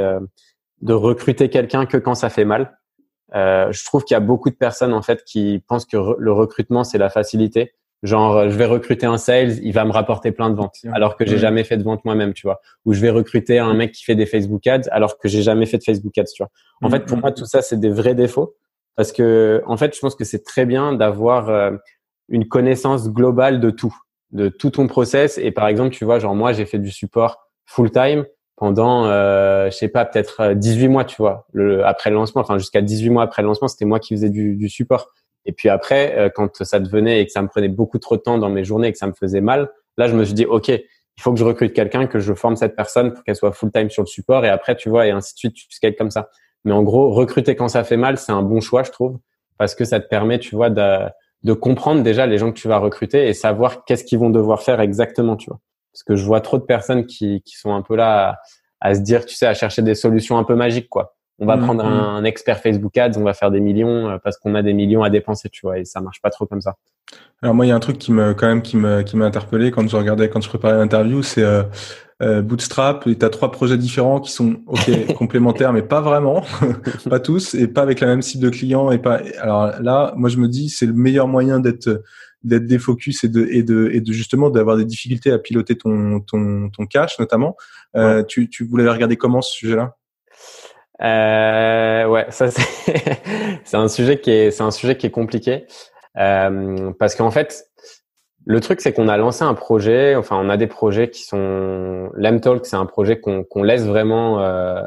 de 0.80 0.94
recruter 0.94 1.50
quelqu'un 1.50 1.84
que 1.84 1.98
quand 1.98 2.14
ça 2.14 2.30
fait 2.30 2.46
mal. 2.46 2.78
je 3.34 3.84
trouve 3.84 4.04
qu'il 4.04 4.14
y 4.14 4.16
a 4.16 4.20
beaucoup 4.20 4.48
de 4.48 4.54
personnes, 4.54 4.94
en 4.94 5.02
fait, 5.02 5.22
qui 5.24 5.62
pensent 5.68 5.84
que 5.84 5.98
le 6.18 6.32
recrutement, 6.32 6.82
c'est 6.82 6.96
la 6.96 7.10
facilité 7.10 7.74
Genre, 8.02 8.36
euh, 8.36 8.50
je 8.50 8.56
vais 8.56 8.64
recruter 8.64 9.06
un 9.06 9.16
sales, 9.16 9.58
il 9.62 9.72
va 9.72 9.84
me 9.84 9.92
rapporter 9.92 10.32
plein 10.32 10.50
de 10.50 10.56
ventes, 10.56 10.78
alors 10.92 11.16
que 11.16 11.24
j'ai 11.24 11.38
jamais 11.38 11.62
fait 11.62 11.76
de 11.76 11.84
vente 11.84 12.04
moi-même, 12.04 12.32
tu 12.32 12.46
vois. 12.46 12.60
Ou 12.84 12.94
je 12.94 13.00
vais 13.00 13.10
recruter 13.10 13.60
un 13.60 13.74
mec 13.74 13.92
qui 13.92 14.04
fait 14.04 14.16
des 14.16 14.26
Facebook 14.26 14.66
ads, 14.66 14.88
alors 14.90 15.18
que 15.18 15.28
j'ai 15.28 15.42
jamais 15.42 15.66
fait 15.66 15.78
de 15.78 15.84
Facebook 15.84 16.16
ads, 16.18 16.24
tu 16.24 16.42
vois. 16.42 16.50
En 16.82 16.90
fait, 16.90 17.06
pour 17.06 17.18
moi, 17.18 17.30
tout 17.30 17.46
ça, 17.46 17.62
c'est 17.62 17.78
des 17.78 17.90
vrais 17.90 18.16
défauts, 18.16 18.56
parce 18.96 19.12
que, 19.12 19.62
en 19.66 19.76
fait, 19.76 19.94
je 19.94 20.00
pense 20.00 20.16
que 20.16 20.24
c'est 20.24 20.42
très 20.42 20.66
bien 20.66 20.92
d'avoir 20.94 21.48
euh, 21.48 21.70
une 22.28 22.48
connaissance 22.48 23.08
globale 23.08 23.60
de 23.60 23.70
tout, 23.70 23.94
de 24.32 24.48
tout 24.48 24.70
ton 24.70 24.88
process. 24.88 25.38
Et 25.38 25.52
par 25.52 25.68
exemple, 25.68 25.90
tu 25.90 26.04
vois, 26.04 26.18
genre 26.18 26.34
moi, 26.34 26.52
j'ai 26.52 26.66
fait 26.66 26.78
du 26.80 26.90
support 26.90 27.48
full 27.66 27.92
time 27.92 28.24
pendant, 28.56 29.06
euh, 29.06 29.70
je 29.70 29.76
sais 29.76 29.88
pas, 29.88 30.04
peut-être 30.04 30.54
18 30.54 30.88
mois, 30.88 31.04
tu 31.04 31.16
vois, 31.16 31.46
le, 31.52 31.86
après 31.86 32.10
le 32.10 32.16
lancement, 32.16 32.42
enfin 32.42 32.58
jusqu'à 32.58 32.80
18 32.80 33.10
mois 33.10 33.22
après 33.22 33.42
le 33.42 33.48
lancement, 33.48 33.68
c'était 33.68 33.84
moi 33.84 34.00
qui 34.00 34.14
faisais 34.14 34.30
du, 34.30 34.56
du 34.56 34.68
support. 34.68 35.08
Et 35.44 35.52
puis 35.52 35.68
après, 35.68 36.16
euh, 36.16 36.28
quand 36.28 36.62
ça 36.62 36.78
devenait 36.80 37.20
et 37.20 37.26
que 37.26 37.32
ça 37.32 37.42
me 37.42 37.48
prenait 37.48 37.68
beaucoup 37.68 37.98
trop 37.98 38.16
de 38.16 38.22
temps 38.22 38.38
dans 38.38 38.50
mes 38.50 38.64
journées 38.64 38.88
et 38.88 38.92
que 38.92 38.98
ça 38.98 39.06
me 39.06 39.12
faisait 39.12 39.40
mal, 39.40 39.70
là, 39.96 40.08
je 40.08 40.14
me 40.14 40.24
suis 40.24 40.34
dit, 40.34 40.46
OK, 40.46 40.68
il 40.68 41.20
faut 41.20 41.32
que 41.32 41.38
je 41.38 41.44
recrute 41.44 41.72
quelqu'un, 41.72 42.06
que 42.06 42.18
je 42.18 42.32
forme 42.32 42.56
cette 42.56 42.74
personne 42.74 43.12
pour 43.12 43.22
qu'elle 43.24 43.36
soit 43.36 43.52
full-time 43.52 43.90
sur 43.90 44.02
le 44.02 44.06
support. 44.06 44.44
Et 44.44 44.48
après, 44.48 44.76
tu 44.76 44.88
vois, 44.88 45.06
et 45.06 45.10
ainsi 45.10 45.34
de 45.34 45.38
suite, 45.38 45.54
tu 45.54 45.66
scales 45.70 45.96
comme 45.96 46.10
ça. 46.10 46.30
Mais 46.64 46.72
en 46.72 46.82
gros, 46.82 47.10
recruter 47.12 47.56
quand 47.56 47.68
ça 47.68 47.84
fait 47.84 47.96
mal, 47.96 48.18
c'est 48.18 48.32
un 48.32 48.42
bon 48.42 48.60
choix, 48.60 48.82
je 48.82 48.90
trouve, 48.90 49.18
parce 49.58 49.74
que 49.74 49.84
ça 49.84 50.00
te 50.00 50.08
permet, 50.08 50.38
tu 50.38 50.54
vois, 50.54 50.70
de, 50.70 51.08
de 51.42 51.52
comprendre 51.52 52.02
déjà 52.02 52.26
les 52.26 52.38
gens 52.38 52.52
que 52.52 52.58
tu 52.58 52.68
vas 52.68 52.78
recruter 52.78 53.28
et 53.28 53.34
savoir 53.34 53.84
qu'est-ce 53.84 54.04
qu'ils 54.04 54.18
vont 54.18 54.30
devoir 54.30 54.62
faire 54.62 54.80
exactement, 54.80 55.36
tu 55.36 55.50
vois. 55.50 55.60
Parce 55.92 56.04
que 56.04 56.16
je 56.16 56.24
vois 56.24 56.40
trop 56.40 56.56
de 56.56 56.62
personnes 56.62 57.04
qui, 57.04 57.42
qui 57.42 57.56
sont 57.56 57.74
un 57.74 57.82
peu 57.82 57.96
là 57.96 58.38
à, 58.80 58.88
à 58.88 58.94
se 58.94 59.00
dire, 59.00 59.26
tu 59.26 59.34
sais, 59.34 59.46
à 59.46 59.54
chercher 59.54 59.82
des 59.82 59.94
solutions 59.94 60.38
un 60.38 60.44
peu 60.44 60.54
magiques, 60.54 60.88
quoi 60.88 61.14
on 61.42 61.46
va 61.46 61.56
mm, 61.56 61.64
prendre 61.64 61.84
mm. 61.84 61.88
un, 61.88 62.24
expert 62.24 62.60
Facebook 62.60 62.96
Ads, 62.96 63.18
on 63.18 63.24
va 63.24 63.34
faire 63.34 63.50
des 63.50 63.60
millions 63.60 64.08
euh, 64.08 64.18
parce 64.22 64.38
qu'on 64.38 64.54
a 64.54 64.62
des 64.62 64.72
millions 64.72 65.02
à 65.02 65.10
dépenser, 65.10 65.48
tu 65.50 65.66
vois, 65.66 65.78
et 65.78 65.84
ça 65.84 66.00
marche 66.00 66.22
pas 66.22 66.30
trop 66.30 66.46
comme 66.46 66.60
ça. 66.60 66.76
Alors 67.42 67.54
moi, 67.54 67.66
il 67.66 67.70
y 67.70 67.72
a 67.72 67.74
un 67.74 67.80
truc 67.80 67.98
qui 67.98 68.12
me, 68.12 68.32
quand 68.32 68.46
même, 68.46 68.62
qui 68.62 68.76
me, 68.76 69.02
qui 69.02 69.16
m'a 69.16 69.26
interpellé 69.26 69.72
quand 69.72 69.86
je 69.88 69.96
regardais, 69.96 70.30
quand 70.30 70.40
je 70.40 70.48
préparais 70.48 70.76
l'interview, 70.76 71.22
c'est 71.22 71.42
euh, 71.42 71.64
euh 72.22 72.42
Bootstrap. 72.42 73.04
Tu 73.04 73.24
as 73.24 73.28
trois 73.28 73.50
projets 73.50 73.76
différents 73.76 74.20
qui 74.20 74.30
sont 74.30 74.60
ok 74.66 75.14
complémentaires, 75.18 75.72
mais 75.72 75.82
pas 75.82 76.00
vraiment, 76.00 76.44
pas 77.10 77.18
tous, 77.18 77.54
et 77.54 77.66
pas 77.66 77.82
avec 77.82 77.98
la 77.98 78.06
même 78.06 78.22
cible 78.22 78.44
de 78.44 78.50
clients 78.50 78.92
et 78.92 78.98
pas. 78.98 79.20
Alors 79.40 79.72
là, 79.82 80.14
moi, 80.16 80.30
je 80.30 80.36
me 80.36 80.46
dis, 80.46 80.68
c'est 80.68 80.86
le 80.86 80.94
meilleur 80.94 81.26
moyen 81.26 81.58
d'être 81.58 82.02
d'être 82.44 82.66
défocus 82.66 83.24
et 83.24 83.28
de 83.28 83.46
et 83.50 83.62
de 83.62 83.90
et 83.92 84.00
de 84.00 84.12
justement 84.12 84.50
d'avoir 84.50 84.76
des 84.76 84.84
difficultés 84.84 85.32
à 85.32 85.38
piloter 85.38 85.76
ton 85.76 86.20
ton 86.20 86.70
ton 86.70 86.86
cash 86.86 87.18
notamment. 87.18 87.56
Euh, 87.96 88.22
tu 88.22 88.48
tu 88.48 88.64
voulais 88.64 88.88
regarder 88.88 89.16
comment 89.16 89.42
ce 89.42 89.52
sujet-là? 89.52 89.96
Euh, 91.02 92.06
ouais, 92.06 92.26
ça 92.30 92.50
c'est 92.50 93.22
c'est 93.64 93.76
un 93.76 93.88
sujet 93.88 94.20
qui 94.20 94.30
est 94.30 94.50
c'est 94.50 94.62
un 94.62 94.70
sujet 94.70 94.96
qui 94.96 95.06
est 95.06 95.10
compliqué 95.10 95.66
euh, 96.18 96.92
parce 96.98 97.14
qu'en 97.14 97.30
fait 97.30 97.66
le 98.44 98.60
truc 98.60 98.80
c'est 98.80 98.92
qu'on 98.92 99.08
a 99.08 99.16
lancé 99.16 99.44
un 99.44 99.54
projet, 99.54 100.16
enfin 100.16 100.36
on 100.40 100.48
a 100.48 100.56
des 100.56 100.66
projets 100.66 101.10
qui 101.10 101.22
sont 101.22 102.10
Lemtalk, 102.14 102.66
c'est 102.66 102.76
un 102.76 102.86
projet 102.86 103.20
qu'on 103.20 103.44
qu'on 103.44 103.62
laisse 103.62 103.84
vraiment 103.84 104.40
euh, 104.40 104.82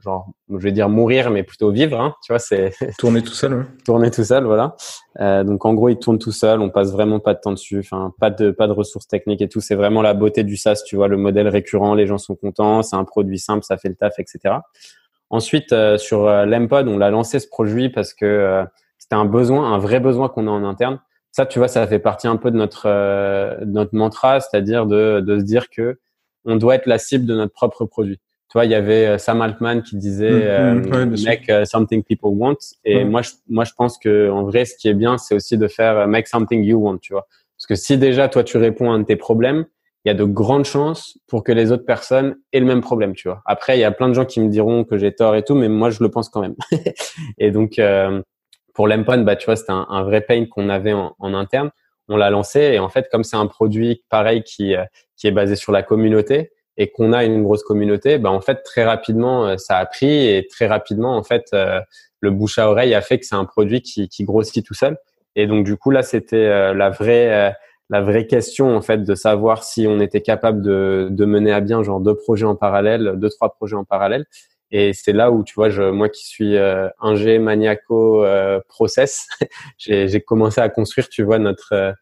genre 0.00 0.28
je 0.50 0.56
vais 0.58 0.72
dire 0.72 0.88
mourir 0.88 1.30
mais 1.30 1.42
plutôt 1.42 1.70
vivre, 1.70 2.00
hein, 2.00 2.14
tu 2.22 2.32
vois 2.32 2.38
c'est 2.38 2.72
tourner 2.98 3.22
tout 3.22 3.32
seul. 3.32 3.66
Tourner 3.84 4.10
tout 4.10 4.24
seul, 4.24 4.44
voilà. 4.44 4.76
Euh, 5.20 5.44
donc 5.44 5.64
en 5.64 5.74
gros 5.74 5.88
il 5.88 5.98
tourne 5.98 6.18
tout 6.18 6.32
seul, 6.32 6.60
on 6.60 6.70
passe 6.70 6.92
vraiment 6.92 7.20
pas 7.20 7.34
de 7.34 7.40
temps 7.40 7.52
dessus, 7.52 7.80
enfin 7.80 8.12
pas 8.20 8.30
de 8.30 8.50
pas 8.50 8.66
de 8.66 8.72
ressources 8.72 9.08
techniques 9.08 9.42
et 9.42 9.48
tout, 9.48 9.60
c'est 9.60 9.74
vraiment 9.74 10.02
la 10.02 10.14
beauté 10.14 10.44
du 10.44 10.56
SaaS, 10.56 10.82
tu 10.86 10.96
vois 10.96 11.08
le 11.08 11.16
modèle 11.16 11.48
récurrent, 11.48 11.94
les 11.94 12.06
gens 12.06 12.18
sont 12.18 12.36
contents, 12.36 12.82
c'est 12.82 12.96
un 12.96 13.04
produit 13.04 13.38
simple, 13.38 13.64
ça 13.64 13.76
fait 13.76 13.88
le 13.88 13.96
taf, 13.96 14.18
etc. 14.18 14.56
Ensuite, 15.30 15.72
euh, 15.72 15.98
sur 15.98 16.26
euh, 16.26 16.46
l'Empod, 16.46 16.88
on 16.88 16.96
l'a 16.96 17.10
lancé 17.10 17.38
ce 17.38 17.48
produit 17.48 17.90
parce 17.90 18.14
que 18.14 18.24
euh, 18.24 18.64
c'était 18.98 19.14
un 19.14 19.26
besoin, 19.26 19.72
un 19.72 19.78
vrai 19.78 20.00
besoin 20.00 20.28
qu'on 20.28 20.46
a 20.46 20.50
en 20.50 20.64
interne. 20.64 21.00
Ça, 21.32 21.44
tu 21.44 21.58
vois, 21.58 21.68
ça 21.68 21.86
fait 21.86 21.98
partie 21.98 22.26
un 22.26 22.36
peu 22.36 22.50
de 22.50 22.56
notre 22.56 22.88
notre 23.64 23.94
mantra, 23.94 24.40
c'est-à-dire 24.40 24.86
de, 24.86 25.20
de 25.20 25.38
se 25.38 25.44
dire 25.44 25.68
que 25.68 25.98
on 26.44 26.56
doit 26.56 26.74
être 26.74 26.86
la 26.86 26.98
cible 26.98 27.26
de 27.26 27.34
notre 27.34 27.52
propre 27.52 27.84
produit. 27.84 28.18
Tu 28.48 28.54
vois, 28.54 28.64
il 28.64 28.70
y 28.70 28.74
avait 28.74 29.18
Sam 29.18 29.42
Altman 29.42 29.82
qui 29.82 29.96
disait 29.96 30.72
mmh, 30.72 31.04
mmh, 31.04 31.24
make 31.24 31.66
something 31.66 32.02
people 32.02 32.30
want 32.30 32.56
et 32.82 33.04
moi 33.04 33.20
je 33.20 33.32
moi 33.46 33.64
je 33.64 33.72
pense 33.76 33.98
que 33.98 34.30
en 34.30 34.44
vrai 34.44 34.64
ce 34.64 34.74
qui 34.74 34.88
est 34.88 34.94
bien 34.94 35.18
c'est 35.18 35.34
aussi 35.34 35.58
de 35.58 35.68
faire 35.68 36.08
make 36.08 36.26
something 36.26 36.64
you 36.64 36.78
want, 36.82 36.96
tu 36.98 37.12
vois. 37.12 37.28
Parce 37.58 37.66
que 37.66 37.74
si 37.74 37.98
déjà 37.98 38.28
toi 38.28 38.42
tu 38.42 38.56
réponds 38.56 38.90
à 38.90 38.94
un 38.94 39.00
de 39.00 39.04
tes 39.04 39.16
problèmes, 39.16 39.66
il 40.08 40.12
y 40.12 40.14
a 40.14 40.14
de 40.14 40.24
grandes 40.24 40.64
chances 40.64 41.18
pour 41.26 41.44
que 41.44 41.52
les 41.52 41.70
autres 41.70 41.84
personnes 41.84 42.36
aient 42.54 42.60
le 42.60 42.66
même 42.66 42.80
problème, 42.80 43.14
tu 43.14 43.28
vois. 43.28 43.42
Après, 43.44 43.76
il 43.76 43.80
y 43.80 43.84
a 43.84 43.90
plein 43.90 44.08
de 44.08 44.14
gens 44.14 44.24
qui 44.24 44.40
me 44.40 44.48
diront 44.48 44.84
que 44.84 44.96
j'ai 44.96 45.14
tort 45.14 45.36
et 45.36 45.42
tout, 45.42 45.54
mais 45.54 45.68
moi, 45.68 45.90
je 45.90 46.02
le 46.02 46.08
pense 46.08 46.30
quand 46.30 46.40
même. 46.40 46.54
et 47.38 47.50
donc, 47.50 47.78
euh, 47.78 48.22
pour 48.72 48.88
l'Empon, 48.88 49.18
bah, 49.18 49.36
tu 49.36 49.44
vois, 49.44 49.56
c'était 49.56 49.72
un, 49.72 50.02
vrai 50.04 50.22
pain 50.22 50.46
qu'on 50.46 50.70
avait 50.70 50.94
en, 50.94 51.34
interne. 51.34 51.70
On 52.08 52.16
l'a 52.16 52.30
lancé 52.30 52.60
et 52.60 52.78
en 52.78 52.88
fait, 52.88 53.08
comme 53.12 53.22
c'est 53.22 53.36
un 53.36 53.46
produit 53.46 54.02
pareil 54.08 54.42
qui, 54.44 54.74
euh, 54.74 54.84
qui 55.18 55.26
est 55.26 55.30
basé 55.30 55.56
sur 55.56 55.72
la 55.72 55.82
communauté 55.82 56.52
et 56.78 56.90
qu'on 56.90 57.12
a 57.12 57.26
une 57.26 57.42
grosse 57.42 57.62
communauté, 57.62 58.16
bah, 58.16 58.30
en 58.30 58.40
fait, 58.40 58.62
très 58.62 58.84
rapidement, 58.84 59.46
euh, 59.46 59.56
ça 59.58 59.76
a 59.76 59.84
pris 59.84 60.26
et 60.26 60.46
très 60.46 60.68
rapidement, 60.68 61.18
en 61.18 61.22
fait, 61.22 61.54
le 62.20 62.30
bouche 62.30 62.58
à 62.58 62.70
oreille 62.70 62.94
a 62.94 63.02
fait 63.02 63.18
que 63.18 63.26
c'est 63.26 63.34
un 63.34 63.44
produit 63.44 63.82
qui, 63.82 64.08
qui 64.08 64.24
grossit 64.24 64.64
tout 64.64 64.72
seul. 64.72 64.96
Et 65.36 65.46
donc, 65.46 65.66
du 65.66 65.76
coup, 65.76 65.90
là, 65.90 66.02
c'était 66.02 66.72
la 66.72 66.88
vraie 66.88 67.54
la 67.90 68.02
vraie 68.02 68.26
question 68.26 68.76
en 68.76 68.82
fait 68.82 69.02
de 69.02 69.14
savoir 69.14 69.64
si 69.64 69.86
on 69.88 70.00
était 70.00 70.20
capable 70.20 70.60
de, 70.62 71.08
de 71.10 71.24
mener 71.24 71.52
à 71.52 71.60
bien 71.60 71.82
genre 71.82 72.00
deux 72.00 72.14
projets 72.14 72.44
en 72.44 72.54
parallèle, 72.54 73.14
deux 73.16 73.30
trois 73.30 73.54
projets 73.54 73.76
en 73.76 73.84
parallèle. 73.84 74.26
Et 74.70 74.92
c'est 74.92 75.14
là 75.14 75.30
où 75.30 75.44
tu 75.44 75.54
vois, 75.54 75.70
je, 75.70 75.82
moi 75.82 76.10
qui 76.10 76.26
suis 76.26 76.56
euh, 76.56 76.88
ingé 77.00 77.38
maniaco 77.38 78.22
euh, 78.24 78.60
process, 78.68 79.26
j'ai 79.78 80.20
commencé 80.20 80.60
à 80.60 80.68
construire, 80.68 81.08
tu 81.08 81.22
vois, 81.22 81.38
notre 81.38 81.72
euh, 81.72 81.92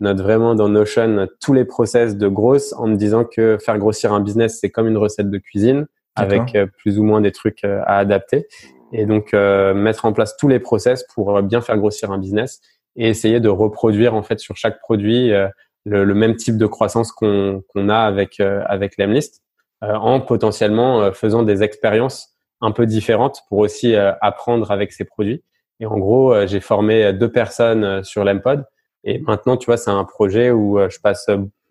notre 0.00 0.22
vraiment 0.22 0.54
dans 0.54 0.68
Notion 0.68 1.26
tous 1.40 1.54
les 1.54 1.64
process 1.64 2.16
de 2.16 2.28
grosse 2.28 2.74
en 2.74 2.86
me 2.86 2.96
disant 2.96 3.24
que 3.24 3.56
faire 3.58 3.78
grossir 3.78 4.12
un 4.12 4.20
business 4.20 4.58
c'est 4.60 4.68
comme 4.68 4.88
une 4.88 4.98
recette 4.98 5.30
de 5.30 5.38
cuisine 5.38 5.86
avec 6.16 6.54
euh, 6.54 6.66
plus 6.66 6.98
ou 6.98 7.02
moins 7.02 7.22
des 7.22 7.32
trucs 7.32 7.64
à 7.64 7.96
adapter. 7.96 8.46
Et 8.92 9.06
donc 9.06 9.32
mettre 9.32 10.04
en 10.04 10.12
place 10.12 10.36
tous 10.36 10.48
les 10.48 10.60
process 10.60 11.04
pour 11.14 11.42
bien 11.42 11.60
faire 11.60 11.76
grossir 11.76 12.12
un 12.12 12.18
business 12.18 12.60
et 12.96 13.08
essayer 13.08 13.40
de 13.40 13.48
reproduire 13.48 14.14
en 14.14 14.22
fait 14.22 14.40
sur 14.40 14.56
chaque 14.56 14.80
produit 14.80 15.32
euh, 15.32 15.48
le, 15.84 16.04
le, 16.04 16.14
même 16.14 16.36
type 16.36 16.56
de 16.56 16.66
croissance 16.66 17.12
qu'on 17.12 17.62
qu'on 17.68 17.88
a 17.88 17.98
avec 17.98 18.40
euh, 18.40 18.62
avec 18.66 18.96
l'Emlist 18.98 19.42
euh, 19.84 19.94
en 19.94 20.20
potentiellement 20.20 21.12
faisant 21.12 21.42
des 21.42 21.62
expériences 21.62 22.34
un 22.60 22.72
peu 22.72 22.86
différentes 22.86 23.42
pour 23.48 23.58
aussi 23.58 23.94
apprendre 23.94 24.70
avec 24.70 24.90
ces 24.90 25.04
produits. 25.04 25.44
Et 25.78 25.84
en 25.84 25.98
gros, 25.98 26.46
j'ai 26.46 26.60
formé 26.60 27.12
deux 27.12 27.30
personnes 27.30 28.02
sur 28.02 28.24
l'Empod 28.24 28.64
et 29.04 29.18
maintenant, 29.18 29.58
tu 29.58 29.66
vois, 29.66 29.76
c'est 29.76 29.90
un 29.90 30.04
projet 30.04 30.50
où 30.50 30.78
je 30.88 30.98
passe 31.00 31.26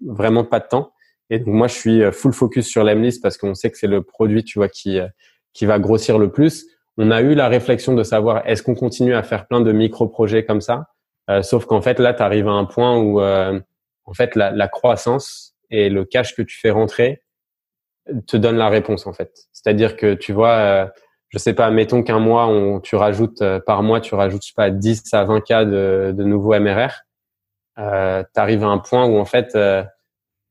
vraiment 0.06 0.44
pas 0.44 0.60
de 0.60 0.68
temps. 0.68 0.92
Et 1.32 1.40
donc 1.40 1.48
moi, 1.48 1.68
je 1.68 1.74
suis 1.74 2.12
full 2.12 2.34
focus 2.34 2.68
sur 2.68 2.84
l'Emlist 2.84 3.20
parce 3.24 3.40
qu'on 3.40 3.56
sait 3.56 3.72
que 3.72 3.80
c'est 3.80 3.88
le 3.88 4.04
produit, 4.04 4.44
tu 4.44 4.60
vois, 4.60 4.70
qui 4.70 5.00
qui 5.54 5.66
va 5.66 5.80
grossir 5.80 6.20
le 6.20 6.32
plus. 6.32 6.68
On 6.98 7.10
a 7.10 7.22
eu 7.22 7.34
la 7.34 7.48
réflexion 7.48 7.96
de 7.96 8.04
savoir 8.04 8.44
est-ce 8.46 8.62
qu'on 8.62 8.76
continue 8.76 9.16
à 9.16 9.24
faire 9.24 9.48
plein 9.48 9.62
de 9.62 9.72
micro-projets 9.72 10.46
comme 10.46 10.62
ça? 10.62 10.86
Euh, 11.30 11.42
sauf 11.42 11.66
qu'en 11.66 11.82
fait, 11.82 12.00
là, 12.00 12.14
tu 12.14 12.22
arrives 12.22 12.48
à 12.48 12.52
un 12.52 12.66
point 12.66 12.98
où, 12.98 13.20
euh, 13.20 13.60
en 14.06 14.14
fait, 14.14 14.36
la, 14.36 14.52
la, 14.52 14.68
croissance 14.68 15.56
et 15.72 15.90
le 15.90 16.06
cash 16.06 16.36
que 16.36 16.42
tu 16.42 16.60
fais 16.60 16.70
rentrer 16.70 17.24
te 18.28 18.38
donne 18.38 18.58
la 18.58 18.70
réponse, 18.70 19.08
en 19.08 19.14
fait. 19.14 19.32
C'est-à-dire 19.52 19.96
que 19.96 20.14
tu 20.14 20.32
vois, 20.32 20.54
euh, 20.54 20.86
je 21.30 21.40
sais 21.40 21.54
pas, 21.54 21.72
mettons 21.72 22.04
qu'un 22.04 22.20
mois, 22.20 22.46
on, 22.48 22.80
tu 22.80 22.96
rajoutes 22.96 23.44
par 23.66 23.82
mois, 23.82 24.00
tu 24.00 24.14
rajoutes, 24.14 24.44
je 24.44 24.50
sais 24.50 24.54
pas, 24.56 24.70
10 24.70 25.14
à 25.14 25.24
20 25.24 25.42
cas 25.42 25.66
de, 25.66 26.14
de 26.16 26.24
nouveaux 26.24 26.58
MRR. 26.60 26.92
Euh, 27.80 28.24
tu 28.34 28.40
arrives 28.40 28.64
à 28.64 28.68
un 28.68 28.78
point 28.78 29.06
où, 29.06 29.18
en 29.18 29.26
fait, 29.26 29.58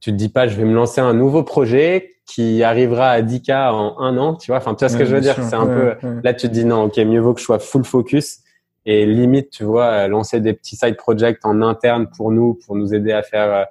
tu 0.00 0.10
te 0.10 0.16
dis 0.16 0.28
pas, 0.28 0.48
je 0.48 0.56
vais 0.56 0.64
me 0.64 0.74
lancer 0.74 1.00
un 1.00 1.14
nouveau 1.14 1.44
projet 1.44 2.10
qui 2.26 2.64
arrivera 2.64 3.10
à 3.10 3.22
10 3.22 3.42
cas 3.42 3.70
en 3.70 4.00
un 4.00 4.18
an, 4.18 4.34
tu 4.34 4.50
vois. 4.50 4.56
Enfin, 4.56 4.74
tu 4.74 4.80
vois 4.80 4.88
ce 4.88 4.96
que 4.96 5.04
je 5.04 5.14
veux 5.14 5.20
dire? 5.20 5.36
C'est 5.36 5.54
un 5.54 5.66
peu. 5.66 5.94
Là, 6.24 6.34
tu 6.34 6.48
te 6.48 6.52
dis 6.52 6.64
non, 6.64 6.84
ok, 6.84 6.96
mieux 6.98 7.20
vaut 7.20 7.34
que 7.34 7.40
je 7.40 7.44
sois 7.44 7.60
full 7.60 7.84
focus 7.84 8.43
et 8.86 9.06
limite, 9.06 9.50
tu 9.50 9.64
vois, 9.64 9.86
euh, 9.86 10.08
lancer 10.08 10.40
des 10.40 10.52
petits 10.52 10.76
side 10.76 10.96
projects 10.96 11.38
en 11.44 11.62
interne 11.62 12.08
pour 12.16 12.30
nous, 12.30 12.58
pour 12.66 12.76
nous 12.76 12.94
aider 12.94 13.12
à 13.12 13.22
faire 13.22 13.52
euh, 13.52 13.64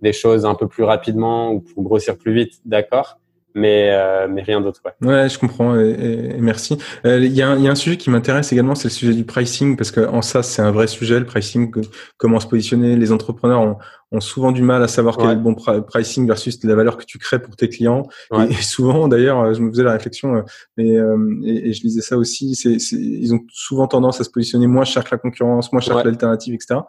des 0.00 0.12
choses 0.12 0.46
un 0.46 0.54
peu 0.54 0.68
plus 0.68 0.84
rapidement 0.84 1.52
ou 1.52 1.60
pour 1.60 1.82
grossir 1.82 2.16
plus 2.16 2.32
vite, 2.32 2.60
d'accord. 2.64 3.18
Mais, 3.52 3.90
euh, 3.90 4.28
mais 4.30 4.42
rien 4.42 4.60
d'autre. 4.60 4.80
Ouais. 4.84 5.08
ouais, 5.08 5.28
je 5.28 5.36
comprends 5.36 5.74
et, 5.76 6.36
merci. 6.38 6.78
Il 7.04 7.34
y, 7.34 7.42
a 7.42 7.48
un, 7.48 7.58
y, 7.58 7.66
a 7.66 7.70
un 7.72 7.74
sujet 7.74 7.96
qui 7.96 8.08
m'intéresse 8.08 8.52
également, 8.52 8.76
c'est 8.76 8.86
le 8.86 8.92
sujet 8.92 9.12
du 9.12 9.24
pricing 9.24 9.76
parce 9.76 9.90
que 9.90 10.06
en 10.06 10.22
ça 10.22 10.44
c'est 10.44 10.62
un 10.62 10.70
vrai 10.70 10.86
sujet, 10.86 11.18
le 11.18 11.26
pricing, 11.26 11.72
comment 12.16 12.38
se 12.38 12.46
positionner. 12.46 12.94
Les 12.94 13.10
entrepreneurs 13.10 13.60
ont, 13.60 13.76
ont 14.12 14.20
souvent 14.20 14.52
du 14.52 14.62
mal 14.62 14.82
à 14.82 14.88
savoir 14.88 15.16
quel 15.16 15.30
est 15.30 15.34
le 15.34 15.40
bon 15.40 15.54
pricing 15.54 16.26
versus 16.26 16.62
la 16.64 16.74
valeur 16.74 16.96
que 16.96 17.04
tu 17.04 17.18
crées 17.18 17.40
pour 17.40 17.56
tes 17.56 17.68
clients. 17.68 18.02
Et, 18.48 18.54
souvent, 18.54 19.08
d'ailleurs, 19.08 19.54
je 19.54 19.60
me 19.60 19.70
faisais 19.70 19.84
la 19.84 19.92
réflexion, 19.92 20.44
mais 20.76 20.96
et, 21.44 21.72
je 21.72 21.82
lisais 21.82 22.00
ça 22.00 22.16
aussi, 22.16 22.54
c'est, 22.54 22.76
ils 22.92 23.32
ont 23.34 23.40
souvent 23.52 23.86
tendance 23.86 24.20
à 24.20 24.24
se 24.24 24.30
positionner 24.30 24.66
moins 24.66 24.84
cher 24.84 25.04
que 25.04 25.10
la 25.12 25.18
concurrence, 25.18 25.72
moins 25.72 25.80
cher 25.80 26.02
que 26.02 26.08
l'alternative, 26.08 26.54
etc. 26.54 26.80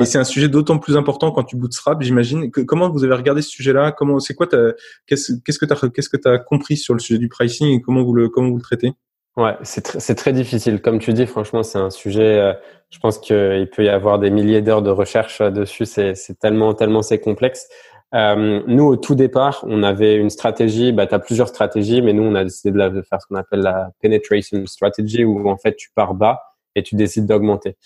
Et 0.00 0.04
c'est 0.04 0.18
un 0.18 0.24
sujet 0.24 0.48
d'autant 0.48 0.78
plus 0.78 0.96
important 0.96 1.32
quand 1.32 1.44
tu 1.44 1.56
bootstrap, 1.56 2.02
j'imagine. 2.02 2.50
comment 2.50 2.90
vous 2.90 3.04
avez 3.04 3.14
regardé 3.14 3.42
ce 3.42 3.50
sujet-là? 3.50 3.92
Comment, 3.92 4.20
c'est 4.20 4.34
quoi 4.34 4.46
qu'est-ce, 4.46 5.32
que 5.32 5.66
tu 5.66 5.90
qu'est-ce 5.90 6.08
que 6.08 6.16
tu 6.16 6.28
as 6.28 6.38
compris 6.38 6.76
sur 6.76 6.94
le 6.94 7.00
sujet 7.00 7.18
du 7.18 7.28
pricing 7.28 7.68
et 7.68 7.80
comment 7.80 8.02
vous 8.02 8.14
le, 8.14 8.28
comment 8.28 8.50
vous 8.50 8.56
le 8.56 8.62
traitez? 8.62 8.92
Ouais, 9.36 9.56
c'est 9.62 10.00
c'est 10.00 10.14
très 10.16 10.32
difficile. 10.32 10.80
Comme 10.80 10.98
tu 10.98 11.12
dis, 11.12 11.26
franchement, 11.26 11.62
c'est 11.62 11.78
un 11.78 11.90
sujet. 11.90 12.38
Euh, 12.38 12.52
je 12.90 12.98
pense 12.98 13.18
qu'il 13.18 13.68
peut 13.70 13.84
y 13.84 13.88
avoir 13.88 14.18
des 14.18 14.30
milliers 14.30 14.62
d'heures 14.62 14.82
de 14.82 14.90
recherche 14.90 15.40
dessus. 15.40 15.86
C'est 15.86 16.38
tellement, 16.40 16.74
tellement 16.74 17.02
c'est 17.02 17.20
complexe. 17.20 17.68
Euh, 18.14 18.62
nous, 18.66 18.84
au 18.84 18.96
tout 18.96 19.14
départ, 19.14 19.64
on 19.68 19.82
avait 19.82 20.16
une 20.16 20.30
stratégie. 20.30 20.92
Bah, 20.92 21.06
tu 21.06 21.14
as 21.14 21.18
plusieurs 21.18 21.48
stratégies, 21.48 22.02
mais 22.02 22.12
nous, 22.12 22.24
on 22.24 22.34
a 22.34 22.44
décidé 22.44 22.72
de, 22.72 22.78
la, 22.78 22.90
de 22.90 23.02
faire 23.02 23.20
ce 23.20 23.26
qu'on 23.26 23.36
appelle 23.36 23.60
la 23.60 23.90
penetration 24.00 24.64
strategy, 24.66 25.24
où 25.24 25.48
en 25.48 25.56
fait, 25.56 25.76
tu 25.76 25.90
pars 25.94 26.14
bas 26.14 26.40
et 26.74 26.82
tu 26.82 26.96
décides 26.96 27.26
d'augmenter. 27.26 27.76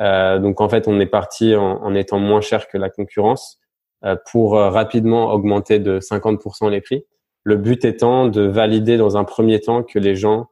Euh, 0.00 0.38
donc, 0.38 0.60
en 0.60 0.68
fait, 0.68 0.88
on 0.88 0.98
est 1.00 1.06
parti 1.06 1.54
en, 1.56 1.82
en, 1.82 1.94
étant 1.94 2.18
moins 2.18 2.40
cher 2.40 2.68
que 2.68 2.78
la 2.78 2.90
concurrence 2.90 3.58
euh, 4.04 4.16
pour 4.30 4.56
euh, 4.56 4.70
rapidement 4.70 5.32
augmenter 5.32 5.78
de 5.78 6.00
50% 6.00 6.70
les 6.70 6.80
prix. 6.80 7.04
Le 7.44 7.56
but 7.56 7.84
étant 7.84 8.26
de 8.26 8.42
valider 8.42 8.96
dans 8.96 9.16
un 9.16 9.24
premier 9.24 9.60
temps 9.60 9.84
que 9.84 9.98
les 9.98 10.16
gens 10.16 10.40
euh, 10.40 10.51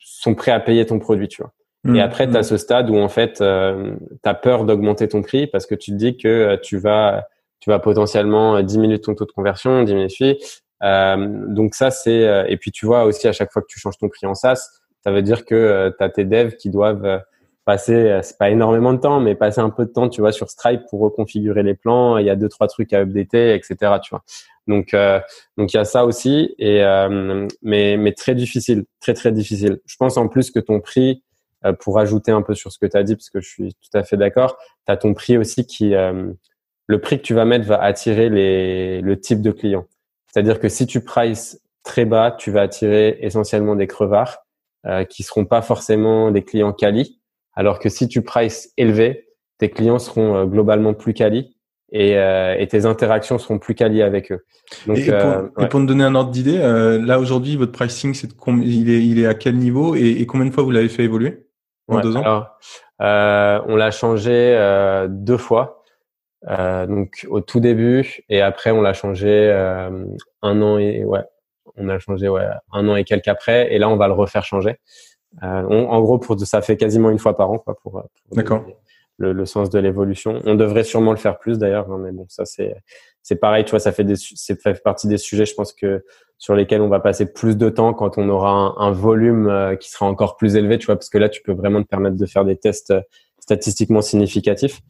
sont 0.00 0.34
prêts 0.34 0.52
à 0.52 0.60
payer 0.60 0.86
ton 0.86 0.98
produit, 0.98 1.28
tu 1.28 1.42
vois. 1.42 1.52
et 1.86 1.98
mmh, 1.98 2.00
après, 2.00 2.28
tu 2.28 2.36
as 2.36 2.40
mmh. 2.40 2.44
ce 2.44 2.56
stade 2.56 2.90
où 2.90 2.96
en 2.96 3.08
fait, 3.08 3.40
euh, 3.40 3.94
tu 4.22 4.28
as 4.28 4.34
peur 4.34 4.64
d'augmenter 4.64 5.08
ton 5.08 5.22
prix 5.22 5.46
parce 5.46 5.66
que 5.66 5.74
tu 5.74 5.92
te 5.92 5.96
dis 5.96 6.16
que 6.16 6.28
euh, 6.28 6.56
tu 6.60 6.78
vas, 6.78 7.26
tu 7.60 7.70
vas 7.70 7.78
potentiellement 7.78 8.60
diminuer 8.62 9.00
ton 9.00 9.14
taux 9.14 9.26
de 9.26 9.32
conversion, 9.32 9.82
diminuer. 9.82 10.38
Euh, 10.82 11.46
donc 11.46 11.74
ça, 11.74 11.90
c'est 11.90 12.46
et 12.48 12.56
puis 12.56 12.70
tu 12.70 12.86
vois 12.86 13.04
aussi 13.04 13.28
à 13.28 13.32
chaque 13.32 13.52
fois 13.52 13.62
que 13.62 13.66
tu 13.68 13.78
changes 13.78 13.98
ton 13.98 14.08
prix 14.08 14.26
en 14.26 14.34
SaaS, 14.34 14.70
ça 15.04 15.10
veut 15.10 15.22
dire 15.22 15.44
que 15.44 15.94
tu 15.96 16.04
as 16.04 16.08
tes 16.08 16.24
devs 16.24 16.56
qui 16.56 16.70
doivent 16.70 17.22
passer, 17.66 18.20
c'est 18.22 18.38
pas 18.38 18.50
énormément 18.50 18.94
de 18.94 18.98
temps, 18.98 19.20
mais 19.20 19.34
passer 19.34 19.60
un 19.60 19.68
peu 19.68 19.84
de 19.84 19.90
temps, 19.90 20.08
tu 20.08 20.22
vois, 20.22 20.32
sur 20.32 20.48
Stripe 20.48 20.82
pour 20.88 21.00
reconfigurer 21.00 21.62
les 21.62 21.74
plans. 21.74 22.16
Il 22.16 22.24
y 22.24 22.30
a 22.30 22.36
deux 22.36 22.48
trois 22.48 22.66
trucs 22.66 22.94
à 22.94 23.00
updater, 23.00 23.54
etc. 23.54 23.76
Tu 24.02 24.10
vois. 24.10 24.22
Donc, 24.70 24.94
euh, 24.94 25.20
donc 25.58 25.74
il 25.74 25.76
y 25.76 25.80
a 25.80 25.84
ça 25.84 26.04
aussi, 26.06 26.54
et 26.58 26.82
euh, 26.84 27.46
mais 27.60 27.96
mais 27.96 28.12
très 28.12 28.34
difficile, 28.34 28.84
très 29.00 29.14
très 29.14 29.32
difficile. 29.32 29.80
Je 29.84 29.96
pense 29.96 30.16
en 30.16 30.28
plus 30.28 30.50
que 30.50 30.60
ton 30.60 30.80
prix, 30.80 31.22
euh, 31.66 31.72
pour 31.72 31.98
ajouter 31.98 32.30
un 32.30 32.40
peu 32.40 32.54
sur 32.54 32.70
ce 32.70 32.78
que 32.78 32.86
tu 32.86 32.96
as 32.96 33.02
dit, 33.02 33.16
parce 33.16 33.30
que 33.30 33.40
je 33.40 33.48
suis 33.48 33.74
tout 33.74 33.98
à 33.98 34.04
fait 34.04 34.16
d'accord, 34.16 34.56
tu 34.86 34.92
as 34.92 34.96
ton 34.96 35.12
prix 35.12 35.36
aussi 35.36 35.66
qui, 35.66 35.90
le 35.90 37.00
prix 37.00 37.18
que 37.18 37.22
tu 37.22 37.34
vas 37.34 37.44
mettre 37.44 37.66
va 37.66 37.82
attirer 37.82 38.30
les, 38.30 39.00
le 39.00 39.20
type 39.20 39.42
de 39.42 39.50
client. 39.50 39.86
C'est-à-dire 40.28 40.60
que 40.60 40.68
si 40.68 40.86
tu 40.86 41.02
prices 41.02 41.60
très 41.82 42.04
bas, 42.04 42.30
tu 42.30 42.52
vas 42.52 42.62
attirer 42.62 43.18
essentiellement 43.20 43.74
des 43.74 43.88
crevards 43.88 44.38
euh, 44.86 45.04
qui 45.04 45.24
seront 45.24 45.44
pas 45.44 45.62
forcément 45.62 46.30
des 46.30 46.44
clients 46.44 46.72
quali, 46.72 47.20
alors 47.54 47.80
que 47.80 47.88
si 47.88 48.06
tu 48.06 48.22
prices 48.22 48.72
élevé, 48.76 49.26
tes 49.58 49.68
clients 49.68 49.98
seront 49.98 50.44
globalement 50.46 50.94
plus 50.94 51.12
quali 51.12 51.56
et, 51.92 52.16
euh, 52.16 52.56
et, 52.58 52.66
tes 52.68 52.86
interactions 52.86 53.38
seront 53.38 53.58
plus 53.58 53.74
qualies 53.74 54.02
avec 54.02 54.30
eux. 54.30 54.44
Donc, 54.86 54.98
et, 54.98 55.06
pour, 55.06 55.30
euh, 55.30 55.48
et 55.58 55.66
pour 55.66 55.80
donner 55.80 56.04
un 56.04 56.14
ordre 56.14 56.30
d'idée, 56.30 56.58
euh, 56.58 57.04
là 57.04 57.18
aujourd'hui, 57.18 57.56
votre 57.56 57.72
pricing, 57.72 58.14
c'est 58.14 58.28
il 58.62 58.90
est, 58.90 59.04
il 59.04 59.18
est 59.18 59.26
à 59.26 59.34
quel 59.34 59.56
niveau 59.56 59.94
et, 59.96 60.24
combien 60.26 60.46
de 60.46 60.52
fois 60.52 60.62
vous 60.62 60.70
l'avez 60.70 60.88
fait 60.88 61.04
évoluer 61.04 61.46
en 61.88 62.00
deux 62.00 62.16
ans? 62.16 62.22
alors, 62.22 62.58
euh, 63.02 63.60
On 63.66 63.76
l'a 63.76 63.90
changé 63.90 64.56
deux 65.08 65.38
fois. 65.38 65.82
donc 66.48 67.26
au 67.28 67.40
tout 67.40 67.60
début 67.60 68.22
et 68.28 68.40
après 68.40 68.70
on 68.70 68.82
l'a 68.82 68.92
changé 68.92 69.50
un 70.42 70.62
an 70.62 70.78
et 70.78 71.04
ouais, 71.04 71.24
on 71.76 71.88
a 71.88 71.98
changé 71.98 72.28
ouais 72.28 72.46
un 72.72 72.88
an 72.88 72.96
et 72.96 73.04
quelques 73.04 73.28
après 73.28 73.72
et 73.74 73.78
là 73.78 73.88
on 73.88 73.96
va 73.96 74.06
le 74.06 74.14
refaire 74.14 74.44
changer. 74.44 74.76
en 75.42 76.00
gros, 76.00 76.18
pour 76.18 76.38
ça 76.40 76.62
fait 76.62 76.76
quasiment 76.76 77.10
une 77.10 77.18
fois 77.18 77.36
par 77.36 77.50
an 77.50 77.58
quoi 77.58 77.76
pour. 77.82 77.92
pour 77.92 78.36
D'accord 78.36 78.64
le, 79.20 79.32
le 79.32 79.46
sens 79.46 79.70
de 79.70 79.78
l'évolution. 79.78 80.40
On 80.44 80.54
devrait 80.54 80.82
sûrement 80.84 81.12
le 81.12 81.18
faire 81.18 81.38
plus 81.38 81.58
d'ailleurs, 81.58 81.90
hein, 81.92 81.98
mais 82.02 82.10
bon, 82.10 82.26
ça 82.28 82.44
c'est 82.44 82.74
c'est 83.22 83.36
pareil, 83.36 83.64
tu 83.64 83.70
vois, 83.70 83.80
ça 83.80 83.92
fait 83.92 84.04
des 84.04 84.16
c'est 84.16 84.60
fait 84.60 84.82
partie 84.82 85.06
des 85.06 85.18
sujets, 85.18 85.44
je 85.46 85.54
pense 85.54 85.72
que 85.72 86.04
sur 86.38 86.54
lesquels 86.56 86.80
on 86.80 86.88
va 86.88 87.00
passer 87.00 87.30
plus 87.30 87.56
de 87.58 87.68
temps 87.68 87.92
quand 87.92 88.16
on 88.16 88.28
aura 88.30 88.50
un, 88.50 88.74
un 88.78 88.90
volume 88.90 89.48
euh, 89.48 89.76
qui 89.76 89.90
sera 89.90 90.06
encore 90.06 90.36
plus 90.36 90.56
élevé, 90.56 90.78
tu 90.78 90.86
vois, 90.86 90.96
parce 90.96 91.10
que 91.10 91.18
là 91.18 91.28
tu 91.28 91.42
peux 91.42 91.52
vraiment 91.52 91.82
te 91.82 91.88
permettre 91.88 92.16
de 92.16 92.26
faire 92.26 92.44
des 92.46 92.56
tests 92.56 92.90
euh, 92.92 93.02
statistiquement 93.38 94.00
significatifs. 94.00 94.80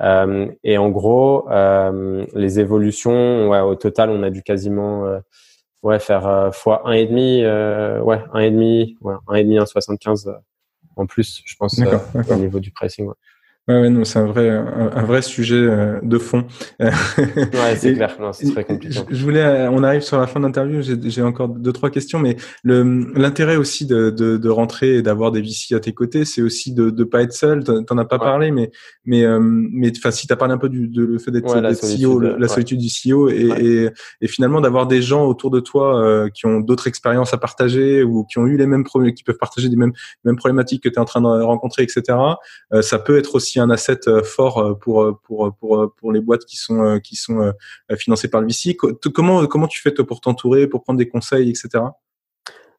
Euh, 0.00 0.50
et 0.64 0.78
en 0.78 0.88
gros, 0.88 1.50
euh, 1.50 2.24
les 2.34 2.58
évolutions, 2.60 3.50
ouais, 3.50 3.60
au 3.60 3.74
total, 3.74 4.10
on 4.10 4.22
a 4.22 4.30
dû 4.30 4.42
quasiment 4.42 5.06
euh, 5.06 5.18
ouais 5.82 5.98
faire 5.98 6.50
fois 6.54 6.82
un 6.88 6.92
et 6.92 7.06
demi, 7.06 7.42
ouais, 7.44 8.20
un 8.32 8.40
et 8.40 8.50
demi, 8.50 8.96
ouais, 9.00 9.14
un 9.28 9.34
et 9.34 9.44
demi, 9.44 9.58
un 9.58 9.66
75 9.66 10.32
en 10.96 11.06
plus, 11.06 11.42
je 11.44 11.54
pense, 11.56 11.80
au 12.30 12.34
niveau 12.36 12.60
du 12.60 12.70
pricing. 12.70 13.06
Ouais. 13.06 13.14
Ouais, 13.68 13.90
non, 13.90 14.04
c'est 14.04 14.18
un 14.18 14.26
vrai, 14.26 14.48
un, 14.48 15.04
vrai 15.04 15.22
sujet 15.22 15.54
euh, 15.54 16.00
de 16.02 16.18
fond. 16.18 16.44
ouais, 16.80 16.90
c'est 17.76 17.94
clair. 17.94 18.16
Non, 18.18 18.32
c'est 18.32 18.50
très 18.50 18.64
compliqué. 18.64 18.98
Je, 19.08 19.22
voulais, 19.22 19.42
euh, 19.42 19.70
on 19.70 19.84
arrive 19.84 20.00
sur 20.00 20.18
la 20.18 20.26
fin 20.26 20.40
de 20.40 20.46
l'interview. 20.46 20.80
J'ai 20.82 21.22
encore 21.22 21.48
deux, 21.48 21.72
trois 21.72 21.90
questions, 21.90 22.18
mais 22.18 22.36
le, 22.64 23.12
l'intérêt 23.14 23.56
aussi 23.56 23.86
de, 23.86 24.10
de, 24.10 24.38
de 24.38 24.48
rentrer 24.48 24.96
et 24.96 25.02
d'avoir 25.02 25.30
des 25.30 25.42
VC 25.42 25.74
à 25.74 25.80
tes 25.80 25.92
côtés, 25.92 26.24
c'est 26.24 26.42
aussi 26.42 26.72
de, 26.72 26.90
de 26.90 27.04
pas 27.04 27.22
être 27.22 27.34
seul. 27.34 27.62
T'en 27.62 27.98
as 27.98 28.04
pas 28.06 28.18
parlé, 28.18 28.50
mais, 28.50 28.70
mais, 29.04 29.24
euh, 29.24 29.38
mais, 29.40 29.92
enfin, 29.96 30.10
si 30.10 30.26
t'as 30.26 30.36
parlé 30.36 30.54
un 30.54 30.58
peu 30.58 30.70
du, 30.70 30.88
de 30.88 31.04
le 31.04 31.18
fait 31.18 31.30
d'être, 31.30 31.54
ouais, 31.54 32.02
CEO, 32.02 32.18
la 32.18 32.48
solitude 32.48 32.80
du 32.80 32.88
CEO 32.88 33.28
et, 33.28 33.50
et, 33.60 33.90
et, 34.22 34.28
finalement 34.28 34.60
d'avoir 34.60 34.86
des 34.86 35.02
gens 35.02 35.26
autour 35.26 35.50
de 35.50 35.60
toi 35.60 36.28
qui 36.34 36.46
ont 36.46 36.60
d'autres 36.60 36.86
expériences 36.86 37.34
à 37.34 37.38
partager 37.38 38.02
ou 38.02 38.24
qui 38.24 38.38
ont 38.38 38.46
eu 38.46 38.56
les 38.56 38.66
mêmes 38.66 38.84
problèmes, 38.84 39.12
qui 39.12 39.22
peuvent 39.22 39.38
partager 39.38 39.68
des 39.68 39.76
mêmes, 39.76 39.92
mêmes 40.24 40.36
problématiques 40.36 40.82
que 40.82 40.88
tu 40.88 40.94
es 40.94 40.98
en 40.98 41.04
train 41.04 41.20
de 41.20 41.42
rencontrer, 41.42 41.82
etc. 41.82 42.18
ça 42.80 42.98
peut 42.98 43.18
être 43.18 43.34
aussi 43.34 43.49
un 43.58 43.70
asset 43.70 44.06
euh, 44.06 44.22
fort 44.22 44.58
euh, 44.58 44.74
pour 44.74 45.02
euh, 45.02 45.18
pour 45.24 45.52
pour 45.58 45.92
pour 45.96 46.12
les 46.12 46.20
boîtes 46.20 46.44
qui 46.44 46.56
sont 46.56 47.00
qui 47.02 47.16
sont 47.16 47.52
financées 47.96 48.28
par 48.28 48.40
le 48.40 48.46
VC. 48.46 48.76
Comment 48.76 49.46
comment 49.46 49.66
tu 49.66 49.80
fais 49.80 49.90
pour 49.92 50.20
t'entourer, 50.20 50.66
pour 50.66 50.82
prendre 50.82 50.98
des 50.98 51.08
conseils, 51.08 51.48
etc. 51.48 51.84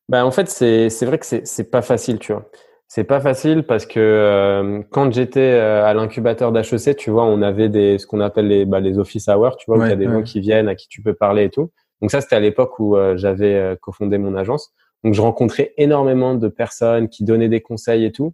Ben 0.08 0.24
en 0.24 0.32
fait 0.32 0.48
c'est 0.50 0.90
c'est 0.90 1.06
vrai 1.06 1.18
que 1.18 1.26
c'est 1.26 1.46
c'est 1.46 1.70
pas 1.70 1.82
facile, 1.82 2.20
tu 2.20 2.32
vois. 2.32 2.50
C'est 2.88 3.06
pas 3.06 3.22
facile 3.22 3.64
parce 3.64 3.86
que 3.86 4.84
quand 4.92 5.12
j'étais 5.14 5.52
à 5.52 5.94
l'incubateur 5.94 6.52
d'HEC, 6.52 6.98
tu 6.98 7.10
vois, 7.10 7.24
on 7.24 7.42
avait 7.42 7.70
des 7.70 7.98
ce 7.98 8.06
qu'on 8.06 8.20
appelle 8.20 8.48
les 8.48 8.66
bah, 8.66 8.82
les 8.82 9.00
office 9.00 9.30
hours, 9.30 9.56
tu 9.58 9.66
vois, 9.68 9.78
où 9.80 9.84
il 9.86 9.90
y 9.90 9.94
a 9.94 9.96
des 9.96 10.08
gens 10.08 10.24
qui 10.24 10.42
viennent 10.42 10.68
à 10.68 10.76
qui 10.76 10.88
tu 10.90 11.02
peux 11.02 11.14
parler 11.14 11.46
et 11.46 11.50
tout. 11.50 11.72
Donc 12.02 12.12
ça 12.12 12.20
c'était 12.20 12.36
à 12.36 12.42
l'époque 12.42 12.80
où 12.80 12.98
j'avais 13.16 13.78
cofondé 13.82 14.18
mon 14.18 14.36
agence. 14.36 14.74
Donc 15.04 15.14
je 15.14 15.22
rencontrais 15.22 15.74
énormément 15.78 16.36
de 16.36 16.48
personnes 16.48 17.10
qui 17.10 17.24
donnaient 17.24 17.50
des 17.50 17.62
conseils 17.62 18.06
et 18.06 18.12
tout. 18.12 18.34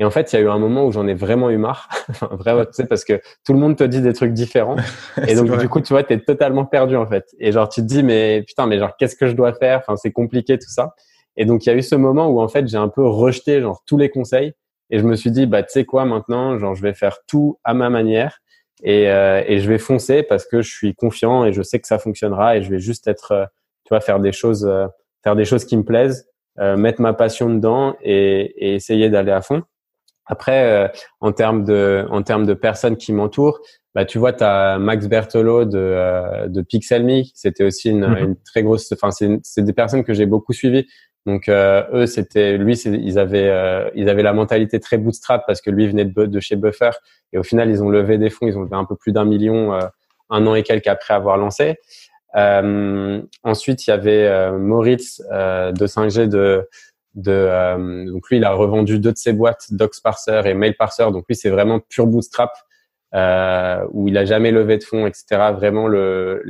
Et 0.00 0.04
en 0.04 0.10
fait, 0.10 0.32
il 0.32 0.36
y 0.36 0.38
a 0.38 0.42
eu 0.42 0.48
un 0.48 0.58
moment 0.58 0.86
où 0.86 0.92
j'en 0.92 1.08
ai 1.08 1.14
vraiment 1.14 1.50
eu 1.50 1.56
marre, 1.56 1.88
vraiment, 2.30 2.64
tu 2.64 2.72
sais, 2.72 2.86
parce 2.86 3.04
que 3.04 3.20
tout 3.44 3.52
le 3.52 3.58
monde 3.58 3.76
te 3.76 3.84
dit 3.84 4.00
des 4.00 4.12
trucs 4.12 4.32
différents. 4.32 4.76
et 5.26 5.34
donc, 5.34 5.58
du 5.58 5.68
coup, 5.68 5.80
tu 5.80 5.92
vois, 5.92 6.04
t'es 6.04 6.18
totalement 6.18 6.64
perdu, 6.64 6.96
en 6.96 7.06
fait. 7.06 7.26
Et 7.40 7.50
genre, 7.50 7.68
tu 7.68 7.80
te 7.80 7.86
dis, 7.86 8.02
mais 8.02 8.44
putain, 8.46 8.66
mais 8.66 8.78
genre, 8.78 8.96
qu'est-ce 8.96 9.16
que 9.16 9.26
je 9.26 9.32
dois 9.32 9.52
faire? 9.54 9.78
Enfin, 9.78 9.96
c'est 9.96 10.12
compliqué, 10.12 10.56
tout 10.56 10.70
ça. 10.70 10.94
Et 11.36 11.44
donc, 11.44 11.66
il 11.66 11.70
y 11.70 11.72
a 11.72 11.76
eu 11.76 11.82
ce 11.82 11.96
moment 11.96 12.28
où, 12.28 12.40
en 12.40 12.48
fait, 12.48 12.68
j'ai 12.68 12.76
un 12.76 12.88
peu 12.88 13.04
rejeté, 13.04 13.60
genre, 13.60 13.82
tous 13.86 13.98
les 13.98 14.08
conseils. 14.08 14.52
Et 14.90 14.98
je 14.98 15.04
me 15.04 15.16
suis 15.16 15.30
dit, 15.30 15.46
bah, 15.46 15.62
tu 15.62 15.72
sais 15.72 15.84
quoi, 15.84 16.04
maintenant, 16.04 16.58
genre, 16.58 16.74
je 16.74 16.82
vais 16.82 16.94
faire 16.94 17.18
tout 17.26 17.58
à 17.64 17.74
ma 17.74 17.90
manière. 17.90 18.38
Et, 18.84 19.10
euh, 19.10 19.42
et 19.46 19.58
je 19.58 19.68
vais 19.68 19.78
foncer 19.78 20.22
parce 20.22 20.46
que 20.46 20.62
je 20.62 20.70
suis 20.70 20.94
confiant 20.94 21.44
et 21.44 21.52
je 21.52 21.62
sais 21.62 21.80
que 21.80 21.88
ça 21.88 21.98
fonctionnera 21.98 22.56
et 22.56 22.62
je 22.62 22.70
vais 22.70 22.78
juste 22.78 23.08
être, 23.08 23.32
euh, 23.32 23.44
tu 23.84 23.88
vois, 23.90 24.00
faire 24.00 24.20
des 24.20 24.30
choses, 24.30 24.64
euh, 24.64 24.86
faire 25.24 25.34
des 25.34 25.44
choses 25.44 25.64
qui 25.64 25.76
me 25.76 25.82
plaisent, 25.82 26.28
mettre 26.76 27.00
ma 27.00 27.12
passion 27.12 27.48
dedans 27.48 27.94
et, 28.02 28.52
et 28.56 28.74
essayer 28.74 29.10
d'aller 29.10 29.30
à 29.30 29.42
fond. 29.42 29.62
Après, 30.28 30.64
euh, 30.64 30.88
en 31.20 31.32
termes 31.32 31.64
de, 31.64 32.06
en 32.10 32.22
termes 32.22 32.46
de 32.46 32.54
personnes 32.54 32.96
qui 32.96 33.12
m'entourent, 33.12 33.60
bah, 33.98 34.04
tu 34.04 34.18
vois, 34.18 34.32
tu 34.32 34.44
as 34.44 34.78
Max 34.78 35.08
Bertolo 35.08 35.64
de, 35.64 35.76
euh, 35.76 36.46
de 36.46 36.62
Pixelme. 36.62 37.24
C'était 37.34 37.64
aussi 37.64 37.90
une, 37.90 38.06
mhm. 38.06 38.18
une, 38.18 38.36
très 38.44 38.62
grosse. 38.62 38.92
Enfin, 38.92 39.10
c'est 39.10 39.62
des 39.62 39.72
personnes 39.72 40.04
que 40.04 40.14
j'ai 40.14 40.24
beaucoup 40.24 40.52
suivies. 40.52 40.86
Donc 41.26 41.48
euh, 41.48 41.82
eux, 41.92 42.06
c'était 42.06 42.58
lui, 42.58 42.74
ils 42.78 43.18
avaient, 43.18 43.48
euh, 43.48 43.90
ils 43.96 44.08
avaient 44.08 44.22
la 44.22 44.32
mentalité 44.32 44.78
très 44.78 44.98
bootstrap 44.98 45.42
parce 45.48 45.60
que 45.60 45.70
lui 45.70 45.88
venait 45.88 46.04
de, 46.04 46.26
de 46.26 46.40
chez 46.40 46.54
Buffer. 46.54 46.90
Et 47.32 47.38
au 47.38 47.42
final, 47.42 47.70
ils 47.70 47.82
ont 47.82 47.88
levé 47.88 48.18
des 48.18 48.30
fonds. 48.30 48.46
Ils 48.46 48.56
ont 48.56 48.62
levé 48.62 48.76
un 48.76 48.84
peu 48.84 48.94
plus 48.94 49.10
d'un 49.10 49.24
million 49.24 49.76
un 50.30 50.46
an 50.46 50.54
et 50.54 50.62
quelques 50.62 50.86
après 50.86 51.14
avoir 51.14 51.36
lancé. 51.36 51.74
ensuite, 52.34 53.84
il 53.84 53.90
y 53.90 53.92
avait 53.92 54.52
Moritz 54.52 55.20
de 55.20 55.86
5G 55.86 56.28
de 56.28 56.68
de 57.14 57.32
euh, 57.32 58.04
donc 58.10 58.28
lui 58.28 58.36
il 58.36 58.44
a 58.44 58.52
revendu 58.52 58.98
deux 58.98 59.12
de 59.12 59.16
ses 59.16 59.32
boîtes 59.32 59.72
DocsParser 59.72 60.42
et 60.44 60.54
MailParser 60.54 61.10
donc 61.10 61.24
lui 61.28 61.34
c'est 61.34 61.50
vraiment 61.50 61.80
pur 61.80 62.06
bootstrap 62.06 62.52
euh, 63.14 63.84
où 63.92 64.08
il 64.08 64.18
a 64.18 64.24
jamais 64.24 64.50
levé 64.50 64.76
de 64.76 64.84
fonds 64.84 65.06
etc 65.06 65.52
vraiment 65.54 65.88
le, 65.88 66.42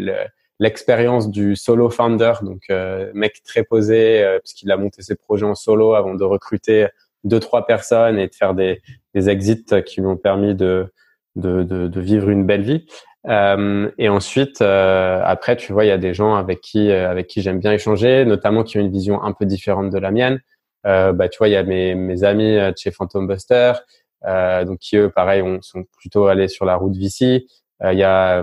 l'expérience 0.59 1.31
du 1.31 1.57
solo 1.57 1.89
founder. 1.91 2.33
Donc 2.43 2.63
euh, 2.71 3.11
mec 3.15 3.43
très 3.45 3.65
posé 3.65 4.23
euh, 4.23 4.39
parce 4.39 4.53
qu'il 4.53 4.71
a 4.71 4.77
monté 4.77 5.03
ses 5.03 5.15
projets 5.15 5.47
en 5.47 5.55
solo 5.55 5.95
avant 5.95 6.15
de 6.15 6.25
recruter 6.25 6.89
deux 7.25 7.41
trois 7.41 7.67
personnes 7.67 8.19
et 8.19 8.29
de 8.29 8.35
faire 8.35 8.55
des, 8.55 8.81
des 9.15 9.29
exits 9.29 9.83
qui 9.85 10.01
lui 10.01 10.09
ont 10.09 10.17
permis 10.17 10.55
de 10.55 10.93
de, 11.37 11.63
de, 11.63 11.87
de 11.87 12.01
vivre 12.01 12.31
une 12.31 12.45
belle 12.45 12.63
vie. 12.63 12.87
Euh, 13.27 13.91
et 13.99 14.09
ensuite, 14.09 14.63
euh, 14.63 15.21
après, 15.25 15.57
tu 15.57 15.73
vois, 15.73 15.85
il 15.85 15.89
y 15.89 15.93
a 15.93 15.99
des 15.99 16.15
gens 16.15 16.35
avec 16.37 16.61
qui, 16.61 16.91
euh, 16.91 17.11
avec 17.11 17.27
qui 17.27 17.43
j'aime 17.43 17.59
bien 17.59 17.73
échanger, 17.73 18.25
notamment 18.25 18.63
qui 18.63 18.79
ont 18.79 18.81
une 18.81 18.91
vision 18.93 19.23
un 19.23 19.33
peu 19.33 19.45
différente 19.45 19.91
de 19.91 19.99
la 19.99 20.11
mienne. 20.11 20.41
Euh, 20.87 21.13
bah, 21.13 21.29
tu 21.29 21.39
vois, 21.39 21.49
il 21.49 21.53
y 21.53 21.57
a 21.57 21.63
mes, 21.63 21.95
mes 21.95 22.25
amis 22.25 22.55
de 22.55 22.75
chez 22.77 22.91
Phantom 22.91 23.27
Buster, 23.27 23.73
donc 24.25 24.79
qui 24.79 24.97
eux, 24.97 25.11
pareil, 25.11 25.43
on, 25.43 25.61
sont 25.63 25.85
plutôt 25.99 26.27
allés 26.27 26.49
sur 26.49 26.65
la 26.65 26.77
route 26.77 26.97
VC. 26.97 27.47
Il 27.85 27.99
y 27.99 28.03
a 28.03 28.43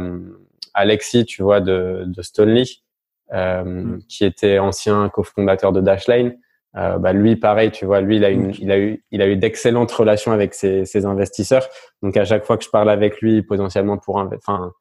Alexis, 0.74 1.26
tu 1.26 1.44
vois, 1.44 1.62
de, 1.62 2.04
de 2.06 2.22
Stonely, 2.22 2.84
mm. 3.32 4.00
qui 4.08 4.26
était 4.26 4.60
ancien 4.60 5.10
cofondateur 5.10 5.72
de 5.72 5.82
Dashlane. 5.82 6.36
Euh, 6.78 6.98
bah 6.98 7.14
lui, 7.14 7.36
pareil, 7.36 7.72
tu 7.72 7.86
vois, 7.86 8.02
lui, 8.02 8.18
il 8.18 8.26
a, 8.26 8.30
une, 8.30 8.54
il 8.60 8.72
a 8.72 8.78
eu, 8.78 9.04
il 9.12 9.22
a 9.22 9.28
eu 9.28 9.38
d'excellentes 9.38 9.92
relations 9.92 10.32
avec 10.32 10.54
ses, 10.54 10.86
ses, 10.86 11.06
investisseurs. 11.06 11.68
Donc 12.02 12.18
à 12.18 12.26
chaque 12.26 12.44
fois 12.44 12.58
que 12.58 12.66
je 12.66 12.70
parle 12.70 12.90
avec 12.90 13.22
lui, 13.22 13.42
potentiellement 13.44 13.98
pour 13.98 14.20
un, 14.20 14.30
enfin, 14.36 14.72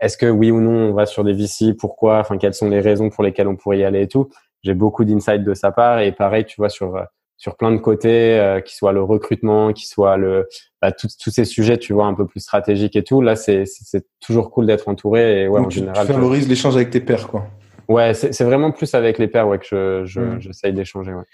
est-ce 0.00 0.16
que 0.16 0.26
oui 0.26 0.50
ou 0.50 0.60
non 0.60 0.90
on 0.90 0.94
va 0.94 1.04
sur 1.04 1.22
des 1.22 1.34
VC, 1.34 1.74
pourquoi, 1.78 2.18
enfin, 2.18 2.38
quelles 2.38 2.54
sont 2.54 2.70
les 2.70 2.80
raisons 2.80 3.10
pour 3.10 3.24
lesquelles 3.24 3.48
on 3.48 3.56
pourrait 3.56 3.78
y 3.78 3.84
aller 3.84 4.02
et 4.02 4.08
tout. 4.08 4.30
J'ai 4.62 4.72
beaucoup 4.72 5.04
d'insights 5.04 5.44
de 5.44 5.52
sa 5.52 5.70
part 5.70 6.00
et 6.00 6.12
pareil, 6.12 6.46
tu 6.46 6.56
vois, 6.56 6.70
sur 6.70 6.98
sur 7.36 7.56
plein 7.56 7.72
de 7.72 7.78
côtés, 7.78 8.38
euh, 8.38 8.60
qui 8.60 8.74
soit 8.74 8.92
le 8.92 9.02
recrutement, 9.02 9.72
qui 9.72 9.86
soit 9.86 10.16
le, 10.16 10.48
bah, 10.80 10.92
tous 10.92 11.30
ces 11.30 11.44
sujets, 11.44 11.78
tu 11.78 11.92
vois, 11.92 12.06
un 12.06 12.14
peu 12.14 12.26
plus 12.26 12.40
stratégiques 12.40 12.96
et 12.96 13.02
tout. 13.02 13.20
Là, 13.20 13.36
c'est 13.36 13.64
c'est 13.66 14.06
toujours 14.20 14.50
cool 14.50 14.66
d'être 14.66 14.88
entouré 14.88 15.42
et 15.42 15.48
ouais, 15.48 15.60
en 15.60 15.66
tu, 15.66 15.80
général. 15.80 16.06
Tu 16.06 16.12
favorises 16.12 16.48
l'échange 16.48 16.76
avec 16.76 16.90
tes 16.90 17.00
pairs, 17.00 17.28
quoi. 17.28 17.46
Ouais, 17.88 18.14
c'est 18.14 18.44
vraiment 18.44 18.70
plus 18.70 18.94
avec 18.94 19.18
les 19.18 19.28
pairs 19.28 19.46
ouais, 19.46 19.58
que 19.58 19.66
je, 19.66 20.04
je, 20.06 20.20
mm. 20.20 20.40
j'essaye 20.40 20.72
d'échanger. 20.72 21.12
Ouais. 21.12 21.24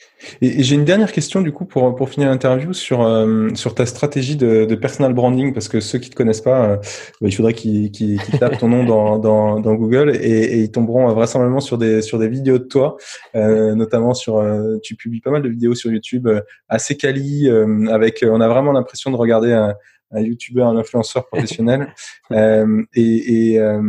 Et, 0.41 0.63
j'ai 0.63 0.75
une 0.75 0.85
dernière 0.85 1.13
question 1.13 1.43
du 1.43 1.53
coup 1.53 1.65
pour, 1.65 1.95
pour 1.95 2.09
finir 2.09 2.29
l'interview 2.29 2.73
sur, 2.73 3.03
euh, 3.03 3.49
sur 3.55 3.75
ta 3.75 3.87
stratégie 3.87 4.37
de, 4.37 4.65
de 4.65 4.75
personal 4.75 5.13
branding 5.13 5.53
parce 5.53 5.69
que 5.69 5.81
ceux 5.81 5.99
qui 5.99 6.11
te 6.11 6.17
connaissent 6.17 6.41
pas, 6.41 6.65
euh, 6.65 6.77
bah, 6.77 7.29
il 7.29 7.35
faudrait 7.35 7.55
qu'ils 7.55 7.91
qu'ils, 7.91 8.21
tapent 8.39 8.59
ton 8.59 8.69
nom 8.69 8.85
dans, 8.85 9.19
dans, 9.21 9.61
dans 9.61 9.75
Google 9.75 10.17
et, 10.17 10.19
et, 10.19 10.59
ils 10.61 10.71
tomberont 10.71 11.07
vraisemblablement 11.13 11.61
sur 11.61 11.79
des, 11.79 12.03
sur 12.03 12.19
des 12.19 12.29
vidéos 12.29 12.59
de 12.59 12.65
toi, 12.65 12.97
euh, 13.37 13.75
notamment 13.75 14.15
sur 14.15 14.39
euh, 14.39 14.77
tu 14.83 14.97
publies 14.97 15.21
pas 15.21 15.31
mal 15.31 15.43
de 15.43 15.49
vidéos 15.49 15.75
sur 15.75 15.93
YouTube 15.93 16.29
assez 16.69 16.97
quali 16.97 17.49
avec 17.91 18.25
on 18.29 18.41
a 18.41 18.49
vraiment 18.49 18.73
l'impression 18.73 19.11
de 19.11 19.17
regarder 19.17 19.53
un, 19.53 19.75
un 20.13 20.21
youtubeur, 20.21 20.69
un 20.69 20.77
influenceur 20.77 21.27
professionnel. 21.27 21.95
euh, 22.33 22.83
et, 22.95 23.53
et, 23.53 23.61
euh, 23.61 23.83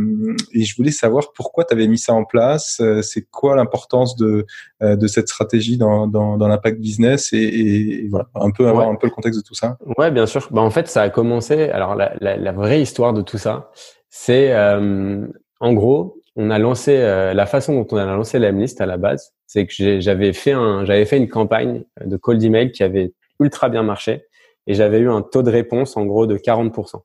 et, 0.52 0.64
je 0.64 0.76
voulais 0.76 0.90
savoir 0.90 1.32
pourquoi 1.32 1.64
tu 1.64 1.74
avais 1.74 1.86
mis 1.86 1.98
ça 1.98 2.14
en 2.14 2.24
place. 2.24 2.78
Euh, 2.80 3.02
c'est 3.02 3.22
quoi 3.30 3.56
l'importance 3.56 4.16
de, 4.16 4.46
euh, 4.82 4.96
de 4.96 5.06
cette 5.06 5.28
stratégie 5.28 5.76
dans, 5.76 6.06
dans, 6.06 6.36
dans 6.36 6.48
l'impact 6.48 6.78
business 6.80 7.32
et, 7.32 7.38
et, 7.38 8.08
voilà, 8.08 8.26
un 8.34 8.50
peu 8.50 8.68
avoir 8.68 8.88
un 8.88 8.96
peu 8.96 9.06
le 9.06 9.12
contexte 9.12 9.40
de 9.40 9.44
tout 9.44 9.54
ça. 9.54 9.78
Ouais, 9.98 10.10
bien 10.10 10.26
sûr. 10.26 10.48
Bah, 10.50 10.60
en 10.60 10.70
fait, 10.70 10.88
ça 10.88 11.02
a 11.02 11.10
commencé. 11.10 11.68
Alors, 11.70 11.94
la, 11.94 12.14
la, 12.20 12.36
la 12.36 12.52
vraie 12.52 12.80
histoire 12.80 13.12
de 13.12 13.22
tout 13.22 13.38
ça, 13.38 13.70
c'est 14.08 14.52
euh, 14.52 15.26
en 15.60 15.72
gros, 15.72 16.20
on 16.36 16.50
a 16.50 16.58
lancé 16.58 16.96
la 16.98 17.46
façon 17.46 17.74
dont 17.74 17.86
on 17.90 17.96
a 17.96 18.06
lancé 18.06 18.38
l'Emlist 18.38 18.80
à 18.80 18.86
la 18.86 18.96
base, 18.96 19.34
c'est 19.46 19.66
que 19.66 20.00
j'avais 20.00 20.32
fait 20.32 20.52
un, 20.52 20.86
j'avais 20.86 21.04
fait 21.04 21.18
une 21.18 21.28
campagne 21.28 21.84
de 22.02 22.16
cold 22.16 22.42
email 22.42 22.72
qui 22.72 22.82
avait 22.82 23.12
ultra 23.38 23.68
bien 23.68 23.82
marché 23.82 24.24
et 24.66 24.74
j'avais 24.74 24.98
eu 24.98 25.10
un 25.10 25.22
taux 25.22 25.42
de 25.42 25.50
réponse 25.50 25.96
en 25.96 26.04
gros 26.06 26.26
de 26.26 26.36
40%. 26.36 27.02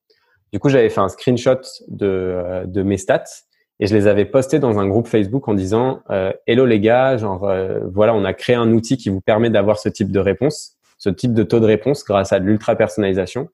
Du 0.53 0.60
coup, 0.60 0.70
j'avais 0.70 0.89
fait 0.89 1.01
un 1.01 1.10
screenshot 1.10 1.60
de, 1.88 2.08
euh, 2.08 2.66
de 2.66 2.84
mes 2.84 2.97
stats 2.97 3.24
et 3.80 3.88
je 3.88 3.93
les 3.93 4.08
avais 4.08 4.26
postés 4.26 4.60
dans 4.60 4.80
un 4.80 4.88
groupe 4.88 5.08
Facebook 5.08 5.47
en 5.47 5.53
disant 5.53 6.01
euh, 6.10 6.32
Hello 6.47 6.66
les 6.66 6.80
gars, 6.80 7.18
genre 7.18 7.47
euh, 7.47 7.80
voilà, 7.91 8.14
on 8.14 8.24
a 8.24 8.34
créé 8.34 8.55
un 8.55 8.72
outil 8.72 8.97
qui 8.97 9.10
vous 9.10 9.22
permet 9.22 9.49
d'avoir 9.49 9.78
ce 9.78 9.89
type 9.89 10.12
de 10.12 10.20
réponse, 10.20 10.78
ce 10.97 11.10
type 11.10 11.34
de 11.34 11.43
taux 11.43 11.60
de 11.60 11.66
réponse 11.66 12.03
grâce 12.05 12.32
à 12.32 12.39
de 12.39 12.45
l'ultra 12.45 12.76
personnalisation. 12.76 13.49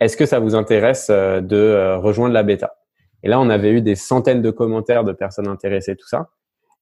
Est-ce 0.00 0.16
que 0.16 0.26
ça 0.26 0.40
vous 0.40 0.56
intéresse 0.56 1.10
de 1.10 1.94
rejoindre 1.94 2.34
la 2.34 2.42
bêta? 2.42 2.74
Et 3.22 3.28
là, 3.28 3.38
on 3.38 3.48
avait 3.48 3.70
eu 3.70 3.82
des 3.82 3.94
centaines 3.94 4.42
de 4.42 4.50
commentaires 4.50 5.04
de 5.04 5.12
personnes 5.12 5.46
intéressées, 5.46 5.94
tout 5.94 6.08
ça. 6.08 6.30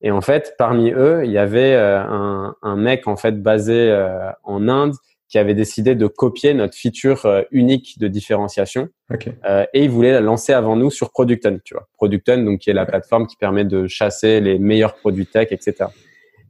Et 0.01 0.11
en 0.11 0.23
fait, 0.23 0.55
parmi 0.57 0.91
eux, 0.91 1.21
il 1.27 1.31
y 1.31 1.37
avait 1.37 1.75
un, 1.75 2.55
un 2.63 2.77
mec 2.77 3.07
en 3.07 3.17
fait 3.17 3.43
basé 3.43 3.95
en 4.43 4.69
Inde 4.69 4.95
qui 5.31 5.39
avait 5.39 5.55
décidé 5.55 5.95
de 5.95 6.07
copier 6.09 6.53
notre 6.55 6.77
feature 6.77 7.25
euh, 7.25 7.43
unique 7.53 7.99
de 7.99 8.09
différenciation. 8.09 8.89
Euh, 9.45 9.65
et 9.73 9.85
il 9.85 9.91
voulait 9.91 10.13
la 10.13 10.21
lancer 10.21 10.53
avant 10.53 10.75
nous 10.75 10.91
sur 10.91 11.11
Producton, 11.11 11.61
tu 11.65 11.75
vois. 11.75 11.89
Producton, 11.95 12.43
donc 12.43 12.59
qui 12.59 12.71
est 12.71 12.75
la 12.75 12.85
plateforme 12.85 13.29
qui 13.29 13.37
permet 13.37 13.65
de 13.65 13.87
chasser 13.87 14.41
les 14.41 14.59
meilleurs 14.59 14.97
produits 14.97 15.27
tech, 15.27 15.49
etc. 15.53 15.87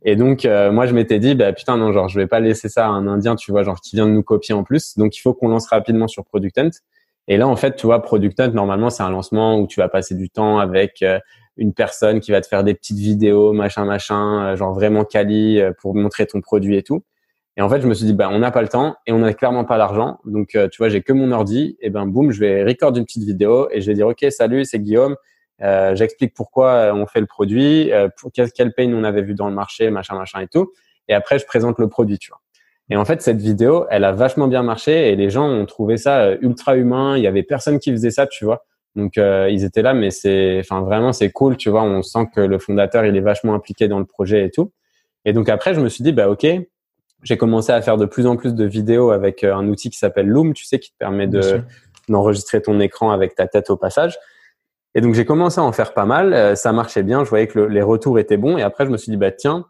Et 0.03 0.17
donc 0.17 0.47
euh, 0.47 0.73
moi 0.73 0.87
je 0.87 0.95
m'étais 0.95 1.19
dit 1.19 1.35
bah 1.35 1.53
putain 1.53 1.77
non 1.77 1.93
genre 1.93 2.09
je 2.09 2.19
vais 2.19 2.27
pas 2.27 2.41
laisser 2.41 2.71
ça 2.71 2.87
à 2.87 2.89
un 2.89 3.07
Indien, 3.07 3.37
tu 3.37 3.51
vois, 3.51 3.63
genre 3.65 3.81
qui 3.83 3.97
vient 3.97 4.07
de 4.07 4.13
nous 4.13 4.23
copier 4.23 4.55
en 4.55 4.65
plus. 4.65 4.97
Donc 4.97 5.15
il 5.15 5.21
faut 5.21 5.35
qu'on 5.35 5.49
lance 5.49 5.69
rapidement 5.69 6.09
sur 6.09 6.25
Productent. 6.25 6.83
Et 7.29 7.37
là 7.37 7.47
en 7.47 7.57
fait 7.57 7.77
tu 7.77 7.85
vois 7.85 8.01
Productent 8.01 8.55
normalement 8.55 8.89
c'est 8.89 9.03
un 9.03 9.11
lancement 9.11 9.61
où 9.61 9.67
tu 9.67 9.79
vas 9.81 9.91
passer 9.91 10.15
du 10.15 10.31
temps 10.31 10.59
avec 10.59 11.03
euh, 11.03 11.19
une 11.59 11.75
personne 11.75 12.21
qui 12.21 12.31
va 12.31 12.41
te 12.41 12.47
faire 12.47 12.65
des 12.65 12.73
petites 12.73 12.97
vidéos 12.97 13.53
machin 13.53 13.85
machin, 13.85 14.55
genre 14.57 14.73
vraiment 14.73 15.05
quali 15.05 15.61
pour 15.83 15.95
montrer 15.95 16.25
ton 16.27 16.41
produit 16.41 16.77
et 16.77 16.83
tout. 16.83 17.03
Et 17.61 17.63
en 17.63 17.69
fait, 17.69 17.83
je 17.83 17.87
me 17.87 17.93
suis 17.93 18.07
dit, 18.07 18.15
bah, 18.15 18.31
on 18.33 18.39
n'a 18.39 18.51
pas 18.51 18.63
le 18.63 18.69
temps 18.69 18.97
et 19.07 19.13
on 19.13 19.19
n'a 19.19 19.35
clairement 19.35 19.67
pas 19.67 19.77
l'argent. 19.77 20.19
Donc, 20.25 20.55
euh, 20.55 20.67
tu 20.69 20.79
vois, 20.79 20.89
j'ai 20.89 21.03
que 21.03 21.13
mon 21.13 21.31
ordi. 21.31 21.77
Et 21.83 21.91
ben, 21.91 22.07
boum, 22.07 22.31
je 22.31 22.41
vais 22.41 22.65
record 22.65 22.97
une 22.97 23.05
petite 23.05 23.25
vidéo 23.25 23.69
et 23.71 23.83
je 23.83 23.87
vais 23.87 23.93
dire, 23.93 24.07
OK, 24.07 24.25
salut, 24.31 24.65
c'est 24.65 24.79
Guillaume. 24.79 25.15
Euh, 25.61 25.95
J'explique 25.95 26.33
pourquoi 26.33 26.71
euh, 26.71 26.95
on 26.95 27.05
fait 27.05 27.21
le 27.21 27.27
produit, 27.27 27.91
pour 28.19 28.31
quel, 28.33 28.51
quel 28.51 28.73
pain 28.73 28.91
on 28.95 29.05
avait 29.05 29.21
vu 29.21 29.35
dans 29.35 29.47
le 29.47 29.55
marché, 29.55 29.91
machin, 29.91 30.17
machin 30.17 30.41
et 30.41 30.49
tout. 30.49 30.73
Et 31.09 31.13
après, 31.13 31.39
je 31.39 31.45
présente 31.45 31.79
le 31.79 31.89
produit, 31.89 32.19
tu 32.19 32.31
vois. 32.31 32.41
Et 32.89 32.97
en 32.97 33.05
fait, 33.05 33.21
cette 33.21 33.43
vidéo, 33.43 33.85
elle 33.91 34.05
a 34.05 34.13
vachement 34.13 34.49
bien 34.49 34.63
marché 34.63 35.11
et 35.11 35.15
les 35.15 35.29
gens 35.29 35.47
ont 35.47 35.67
trouvé 35.67 35.99
ça 35.99 36.33
ultra 36.41 36.77
humain. 36.77 37.19
Il 37.19 37.23
y 37.23 37.27
avait 37.27 37.43
personne 37.43 37.79
qui 37.79 37.91
faisait 37.91 38.11
ça, 38.11 38.27
tu 38.27 38.47
vois. 38.47 38.65
Donc, 38.97 39.17
ils 39.17 39.65
étaient 39.65 39.83
là, 39.83 39.93
mais 39.93 40.11
c'est, 40.11 40.61
enfin, 40.61 40.81
vraiment, 40.81 41.13
c'est 41.13 41.31
cool, 41.31 41.59
tu 41.59 41.69
vois. 41.69 41.83
On 41.83 42.01
sent 42.01 42.27
que 42.35 42.41
le 42.41 42.59
fondateur, 42.59 43.05
il 43.05 43.15
est 43.15 43.21
vachement 43.21 43.53
impliqué 43.53 43.87
dans 43.87 43.99
le 43.99 44.07
projet 44.07 44.47
et 44.47 44.51
tout. 44.51 44.73
Et 45.27 45.35
donc 45.35 45.51
après, 45.51 45.75
je 45.75 45.81
me 45.83 45.91
suis 45.91 46.03
dit, 46.03 46.13
bah 46.13 46.31
ok, 46.31 46.47
j'ai 47.23 47.37
commencé 47.37 47.73
à 47.73 47.81
faire 47.83 47.97
de 47.97 48.07
plus 48.07 48.27
en 48.27 48.37
plus 48.37 48.55
de 48.55 48.65
vidéos 48.65 49.11
avec 49.11 49.45
euh, 49.45 49.55
un 49.55 49.69
outil 49.69 49.91
qui 49.91 49.99
s'appelle 49.99 50.27
Loom, 50.27 50.55
tu 50.55 50.65
sais, 50.65 50.79
qui 50.79 50.91
te 50.93 50.97
permet 50.99 51.27
de 51.27 51.63
d'enregistrer 52.09 52.61
ton 52.61 52.81
écran 52.81 53.13
avec 53.13 53.37
ta 53.37 53.47
tête 53.47 53.71
au 53.71 53.77
passage. 53.77 54.19
Et 54.95 55.01
donc 55.01 55.15
j'ai 55.15 55.25
commencé 55.25 55.61
à 55.61 55.63
en 55.63 55.71
faire 55.71 55.95
pas 55.95 56.07
mal, 56.07 56.33
euh, 56.35 56.55
ça 56.57 56.73
marchait 56.73 57.05
bien, 57.05 57.25
je 57.25 57.31
voyais 57.31 57.47
que 57.47 57.61
les 57.61 57.83
retours 57.83 58.19
étaient 58.19 58.37
bons. 58.37 58.59
Et 58.59 58.63
après 58.63 58.85
je 58.85 58.91
me 58.91 58.97
suis 58.97 59.11
dit 59.11 59.17
bah 59.17 59.31
tiens, 59.31 59.67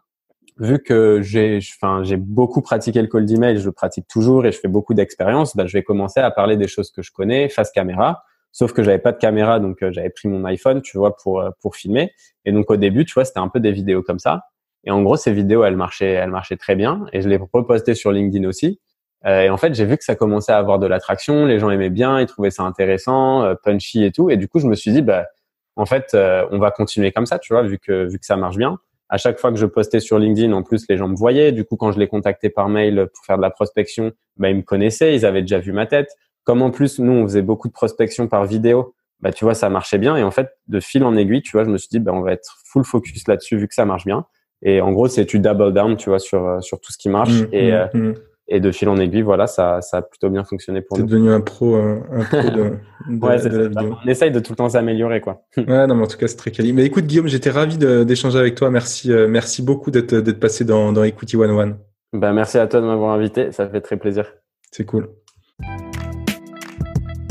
vu 0.57 0.79
que 0.81 1.21
j'ai, 1.21 1.59
enfin 1.75 2.03
j'ai 2.03 2.17
beaucoup 2.17 2.61
pratiqué 2.61 3.01
le 3.01 3.07
cold 3.07 3.29
email, 3.29 3.59
je 3.59 3.65
le 3.65 3.71
pratique 3.71 4.07
toujours 4.07 4.45
et 4.45 4.51
je 4.51 4.59
fais 4.59 4.67
beaucoup 4.67 4.93
d'expérience, 4.93 5.55
bah, 5.55 5.67
je 5.67 5.73
vais 5.73 5.83
commencer 5.83 6.19
à 6.19 6.31
parler 6.31 6.57
des 6.57 6.67
choses 6.67 6.89
que 6.91 7.01
je 7.01 7.11
connais 7.11 7.49
face 7.49 7.71
caméra. 7.71 8.23
Sauf 8.53 8.73
que 8.73 8.83
j'avais 8.83 8.99
pas 8.99 9.13
de 9.13 9.17
caméra, 9.17 9.59
donc 9.61 9.81
euh, 9.81 9.91
j'avais 9.93 10.09
pris 10.09 10.27
mon 10.27 10.43
iPhone, 10.43 10.81
tu 10.81 10.97
vois, 10.97 11.15
pour 11.15 11.43
pour 11.61 11.75
filmer. 11.75 12.11
Et 12.43 12.51
donc 12.51 12.69
au 12.71 12.75
début, 12.75 13.05
tu 13.05 13.13
vois, 13.13 13.23
c'était 13.23 13.39
un 13.39 13.47
peu 13.47 13.59
des 13.59 13.71
vidéos 13.71 14.01
comme 14.01 14.19
ça. 14.19 14.41
Et 14.83 14.91
en 14.91 15.01
gros, 15.03 15.15
ces 15.15 15.31
vidéos, 15.31 15.63
elles 15.63 15.75
marchaient, 15.75 16.11
elles 16.11 16.29
marchaient 16.29 16.57
très 16.57 16.75
bien. 16.75 17.05
Et 17.13 17.21
je 17.21 17.29
les 17.29 17.37
repostées 17.37 17.93
sur 17.93 18.11
LinkedIn 18.11 18.47
aussi. 18.47 18.79
Euh, 19.25 19.41
et 19.41 19.49
en 19.49 19.57
fait, 19.57 19.73
j'ai 19.75 19.85
vu 19.85 19.97
que 19.97 20.03
ça 20.03 20.15
commençait 20.15 20.51
à 20.51 20.57
avoir 20.57 20.79
de 20.79 20.87
l'attraction. 20.87 21.45
Les 21.45 21.59
gens 21.59 21.69
aimaient 21.69 21.89
bien, 21.89 22.19
ils 22.19 22.25
trouvaient 22.25 22.51
ça 22.51 22.63
intéressant, 22.63 23.43
euh, 23.43 23.55
punchy 23.55 24.03
et 24.03 24.11
tout. 24.11 24.29
Et 24.29 24.37
du 24.37 24.47
coup, 24.47 24.59
je 24.59 24.67
me 24.67 24.75
suis 24.75 24.91
dit, 24.91 25.01
bah, 25.01 25.27
en 25.75 25.85
fait, 25.85 26.11
euh, 26.13 26.45
on 26.51 26.57
va 26.59 26.71
continuer 26.71 27.11
comme 27.11 27.25
ça, 27.25 27.39
tu 27.39 27.53
vois, 27.53 27.63
vu 27.63 27.77
que 27.77 28.09
vu 28.09 28.19
que 28.19 28.25
ça 28.25 28.35
marche 28.35 28.57
bien. 28.57 28.79
À 29.09 29.17
chaque 29.17 29.39
fois 29.39 29.51
que 29.51 29.57
je 29.57 29.65
postais 29.65 29.99
sur 29.99 30.17
LinkedIn, 30.17 30.53
en 30.53 30.63
plus, 30.63 30.85
les 30.89 30.97
gens 30.97 31.07
me 31.07 31.15
voyaient. 31.15 31.51
Du 31.51 31.65
coup, 31.65 31.75
quand 31.75 31.91
je 31.91 31.99
les 31.99 32.07
contactais 32.07 32.49
par 32.49 32.69
mail 32.69 33.07
pour 33.13 33.25
faire 33.25 33.37
de 33.37 33.41
la 33.41 33.51
prospection, 33.51 34.11
bah, 34.37 34.49
ils 34.49 34.57
me 34.57 34.61
connaissaient, 34.63 35.15
ils 35.15 35.25
avaient 35.25 35.41
déjà 35.41 35.59
vu 35.59 35.73
ma 35.73 35.85
tête. 35.85 36.15
Comme 36.43 36.61
en 36.63 36.71
plus, 36.71 36.97
nous, 36.97 37.11
on 37.11 37.23
faisait 37.23 37.43
beaucoup 37.43 37.67
de 37.67 37.73
prospection 37.73 38.27
par 38.27 38.45
vidéo, 38.45 38.95
bah, 39.19 39.31
tu 39.31 39.45
vois, 39.45 39.53
ça 39.53 39.69
marchait 39.69 39.99
bien. 39.99 40.17
Et 40.17 40.23
en 40.23 40.31
fait, 40.31 40.49
de 40.67 40.79
fil 40.79 41.03
en 41.03 41.15
aiguille, 41.15 41.43
tu 41.43 41.51
vois, 41.51 41.63
je 41.63 41.69
me 41.69 41.77
suis 41.77 41.89
dit, 41.89 41.99
bah, 41.99 42.11
on 42.13 42.21
va 42.21 42.31
être 42.31 42.57
full 42.65 42.83
focus 42.83 43.27
là-dessus, 43.27 43.57
vu 43.57 43.67
que 43.67 43.75
ça 43.75 43.85
marche 43.85 44.05
bien. 44.05 44.25
Et 44.63 44.81
en 44.81 44.91
gros, 44.91 45.07
c'est 45.07 45.25
tu 45.25 45.39
double 45.39 45.73
down, 45.73 45.97
tu 45.97 46.09
vois, 46.09 46.19
sur 46.19 46.45
euh, 46.45 46.61
sur 46.61 46.79
tout 46.79 46.91
ce 46.91 46.97
qui 46.97 47.09
marche. 47.09 47.31
Mmh, 47.31 47.47
et, 47.51 47.71
mmh, 47.71 47.73
euh, 47.73 47.87
mmh. 47.93 48.13
et 48.49 48.59
de 48.59 48.71
fil 48.71 48.89
en 48.89 48.97
aiguille, 48.97 49.23
voilà, 49.23 49.47
ça, 49.47 49.81
ça 49.81 49.97
a 49.97 50.01
plutôt 50.01 50.29
bien 50.29 50.43
fonctionné 50.43 50.81
pour 50.81 50.97
nous. 50.97 51.05
C'est 51.05 51.09
devenu 51.09 51.31
un 51.31 51.41
pro, 51.41 51.75
euh, 51.75 51.99
un 52.11 52.23
pro 52.23 52.49
de, 52.49 52.71
de, 53.09 53.25
ouais, 53.25 53.41
de 53.41 53.57
la 53.57 53.67
vidéo. 53.69 53.95
On 54.03 54.07
essaye 54.07 54.31
de 54.31 54.39
tout 54.39 54.51
le 54.51 54.57
temps 54.57 54.69
s'améliorer, 54.69 55.21
quoi. 55.21 55.43
ouais, 55.57 55.87
non, 55.87 55.95
mais 55.95 56.03
en 56.03 56.07
tout 56.07 56.17
cas, 56.17 56.27
c'est 56.27 56.37
très 56.37 56.51
quali. 56.51 56.73
Mais 56.73 56.85
écoute, 56.85 57.05
Guillaume, 57.05 57.27
j'étais 57.27 57.49
ravi 57.49 57.77
d'échanger 57.77 58.37
avec 58.37 58.55
toi. 58.55 58.69
Merci, 58.69 59.11
merci 59.29 59.63
beaucoup 59.63 59.89
d'être 59.89 60.15
d'être 60.15 60.39
passé 60.39 60.63
dans 60.63 60.91
dans 60.91 61.03
Equity 61.03 61.37
One 61.37 61.51
One. 61.51 61.77
Ben, 62.13 62.33
merci 62.33 62.57
à 62.57 62.67
toi 62.67 62.81
de 62.81 62.85
m'avoir 62.85 63.11
invité. 63.11 63.51
Ça 63.51 63.67
fait 63.67 63.81
très 63.81 63.97
plaisir. 63.97 64.25
C'est 64.71 64.85
cool. 64.85 65.09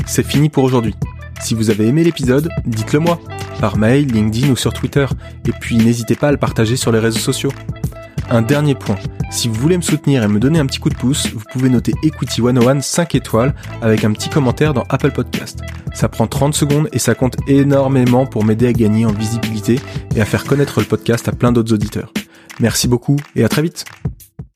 C'est 0.05 0.25
fini 0.25 0.49
pour 0.49 0.63
aujourd'hui. 0.63 0.95
Si 1.39 1.55
vous 1.55 1.69
avez 1.69 1.87
aimé 1.87 2.03
l'épisode, 2.03 2.49
dites-le 2.65 2.99
moi 2.99 3.19
par 3.61 3.77
mail, 3.77 4.07
LinkedIn 4.07 4.49
ou 4.51 4.57
sur 4.57 4.73
Twitter. 4.73 5.05
Et 5.47 5.51
puis 5.51 5.77
n'hésitez 5.77 6.15
pas 6.15 6.27
à 6.27 6.31
le 6.31 6.37
partager 6.37 6.75
sur 6.75 6.91
les 6.91 6.99
réseaux 6.99 7.19
sociaux. 7.19 7.51
Un 8.29 8.41
dernier 8.41 8.75
point, 8.75 8.95
si 9.29 9.47
vous 9.47 9.55
voulez 9.55 9.77
me 9.77 9.81
soutenir 9.81 10.23
et 10.23 10.27
me 10.27 10.39
donner 10.39 10.59
un 10.59 10.65
petit 10.65 10.79
coup 10.79 10.89
de 10.89 10.95
pouce, 10.95 11.27
vous 11.33 11.43
pouvez 11.51 11.69
noter 11.69 11.93
Equity 12.03 12.41
101 12.41 12.81
5 12.81 13.15
étoiles 13.15 13.53
avec 13.81 14.03
un 14.03 14.11
petit 14.13 14.29
commentaire 14.29 14.73
dans 14.73 14.83
Apple 14.89 15.11
Podcast. 15.11 15.59
Ça 15.93 16.09
prend 16.09 16.27
30 16.27 16.53
secondes 16.53 16.89
et 16.93 16.99
ça 16.99 17.13
compte 17.13 17.35
énormément 17.47 18.25
pour 18.25 18.43
m'aider 18.43 18.67
à 18.67 18.73
gagner 18.73 19.05
en 19.05 19.11
visibilité 19.11 19.79
et 20.15 20.21
à 20.21 20.25
faire 20.25 20.45
connaître 20.45 20.79
le 20.79 20.85
podcast 20.85 21.27
à 21.27 21.33
plein 21.33 21.51
d'autres 21.51 21.73
auditeurs. 21.73 22.11
Merci 22.59 22.87
beaucoup 22.87 23.17
et 23.35 23.43
à 23.43 23.49
très 23.49 23.61
vite 23.61 23.85